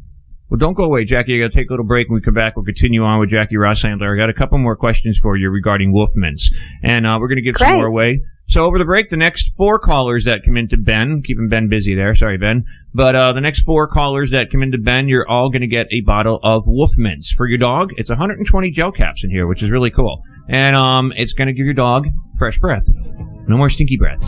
Well, 0.53 0.59
don't 0.59 0.75
go 0.75 0.83
away, 0.83 1.03
Jackie. 1.03 1.35
I 1.35 1.47
got 1.47 1.51
to 1.51 1.57
take 1.57 1.71
a 1.71 1.73
little 1.73 1.83
break. 1.83 2.09
When 2.09 2.13
we 2.13 2.21
come 2.21 2.35
back, 2.35 2.55
we'll 2.55 2.63
continue 2.63 3.03
on 3.03 3.19
with 3.19 3.31
Jackie 3.31 3.55
Rosshandler. 3.55 4.13
I 4.13 4.15
got 4.15 4.29
a 4.29 4.35
couple 4.35 4.59
more 4.59 4.75
questions 4.75 5.17
for 5.19 5.35
you 5.35 5.49
regarding 5.49 5.91
Wolf 5.91 6.11
Mints, 6.13 6.47
and 6.83 7.07
uh, 7.07 7.17
we're 7.19 7.27
going 7.27 7.37
to 7.37 7.41
give 7.41 7.55
some 7.57 7.73
more 7.73 7.87
away. 7.87 8.21
So 8.49 8.63
over 8.63 8.77
the 8.77 8.85
break, 8.85 9.09
the 9.09 9.17
next 9.17 9.49
four 9.57 9.79
callers 9.79 10.25
that 10.25 10.45
come 10.45 10.55
into 10.55 10.77
Ben, 10.77 11.23
keeping 11.25 11.49
Ben 11.49 11.69
busy 11.69 11.95
there. 11.95 12.15
Sorry, 12.15 12.37
Ben. 12.37 12.65
But 12.93 13.15
uh, 13.15 13.33
the 13.33 13.41
next 13.41 13.63
four 13.63 13.87
callers 13.87 14.29
that 14.29 14.51
come 14.51 14.61
into 14.61 14.77
Ben, 14.77 15.07
you're 15.07 15.27
all 15.27 15.49
going 15.49 15.61
to 15.61 15.67
get 15.67 15.87
a 15.89 16.01
bottle 16.01 16.39
of 16.43 16.67
Wolf 16.67 16.91
Mints 16.97 17.31
for 17.31 17.47
your 17.47 17.57
dog. 17.57 17.89
It's 17.97 18.09
120 18.09 18.69
gel 18.69 18.91
caps 18.91 19.23
in 19.23 19.31
here, 19.31 19.47
which 19.47 19.63
is 19.63 19.71
really 19.71 19.89
cool, 19.89 20.21
and 20.49 20.75
um, 20.75 21.13
it's 21.15 21.33
going 21.33 21.47
to 21.47 21.53
give 21.53 21.65
your 21.65 21.73
dog 21.73 22.05
fresh 22.37 22.59
breath. 22.59 22.83
No 23.47 23.57
more 23.57 23.71
stinky 23.71 23.97
breath. 23.97 24.21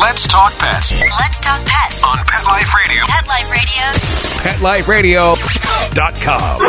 Let's 0.00 0.26
talk 0.26 0.52
pets 0.58 0.92
Let's 1.18 1.40
talk 1.40 1.64
pets 1.64 2.04
on 2.04 2.18
Pet 2.26 2.44
Life 2.44 2.74
Radio. 2.74 3.04
Pet 3.06 3.26
Life 3.26 4.88
Radio. 4.88 5.34
PetLifeRadio.com. 5.36 6.60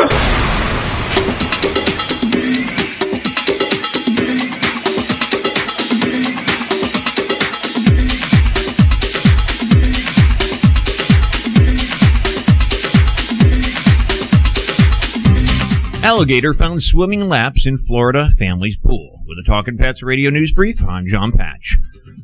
Alligator 16.02 16.54
found 16.54 16.82
swimming 16.82 17.28
laps 17.28 17.66
in 17.66 17.76
Florida 17.76 18.30
family's 18.38 18.76
pool. 18.78 19.22
With 19.26 19.36
a 19.38 19.42
Talking 19.46 19.76
Pets 19.76 20.02
radio 20.02 20.30
news 20.30 20.52
brief, 20.52 20.82
I'm 20.82 21.06
John 21.06 21.32
Patch. 21.32 21.76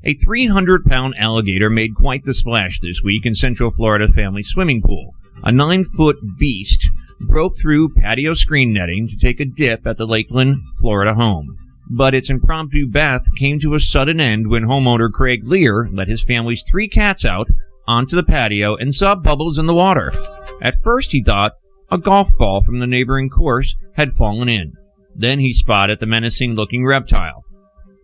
A 0.06 0.14
300 0.14 0.84
pound 0.84 1.14
alligator 1.18 1.70
made 1.70 1.94
quite 1.94 2.26
the 2.26 2.34
splash 2.34 2.78
this 2.80 3.00
week 3.02 3.24
in 3.24 3.34
Central 3.34 3.70
Florida 3.70 4.06
family 4.12 4.42
swimming 4.42 4.82
pool. 4.82 5.14
A 5.42 5.50
nine 5.50 5.82
foot 5.82 6.16
beast 6.38 6.86
broke 7.20 7.56
through 7.56 7.94
patio 7.94 8.34
screen 8.34 8.74
netting 8.74 9.08
to 9.08 9.16
take 9.16 9.40
a 9.40 9.46
dip 9.46 9.86
at 9.86 9.96
the 9.96 10.06
Lakeland, 10.06 10.56
Florida 10.78 11.14
home. 11.14 11.56
But 11.88 12.14
its 12.14 12.28
impromptu 12.28 12.86
bath 12.86 13.24
came 13.38 13.58
to 13.60 13.74
a 13.74 13.80
sudden 13.80 14.20
end 14.20 14.48
when 14.48 14.64
homeowner 14.64 15.10
Craig 15.10 15.40
Lear 15.44 15.88
let 15.90 16.08
his 16.08 16.22
family's 16.22 16.64
three 16.70 16.88
cats 16.88 17.24
out 17.24 17.48
onto 17.86 18.14
the 18.14 18.22
patio 18.22 18.76
and 18.76 18.94
saw 18.94 19.14
bubbles 19.14 19.58
in 19.58 19.66
the 19.66 19.74
water. 19.74 20.12
At 20.60 20.82
first 20.82 21.12
he 21.12 21.22
thought 21.22 21.52
a 21.90 21.96
golf 21.96 22.30
ball 22.38 22.62
from 22.62 22.78
the 22.78 22.86
neighboring 22.86 23.30
course 23.30 23.74
had 23.94 24.16
fallen 24.16 24.50
in. 24.50 24.74
Then 25.14 25.38
he 25.38 25.54
spotted 25.54 26.00
the 26.00 26.06
menacing 26.06 26.54
looking 26.54 26.84
reptile. 26.84 27.44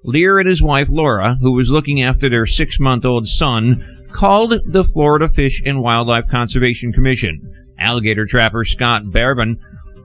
Lear 0.03 0.39
and 0.39 0.49
his 0.49 0.63
wife 0.63 0.89
Laura, 0.91 1.37
who 1.41 1.53
was 1.53 1.69
looking 1.69 2.03
after 2.03 2.31
their 2.31 2.47
six 2.47 2.81
month 2.81 3.05
old 3.05 3.29
son, 3.29 4.07
called 4.13 4.55
the 4.67 4.85
Florida 4.85 5.29
Fish 5.29 5.63
and 5.65 5.83
Wildlife 5.83 6.29
Conservation 6.31 6.93
Commission. 6.93 7.41
Alligator 7.79 8.27
trapper 8.27 8.65
Scott 8.65 9.11
Barbin 9.13 9.59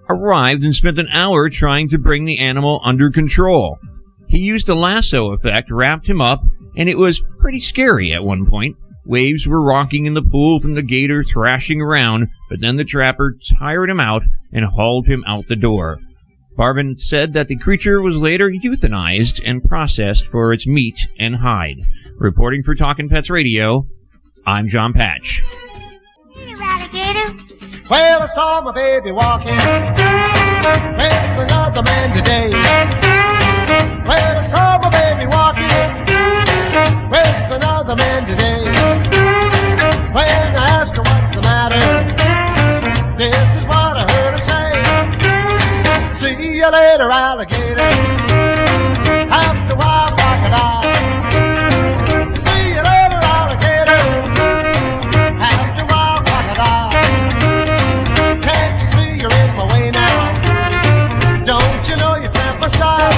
arrived 0.09 0.63
and 0.63 0.75
spent 0.75 0.99
an 0.99 1.07
hour 1.11 1.49
trying 1.49 1.89
to 1.89 1.97
bring 1.97 2.25
the 2.25 2.39
animal 2.39 2.81
under 2.83 3.09
control. 3.09 3.77
He 4.27 4.39
used 4.39 4.69
a 4.69 4.75
lasso 4.75 5.31
effect, 5.31 5.71
wrapped 5.71 6.07
him 6.07 6.21
up, 6.21 6.43
and 6.77 6.89
it 6.89 6.97
was 6.97 7.23
pretty 7.39 7.59
scary 7.59 8.13
at 8.13 8.23
one 8.23 8.45
point. 8.45 8.75
Waves 9.05 9.47
were 9.47 9.63
rocking 9.63 10.05
in 10.05 10.13
the 10.13 10.21
pool 10.21 10.59
from 10.59 10.73
the 10.73 10.81
gator 10.81 11.23
thrashing 11.23 11.79
around, 11.79 12.27
but 12.49 12.59
then 12.59 12.75
the 12.75 12.83
trapper 12.83 13.37
tired 13.59 13.89
him 13.89 13.99
out 13.99 14.23
and 14.51 14.65
hauled 14.65 15.07
him 15.07 15.23
out 15.27 15.45
the 15.47 15.55
door. 15.55 15.99
Barbin 16.55 16.95
said 16.97 17.33
that 17.33 17.47
the 17.49 17.57
creature 17.57 18.01
was 18.01 18.15
later 18.15 18.49
euthanized 18.49 19.41
and 19.45 19.61
processed 19.63 20.25
for 20.27 20.53
its 20.53 20.65
meat 20.65 20.97
and 21.19 21.35
hide. 21.35 21.81
Reporting 22.17 22.63
for 22.63 22.75
Talkin' 22.75 23.09
Pets 23.09 23.29
Radio, 23.29 23.87
I'm 24.47 24.69
John 24.69 24.93
Patch. 24.93 25.43
Well, 27.89 28.21
I 28.21 28.25
saw 28.25 28.61
my 28.61 28.71
baby 28.71 29.11
walking 29.11 29.53
with 29.53 31.51
another 31.51 31.83
man 31.83 32.15
today. 32.15 32.49
Well, 34.07 34.37
I 34.37 34.41
saw 34.41 34.79
my 34.81 34.89
baby 34.89 35.27
walking 35.27 35.67
with 37.11 37.51
another 37.51 37.95
man 37.97 38.25
today. 38.25 38.63
When 40.13 40.55
I 40.55 40.67
asked 40.71 40.95
her 40.95 41.03
what's 41.03 41.35
the 41.35 41.41
matter, 41.41 42.14
See 46.75 46.81
later, 46.81 47.09
alligator. 47.09 47.79
A 49.31 49.33
while, 55.87 56.19
crocodile. 56.19 56.91
Can't 58.41 58.81
you 58.81 58.87
see 58.87 59.15
you're 59.21 59.31
in 59.31 59.55
my 59.55 59.63
way 59.71 59.89
now? 59.91 60.33
Don't 61.45 61.87
you 61.87 61.95
know 61.95 62.15
you 62.17 62.27
style? 62.69 63.13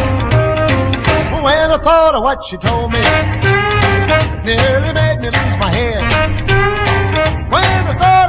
When 1.41 1.71
I 1.71 1.77
thought 1.83 2.13
of 2.13 2.21
what 2.21 2.43
she 2.43 2.57
told 2.57 2.91
me, 2.91 3.01
nearly 4.45 4.93
made 4.93 5.21
me 5.21 5.31
lose 5.31 5.57
my 5.57 5.71
head. 5.73 6.03
When 7.49 7.63
I 7.63 7.93
thought 7.97 8.26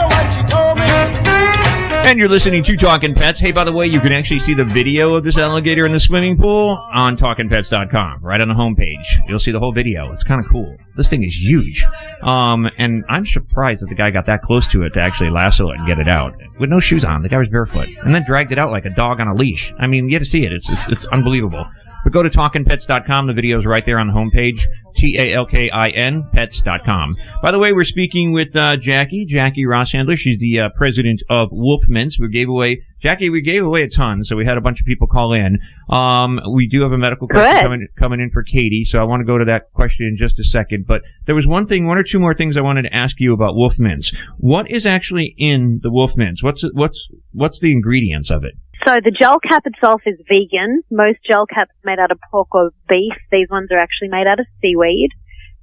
And 2.08 2.18
you're 2.18 2.30
listening 2.30 2.64
to 2.64 2.74
Talking 2.74 3.14
Pets. 3.14 3.38
Hey, 3.38 3.52
by 3.52 3.64
the 3.64 3.72
way, 3.72 3.86
you 3.86 4.00
can 4.00 4.12
actually 4.12 4.40
see 4.40 4.54
the 4.54 4.64
video 4.64 5.14
of 5.14 5.24
this 5.24 5.36
alligator 5.36 5.84
in 5.84 5.92
the 5.92 6.00
swimming 6.00 6.38
pool 6.38 6.82
on 6.94 7.18
TalkingPets.com, 7.18 8.20
right 8.22 8.40
on 8.40 8.48
the 8.48 8.54
homepage. 8.54 9.28
You'll 9.28 9.38
see 9.38 9.50
the 9.50 9.58
whole 9.58 9.74
video. 9.74 10.10
It's 10.14 10.24
kind 10.24 10.42
of 10.42 10.50
cool. 10.50 10.74
This 10.96 11.10
thing 11.10 11.22
is 11.22 11.38
huge. 11.38 11.84
Um, 12.22 12.66
and 12.78 13.04
I'm 13.10 13.26
surprised 13.26 13.82
that 13.82 13.90
the 13.90 13.94
guy 13.94 14.10
got 14.10 14.24
that 14.24 14.40
close 14.40 14.66
to 14.68 14.84
it 14.84 14.94
to 14.94 15.00
actually 15.00 15.28
lasso 15.28 15.68
it 15.68 15.76
and 15.76 15.86
get 15.86 15.98
it 15.98 16.08
out. 16.08 16.32
With 16.58 16.70
no 16.70 16.80
shoes 16.80 17.04
on. 17.04 17.22
The 17.22 17.28
guy 17.28 17.36
was 17.36 17.48
barefoot. 17.50 17.90
And 18.02 18.14
then 18.14 18.24
dragged 18.26 18.52
it 18.52 18.58
out 18.58 18.70
like 18.70 18.86
a 18.86 18.90
dog 18.90 19.20
on 19.20 19.28
a 19.28 19.34
leash. 19.34 19.70
I 19.78 19.86
mean, 19.86 20.08
you 20.08 20.18
got 20.18 20.24
to 20.24 20.30
see 20.30 20.46
it. 20.46 20.52
It's, 20.54 20.70
it's, 20.70 20.86
it's 20.88 21.04
unbelievable. 21.12 21.66
But 22.08 22.14
go 22.14 22.22
to 22.22 22.30
TalkinPets.com. 22.30 23.26
The 23.26 23.34
video's 23.34 23.66
right 23.66 23.84
there 23.84 23.98
on 23.98 24.06
the 24.06 24.14
homepage. 24.14 24.62
T-A-L-K-I-N, 24.96 26.30
pets.com. 26.32 27.16
By 27.42 27.50
the 27.50 27.58
way, 27.58 27.74
we're 27.74 27.84
speaking 27.84 28.32
with, 28.32 28.56
uh, 28.56 28.78
Jackie, 28.78 29.26
Jackie 29.28 29.66
Rosshandler. 29.66 30.16
She's 30.16 30.40
the, 30.40 30.58
uh, 30.58 30.68
president 30.74 31.20
of 31.28 31.50
Wolf 31.52 31.82
Mints. 31.86 32.18
We 32.18 32.30
gave 32.30 32.48
away, 32.48 32.82
Jackie, 33.02 33.28
we 33.28 33.42
gave 33.42 33.62
away 33.62 33.82
a 33.82 33.90
ton, 33.90 34.24
so 34.24 34.36
we 34.36 34.46
had 34.46 34.56
a 34.56 34.62
bunch 34.62 34.80
of 34.80 34.86
people 34.86 35.06
call 35.06 35.34
in. 35.34 35.58
Um, 35.90 36.40
we 36.50 36.66
do 36.66 36.80
have 36.80 36.92
a 36.92 36.98
medical 36.98 37.28
question 37.28 37.60
coming, 37.60 37.88
coming 37.98 38.20
in 38.20 38.30
for 38.30 38.42
Katie, 38.42 38.86
so 38.86 38.98
I 38.98 39.04
want 39.04 39.20
to 39.20 39.26
go 39.26 39.36
to 39.36 39.44
that 39.44 39.70
question 39.74 40.06
in 40.06 40.16
just 40.16 40.38
a 40.38 40.44
second. 40.44 40.86
But 40.86 41.02
there 41.26 41.34
was 41.34 41.46
one 41.46 41.66
thing, 41.66 41.86
one 41.86 41.98
or 41.98 42.04
two 42.04 42.18
more 42.18 42.34
things 42.34 42.56
I 42.56 42.62
wanted 42.62 42.82
to 42.82 42.94
ask 42.96 43.16
you 43.20 43.34
about 43.34 43.54
Wolf 43.54 43.78
Mints. 43.78 44.12
What 44.38 44.70
is 44.70 44.86
actually 44.86 45.34
in 45.36 45.80
the 45.82 45.90
Wolf 45.90 46.12
Mints? 46.16 46.42
What's, 46.42 46.64
what's, 46.72 47.06
what's 47.32 47.60
the 47.60 47.70
ingredients 47.70 48.30
of 48.30 48.44
it? 48.44 48.54
So 48.86 48.94
the 49.02 49.10
gel 49.10 49.38
cap 49.40 49.62
itself 49.66 50.02
is 50.06 50.18
vegan. 50.28 50.82
Most 50.90 51.18
gel 51.26 51.46
caps 51.46 51.70
are 51.70 51.90
made 51.90 51.98
out 51.98 52.10
of 52.10 52.18
pork 52.30 52.48
or 52.52 52.70
beef. 52.88 53.14
These 53.30 53.48
ones 53.50 53.68
are 53.70 53.78
actually 53.78 54.08
made 54.08 54.26
out 54.26 54.40
of 54.40 54.46
seaweed. 54.60 55.10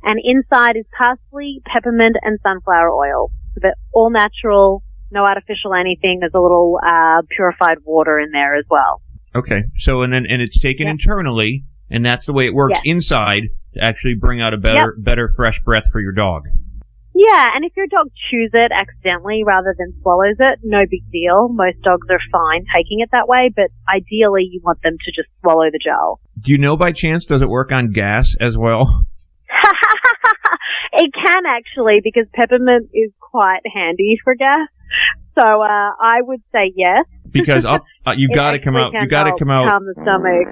And 0.04 0.20
inside 0.24 0.76
is 0.76 0.86
parsley, 0.98 1.62
peppermint, 1.66 2.18
and 2.22 2.40
sunflower 2.44 2.92
oil. 2.92 3.32
So 3.54 3.62
they're 3.62 3.76
all 3.94 4.12
natural, 4.12 4.84
no 5.12 5.24
artificial 5.24 5.74
anything. 5.74 6.20
There's 6.20 6.34
a 6.36 6.40
little 6.40 6.80
uh, 6.86 7.22
purified 7.30 7.78
water 7.84 8.20
in 8.20 8.32
there 8.32 8.56
as 8.56 8.66
well. 8.70 9.02
Okay. 9.34 9.64
So 9.80 10.02
and 10.02 10.14
then 10.14 10.26
and 10.30 10.42
it's 10.42 10.60
taken 10.60 10.88
internally, 10.88 11.64
and 11.90 12.06
that's 12.06 12.26
the 12.26 12.34
way 12.34 12.46
it 12.46 12.54
works 12.54 12.80
inside 12.84 13.44
to 13.74 13.84
actually 13.84 14.16
bring 14.16 14.42
out 14.42 14.54
a 14.54 14.58
better 14.58 14.96
better 14.98 15.34
fresh 15.36 15.62
breath 15.64 15.86
for 15.92 16.00
your 16.00 16.12
dog. 16.12 16.44
Yeah, 17.16 17.48
and 17.56 17.64
if 17.64 17.72
your 17.78 17.88
dog 17.88 18.12
chews 18.30 18.52
it 18.54 18.74
accidentally 18.76 19.44
rather 19.48 19.74
than 19.80 19.94
swallows 20.02 20.36
it, 20.38 20.60
no 20.64 20.84
big 20.84 21.10
deal. 21.14 21.48
Most 21.48 21.82
dogs 21.82 22.06
are 22.12 22.20
fine 22.30 22.66
taking 22.76 23.00
it 23.00 23.08
that 23.14 23.30
way, 23.30 23.50
but 23.56 23.72
ideally 23.88 24.44
you 24.44 24.60
want 24.62 24.82
them 24.84 24.98
to 25.00 25.12
just 25.16 25.30
swallow 25.40 25.72
the 25.72 25.80
gel. 25.82 26.20
Do 26.44 26.52
you 26.52 26.58
know 26.58 26.76
by 26.76 26.92
chance 26.92 27.24
does 27.24 27.42
it 27.42 27.48
work 27.48 27.72
on 27.72 27.94
gas 27.94 28.36
as 28.42 28.58
well? 28.58 29.06
it 30.92 31.12
can 31.14 31.44
actually 31.48 32.02
because 32.04 32.28
peppermint 32.34 32.90
is 32.94 33.12
quite 33.22 33.62
handy 33.74 34.18
for 34.22 34.36
gas. 34.36 34.68
So 35.36 35.42
uh, 35.42 35.92
I 35.96 36.20
would 36.20 36.42
say 36.52 36.74
yes. 36.76 37.06
Because 37.36 37.66
uh, 37.66 37.80
you 38.16 38.30
got 38.34 38.52
to 38.52 38.60
come 38.60 38.78
out. 38.78 38.94
You 38.94 39.10
got 39.10 39.24
to 39.24 39.36
come 39.38 39.50
out. 39.50 39.68
Calm 39.68 39.84
the 39.84 39.96
stomach. 40.04 40.48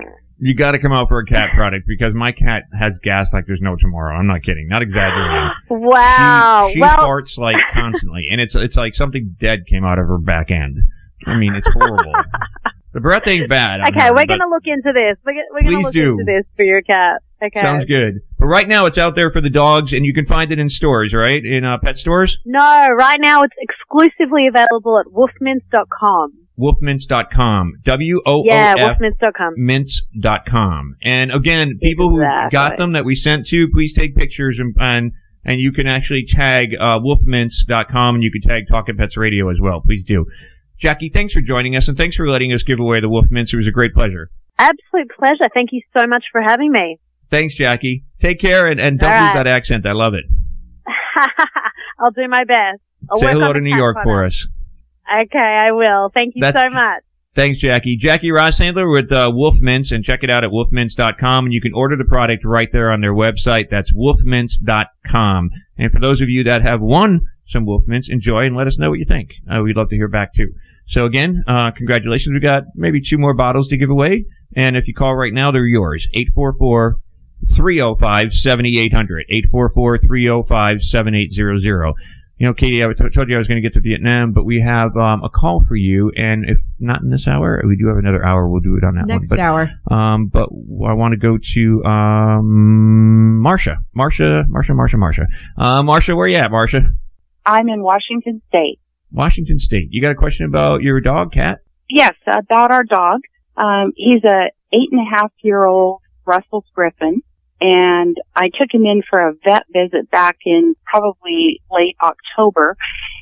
You 0.45 0.53
got 0.53 0.71
to 0.71 0.79
come 0.79 0.91
out 0.91 1.07
for 1.07 1.19
a 1.19 1.25
cat 1.25 1.51
product 1.55 1.87
because 1.87 2.13
my 2.13 2.33
cat 2.33 2.63
has 2.77 2.99
gas 3.01 3.31
like 3.31 3.45
there's 3.47 3.61
no 3.61 3.77
tomorrow. 3.77 4.13
I'm 4.13 4.27
not 4.27 4.43
kidding, 4.43 4.67
not 4.67 4.81
exaggerating. 4.81 5.51
Wow. 5.69 6.65
She, 6.67 6.73
she 6.73 6.79
well, 6.81 6.97
farts 6.97 7.37
like 7.37 7.55
constantly, 7.73 8.23
and 8.29 8.41
it's 8.41 8.53
it's 8.53 8.75
like 8.75 8.93
something 8.93 9.35
dead 9.39 9.65
came 9.67 9.85
out 9.85 9.99
of 9.99 10.07
her 10.07 10.17
back 10.17 10.51
end. 10.51 10.79
I 11.25 11.37
mean, 11.37 11.55
it's 11.55 11.67
horrible. 11.73 12.11
the 12.93 12.99
breath 12.99 13.25
ain't 13.25 13.49
bad. 13.49 13.79
okay, 13.87 14.07
her, 14.07 14.13
we're 14.13 14.25
gonna 14.25 14.49
look 14.49 14.63
into 14.65 14.91
this. 14.91 15.17
We're, 15.25 15.33
gonna- 15.33 15.47
we're 15.51 15.63
gonna 15.63 15.83
look 15.83 15.93
do. 15.93 16.11
into 16.19 16.25
this 16.25 16.45
for 16.57 16.65
your 16.65 16.81
cat. 16.81 17.21
Okay. 17.41 17.61
Sounds 17.61 17.85
good. 17.85 18.19
But 18.37 18.47
right 18.47 18.67
now, 18.67 18.85
it's 18.85 18.97
out 18.97 19.15
there 19.15 19.31
for 19.31 19.39
the 19.41 19.49
dogs, 19.49 19.93
and 19.93 20.05
you 20.05 20.13
can 20.13 20.25
find 20.25 20.51
it 20.51 20.59
in 20.59 20.67
stores, 20.69 21.13
right? 21.13 21.43
In 21.43 21.63
uh, 21.63 21.77
pet 21.81 21.97
stores. 21.97 22.37
No, 22.45 22.89
right 22.89 23.19
now 23.21 23.43
it's 23.43 23.55
exclusively 23.59 24.47
available 24.47 24.99
at 24.99 25.05
wolfmints.com. 25.07 26.42
Wolfmints.com. 26.59 27.73
W 27.83 28.21
O 28.25 28.43
Yeah, 28.45 28.75
wolfmints.com. 28.75 29.53
mints.com. 29.57 30.95
And 31.03 31.31
again, 31.31 31.79
people 31.81 32.09
who 32.09 32.21
got 32.51 32.77
them 32.77 32.93
that 32.93 33.05
we 33.05 33.15
sent 33.15 33.47
to, 33.47 33.67
please 33.73 33.93
take 33.93 34.15
pictures 34.15 34.57
and 34.59 34.75
and, 34.79 35.11
and 35.43 35.59
you 35.59 35.71
can 35.71 35.87
actually 35.87 36.25
tag 36.27 36.69
uh, 36.79 36.99
wolfmints.com 36.99 38.15
and 38.15 38.23
you 38.23 38.31
can 38.31 38.41
tag 38.47 38.63
Talking 38.69 38.97
Pets 38.97 39.17
Radio 39.17 39.49
as 39.49 39.57
well. 39.61 39.81
Please 39.81 40.03
do. 40.05 40.25
Jackie, 40.77 41.09
thanks 41.13 41.33
for 41.33 41.41
joining 41.41 41.75
us 41.75 41.87
and 41.87 41.97
thanks 41.97 42.15
for 42.15 42.27
letting 42.27 42.51
us 42.53 42.63
give 42.63 42.79
away 42.79 42.99
the 42.99 43.09
Wolf 43.09 43.25
Mints. 43.29 43.53
It 43.53 43.57
was 43.57 43.67
a 43.67 43.71
great 43.71 43.93
pleasure. 43.93 44.29
Absolute 44.59 45.09
pleasure. 45.17 45.49
Thank 45.53 45.69
you 45.71 45.81
so 45.97 46.05
much 46.07 46.25
for 46.31 46.41
having 46.41 46.71
me. 46.71 46.99
Thanks, 47.31 47.55
Jackie. 47.55 48.03
Take 48.21 48.39
care 48.39 48.67
and, 48.67 48.79
and 48.79 48.99
don't 48.99 49.11
All 49.11 49.19
lose 49.21 49.35
right. 49.35 49.43
that 49.45 49.47
accent. 49.51 49.85
I 49.87 49.93
love 49.93 50.13
it. 50.13 50.25
I'll 51.99 52.11
do 52.11 52.27
my 52.27 52.43
best. 52.43 52.81
I'll 53.09 53.17
Say 53.17 53.27
hello 53.31 53.53
to 53.53 53.59
New 53.59 53.75
York 53.75 53.97
for 54.03 54.25
us. 54.25 54.47
Okay, 55.07 55.37
I 55.39 55.71
will. 55.71 56.09
Thank 56.13 56.35
you 56.35 56.41
That's- 56.41 56.61
so 56.61 56.73
much. 56.73 57.03
Thanks, 57.35 57.57
Jackie. 57.59 57.97
Jackie 57.97 58.29
Rosshandler 58.29 58.91
with 58.93 59.11
uh, 59.11 59.31
Wolf 59.33 59.55
Mints, 59.59 59.91
and 59.91 60.03
check 60.03 60.19
it 60.21 60.29
out 60.29 60.43
at 60.43 60.51
wolfmints.com, 60.51 61.45
and 61.45 61.51
you 61.53 61.61
can 61.61 61.73
order 61.73 61.95
the 61.97 62.05
product 62.05 62.45
right 62.45 62.69
there 62.71 62.91
on 62.91 63.01
their 63.01 63.13
website. 63.13 63.71
That's 63.71 63.91
wolfmints.com. 63.91 65.49
And 65.79 65.91
for 65.91 65.99
those 65.99 66.21
of 66.21 66.29
you 66.29 66.43
that 66.43 66.61
have 66.61 66.79
won 66.79 67.21
some 67.47 67.65
Wolf 67.65 67.83
Mints, 67.87 68.07
enjoy 68.07 68.45
and 68.45 68.55
let 68.55 68.67
us 68.67 68.77
know 68.77 68.91
what 68.91 68.99
you 68.99 69.05
think. 69.07 69.31
Uh, 69.51 69.61
we'd 69.63 69.75
love 69.75 69.89
to 69.89 69.95
hear 69.95 70.07
back 70.07 70.35
too. 70.35 70.53
So 70.85 71.05
again, 71.05 71.43
uh, 71.47 71.71
congratulations. 71.75 72.33
We 72.35 72.39
got 72.39 72.63
maybe 72.75 73.01
two 73.01 73.17
more 73.17 73.33
bottles 73.33 73.67
to 73.69 73.77
give 73.77 73.89
away, 73.89 74.25
and 74.55 74.77
if 74.77 74.87
you 74.87 74.93
call 74.93 75.15
right 75.15 75.33
now, 75.33 75.51
they're 75.51 75.65
yours. 75.65 76.07
844 76.13 76.97
305 77.55 78.31
7800. 78.33 79.25
844 79.29 79.97
305 79.97 80.81
7800. 80.81 81.93
You 82.37 82.47
know, 82.47 82.53
Katie, 82.53 82.83
I 82.83 82.87
told 82.93 83.29
you 83.29 83.35
I 83.35 83.37
was 83.37 83.47
going 83.47 83.61
to 83.61 83.67
get 83.67 83.73
to 83.75 83.79
Vietnam, 83.79 84.33
but 84.33 84.43
we 84.43 84.59
have 84.61 84.97
um, 84.97 85.23
a 85.23 85.29
call 85.29 85.63
for 85.63 85.75
you, 85.75 86.11
and 86.15 86.45
if 86.49 86.59
not 86.79 87.01
in 87.01 87.09
this 87.09 87.27
hour, 87.27 87.61
we 87.65 87.75
do 87.75 87.87
have 87.87 87.97
another 87.97 88.25
hour. 88.25 88.49
We'll 88.49 88.59
do 88.59 88.75
it 88.75 88.83
on 88.83 88.95
that 88.95 89.05
Next 89.05 89.29
one. 89.29 89.37
But, 89.37 89.39
hour. 89.39 89.69
Um, 89.89 90.27
but 90.27 90.49
I 90.49 90.93
want 90.93 91.13
to 91.13 91.17
go 91.17 91.37
to 91.37 91.83
um, 91.85 93.41
Marsha, 93.45 93.77
Marsha, 93.95 94.45
Marsha, 94.47 94.71
Marsha, 94.71 94.95
Marsha. 94.95 95.25
Uh, 95.57 95.83
Marsha, 95.83 96.17
where 96.17 96.27
you 96.27 96.37
at, 96.37 96.49
Marsha? 96.49 96.81
I'm 97.45 97.69
in 97.69 97.83
Washington 97.83 98.41
State. 98.47 98.79
Washington 99.11 99.59
State. 99.59 99.89
You 99.91 100.01
got 100.01 100.11
a 100.11 100.15
question 100.15 100.45
about 100.47 100.81
your 100.81 100.99
dog, 101.01 101.33
cat? 101.33 101.59
Yes, 101.87 102.13
about 102.25 102.71
our 102.71 102.83
dog. 102.83 103.21
Um, 103.55 103.93
he's 103.95 104.23
a 104.23 104.49
eight 104.73 104.89
and 104.91 104.99
a 104.99 105.09
half 105.09 105.31
year 105.43 105.63
old 105.63 106.01
Brussels 106.25 106.65
Griffon, 106.73 107.21
and 107.61 108.17
I 108.35 108.49
took 108.49 108.73
him 108.73 108.85
in 108.85 109.03
for 109.09 109.27
a 109.27 109.33
vet 109.43 109.63
visit 109.71 110.09
back 110.11 110.37
in 110.45 110.75
probably 110.85 111.61
late 111.71 111.95
October, 112.01 112.77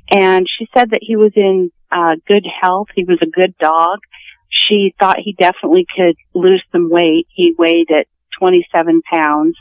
and 0.09 0.47
she 0.47 0.67
said 0.75 0.91
that 0.91 1.01
he 1.01 1.15
was 1.15 1.31
in 1.35 1.71
uh, 1.91 2.15
good 2.27 2.45
health. 2.61 2.87
He 2.95 3.03
was 3.03 3.19
a 3.21 3.29
good 3.29 3.57
dog. 3.57 3.99
She 4.49 4.93
thought 4.99 5.19
he 5.19 5.33
definitely 5.33 5.85
could 5.95 6.15
lose 6.33 6.63
some 6.71 6.89
weight. 6.89 7.27
He 7.33 7.53
weighed 7.57 7.89
at 7.91 8.07
27 8.39 9.01
pounds, 9.09 9.55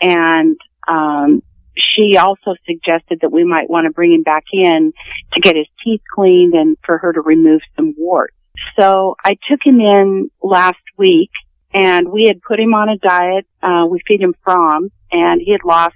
and 0.00 0.56
um, 0.86 1.42
she 1.76 2.16
also 2.16 2.54
suggested 2.66 3.20
that 3.22 3.32
we 3.32 3.44
might 3.44 3.70
want 3.70 3.86
to 3.86 3.90
bring 3.90 4.12
him 4.12 4.22
back 4.22 4.44
in 4.52 4.92
to 5.32 5.40
get 5.40 5.56
his 5.56 5.66
teeth 5.84 6.02
cleaned 6.14 6.54
and 6.54 6.76
for 6.84 6.98
her 6.98 7.12
to 7.12 7.20
remove 7.20 7.60
some 7.76 7.94
warts. 7.96 8.34
So 8.78 9.16
I 9.24 9.36
took 9.48 9.60
him 9.64 9.80
in 9.80 10.30
last 10.42 10.82
week 10.96 11.30
and 11.72 12.08
we 12.10 12.24
had 12.26 12.40
put 12.42 12.58
him 12.58 12.74
on 12.74 12.88
a 12.88 12.96
diet. 12.96 13.46
Uh, 13.62 13.86
we 13.88 14.00
feed 14.06 14.20
him 14.20 14.34
from 14.42 14.90
and 15.12 15.40
he 15.40 15.52
had 15.52 15.64
lost 15.64 15.94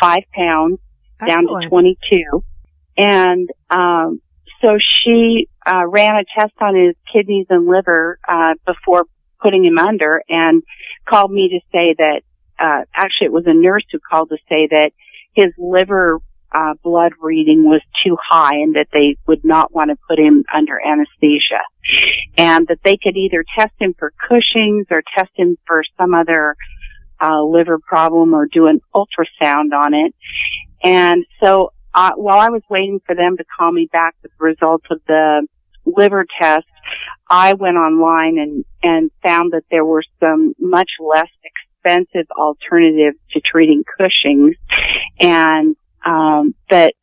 five 0.00 0.24
pounds 0.32 0.78
down 1.26 1.46
to 1.46 1.68
22. 1.68 2.44
And, 2.96 3.48
um, 3.70 4.20
so 4.60 4.78
she, 4.78 5.48
uh, 5.66 5.86
ran 5.86 6.16
a 6.16 6.24
test 6.38 6.54
on 6.60 6.74
his 6.74 6.94
kidneys 7.12 7.46
and 7.50 7.66
liver, 7.66 8.18
uh, 8.26 8.54
before 8.66 9.04
putting 9.40 9.64
him 9.64 9.78
under 9.78 10.22
and 10.28 10.62
called 11.08 11.30
me 11.30 11.48
to 11.50 11.60
say 11.72 11.94
that, 11.98 12.22
uh, 12.58 12.84
actually 12.94 13.26
it 13.26 13.32
was 13.32 13.44
a 13.46 13.54
nurse 13.54 13.84
who 13.90 13.98
called 13.98 14.30
to 14.30 14.36
say 14.48 14.68
that 14.70 14.92
his 15.34 15.52
liver 15.58 16.20
uh, 16.52 16.74
blood 16.82 17.12
reading 17.20 17.64
was 17.64 17.80
too 18.04 18.16
high 18.22 18.54
and 18.56 18.76
that 18.76 18.86
they 18.92 19.16
would 19.26 19.44
not 19.44 19.74
want 19.74 19.90
to 19.90 19.96
put 20.08 20.18
him 20.18 20.44
under 20.54 20.78
anesthesia 20.80 21.60
and 22.36 22.66
that 22.68 22.78
they 22.84 22.96
could 22.96 23.16
either 23.16 23.44
test 23.56 23.72
him 23.78 23.94
for 23.98 24.12
Cushing's 24.28 24.86
or 24.90 25.02
test 25.16 25.30
him 25.36 25.56
for 25.66 25.82
some 25.98 26.14
other 26.14 26.56
uh, 27.20 27.42
liver 27.42 27.78
problem 27.78 28.34
or 28.34 28.46
do 28.46 28.66
an 28.66 28.80
ultrasound 28.94 29.72
on 29.72 29.94
it. 29.94 30.14
And 30.82 31.24
so 31.40 31.72
uh, 31.94 32.12
while 32.16 32.38
I 32.38 32.48
was 32.48 32.62
waiting 32.68 33.00
for 33.06 33.14
them 33.14 33.36
to 33.36 33.44
call 33.56 33.72
me 33.72 33.88
back 33.92 34.14
with 34.22 34.32
the 34.38 34.44
results 34.44 34.86
of 34.90 35.00
the 35.06 35.46
liver 35.86 36.26
test, 36.40 36.66
I 37.28 37.54
went 37.54 37.76
online 37.76 38.38
and, 38.38 38.64
and 38.82 39.10
found 39.22 39.52
that 39.52 39.64
there 39.70 39.84
were 39.84 40.02
some 40.20 40.54
much 40.58 40.90
less 41.00 41.28
expensive 41.44 42.26
alternatives 42.36 43.16
to 43.32 43.40
treating 43.40 43.84
Cushing's 43.98 44.56
and 45.20 45.76
um, 46.04 46.54
that 46.70 46.94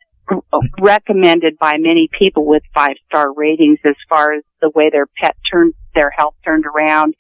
recommended 0.80 1.58
by 1.60 1.78
many 1.78 2.10
people 2.18 2.46
with 2.46 2.64
five 2.74 2.96
star 3.08 3.34
ratings 3.34 3.80
as 3.86 3.96
far 4.10 4.34
as 4.34 4.44
the 4.62 4.70
way 4.76 4.90
their 4.92 5.08
pet 5.18 5.36
turned 5.52 5.74
their 5.94 6.10
health 6.10 6.36
turned 6.46 6.66
around 6.66 7.14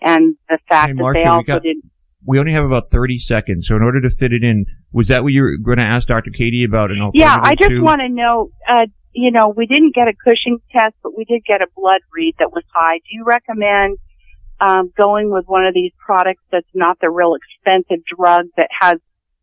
and 0.00 0.36
the 0.48 0.58
fact 0.68 0.88
Hey, 0.88 0.92
that 0.94 1.02
Marsha, 1.02 1.14
they 1.14 1.22
we 1.22 1.26
also 1.28 1.46
got- 1.46 1.62
did 1.62 1.76
We 2.24 2.38
only 2.40 2.52
have 2.52 2.64
about 2.64 2.90
30 2.90 3.18
seconds, 3.20 3.68
so 3.68 3.76
in 3.76 3.82
order 3.82 4.00
to 4.00 4.10
fit 4.10 4.32
it 4.32 4.42
in, 4.42 4.66
was 4.92 5.08
that 5.08 5.22
what 5.22 5.32
you 5.32 5.42
were 5.42 5.56
going 5.62 5.78
to 5.78 5.84
ask 5.84 6.08
Dr. 6.08 6.30
Katie 6.36 6.64
about 6.64 6.90
an 6.90 7.00
alternative 7.00 7.20
yeah 7.20 7.38
i 7.42 7.54
just 7.54 7.70
to? 7.70 7.80
want 7.80 8.00
to 8.00 8.08
know 8.08 8.50
uh 8.68 8.86
you 9.12 9.30
know 9.30 9.48
we 9.56 9.66
didn't 9.66 9.94
get 9.94 10.08
a 10.08 10.12
cushing 10.24 10.58
test 10.72 10.94
but 11.02 11.16
we 11.16 11.24
did 11.24 11.44
get 11.44 11.62
a 11.62 11.66
blood 11.76 12.00
read 12.12 12.34
that 12.38 12.52
was 12.52 12.64
high 12.74 12.98
do 12.98 13.10
you 13.10 13.24
recommend 13.24 13.98
um 14.60 14.92
going 14.96 15.30
with 15.30 15.44
one 15.46 15.64
of 15.64 15.72
these 15.74 15.92
products 16.04 16.42
that's 16.50 16.66
not 16.74 16.98
the 17.00 17.08
real 17.10 17.34
expensive 17.34 18.04
drug 18.06 18.46
that 18.56 18.68
has 18.80 18.98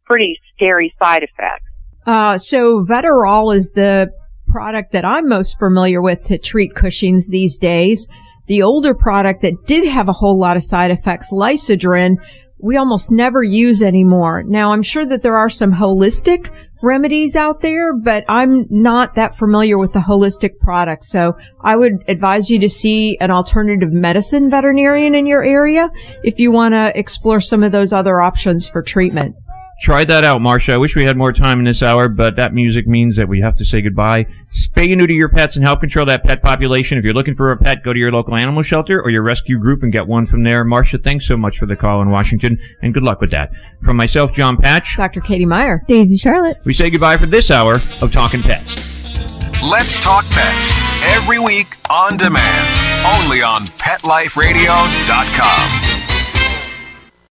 pretty 0.05 0.37
scary 0.55 0.93
side 0.99 1.23
effects 1.23 1.65
Uh, 2.05 2.37
so 2.37 2.83
Vetoryl 2.83 3.55
is 3.55 3.71
the 3.71 4.09
product 4.47 4.91
that 4.91 5.05
I'm 5.05 5.27
most 5.27 5.57
familiar 5.57 6.01
with 6.01 6.23
to 6.25 6.37
treat 6.37 6.75
Cushing's 6.75 7.27
these 7.27 7.57
days. 7.57 8.07
The 8.47 8.61
older 8.61 8.93
product 8.93 9.41
that 9.41 9.65
did 9.65 9.87
have 9.87 10.09
a 10.09 10.13
whole 10.13 10.39
lot 10.39 10.57
of 10.57 10.63
side 10.63 10.91
effects, 10.91 11.31
Lysodren, 11.31 12.17
we 12.59 12.77
almost 12.77 13.11
never 13.11 13.41
use 13.41 13.81
anymore. 13.81 14.43
Now 14.45 14.71
I'm 14.71 14.83
sure 14.83 15.05
that 15.05 15.23
there 15.23 15.37
are 15.37 15.49
some 15.49 15.71
holistic 15.73 16.49
remedies 16.81 17.35
out 17.35 17.61
there, 17.61 17.93
but 17.97 18.25
I'm 18.27 18.65
not 18.69 19.15
that 19.15 19.37
familiar 19.37 19.77
with 19.77 19.93
the 19.93 19.99
holistic 19.99 20.59
products. 20.59 21.09
So 21.09 21.33
I 21.63 21.77
would 21.77 22.03
advise 22.07 22.49
you 22.49 22.59
to 22.59 22.69
see 22.69 23.17
an 23.21 23.31
alternative 23.31 23.91
medicine 23.91 24.49
veterinarian 24.49 25.15
in 25.15 25.25
your 25.25 25.43
area 25.43 25.89
if 26.23 26.37
you 26.37 26.51
want 26.51 26.73
to 26.73 26.91
explore 26.97 27.39
some 27.39 27.63
of 27.63 27.71
those 27.71 27.93
other 27.93 28.21
options 28.21 28.67
for 28.67 28.81
treatment. 28.81 29.35
Try 29.83 30.05
that 30.05 30.23
out, 30.23 30.39
Marsha. 30.39 30.71
I 30.71 30.77
wish 30.77 30.95
we 30.95 31.03
had 31.03 31.17
more 31.17 31.33
time 31.33 31.59
in 31.59 31.65
this 31.65 31.83
hour, 31.83 32.07
but 32.07 32.37
that 32.37 32.53
music 32.53 32.87
means 32.87 33.17
that 33.17 33.27
we 33.27 33.41
have 33.41 33.57
to 33.57 33.65
say 33.65 33.81
goodbye. 33.81 34.25
Spay 34.53 34.85
and 34.85 34.95
neuter 34.97 35.11
your 35.11 35.27
pets 35.27 35.57
and 35.57 35.65
help 35.65 35.81
control 35.81 36.05
that 36.05 36.23
pet 36.23 36.41
population. 36.41 36.97
If 36.97 37.03
you're 37.03 37.13
looking 37.13 37.35
for 37.35 37.51
a 37.51 37.57
pet, 37.57 37.83
go 37.83 37.91
to 37.91 37.99
your 37.99 38.09
local 38.09 38.37
animal 38.37 38.63
shelter 38.63 39.01
or 39.01 39.09
your 39.09 39.23
rescue 39.23 39.59
group 39.59 39.83
and 39.83 39.91
get 39.91 40.07
one 40.07 40.25
from 40.25 40.45
there. 40.45 40.63
Marsha, 40.63 41.03
thanks 41.03 41.27
so 41.27 41.35
much 41.35 41.57
for 41.57 41.65
the 41.65 41.75
call 41.75 42.01
in 42.01 42.11
Washington, 42.11 42.57
and 42.81 42.93
good 42.93 43.03
luck 43.03 43.19
with 43.19 43.31
that. 43.31 43.51
From 43.83 43.97
myself, 43.97 44.33
John 44.33 44.55
Patch, 44.55 44.95
Dr. 44.95 45.19
Katie 45.19 45.45
Meyer, 45.45 45.83
Daisy 45.85 46.15
Charlotte. 46.15 46.59
we 46.63 46.73
say 46.73 46.89
goodbye 46.89 47.17
for 47.17 47.25
this 47.25 47.51
hour 47.51 47.73
of 47.73 48.09
Talking 48.13 48.41
Pets. 48.41 49.61
Let's 49.61 49.99
talk 49.99 50.23
pets 50.29 50.71
every 51.07 51.39
week 51.39 51.75
on 51.89 52.15
demand, 52.15 52.69
only 53.05 53.41
on 53.41 53.65
PetLifeRadio.com. 53.65 55.92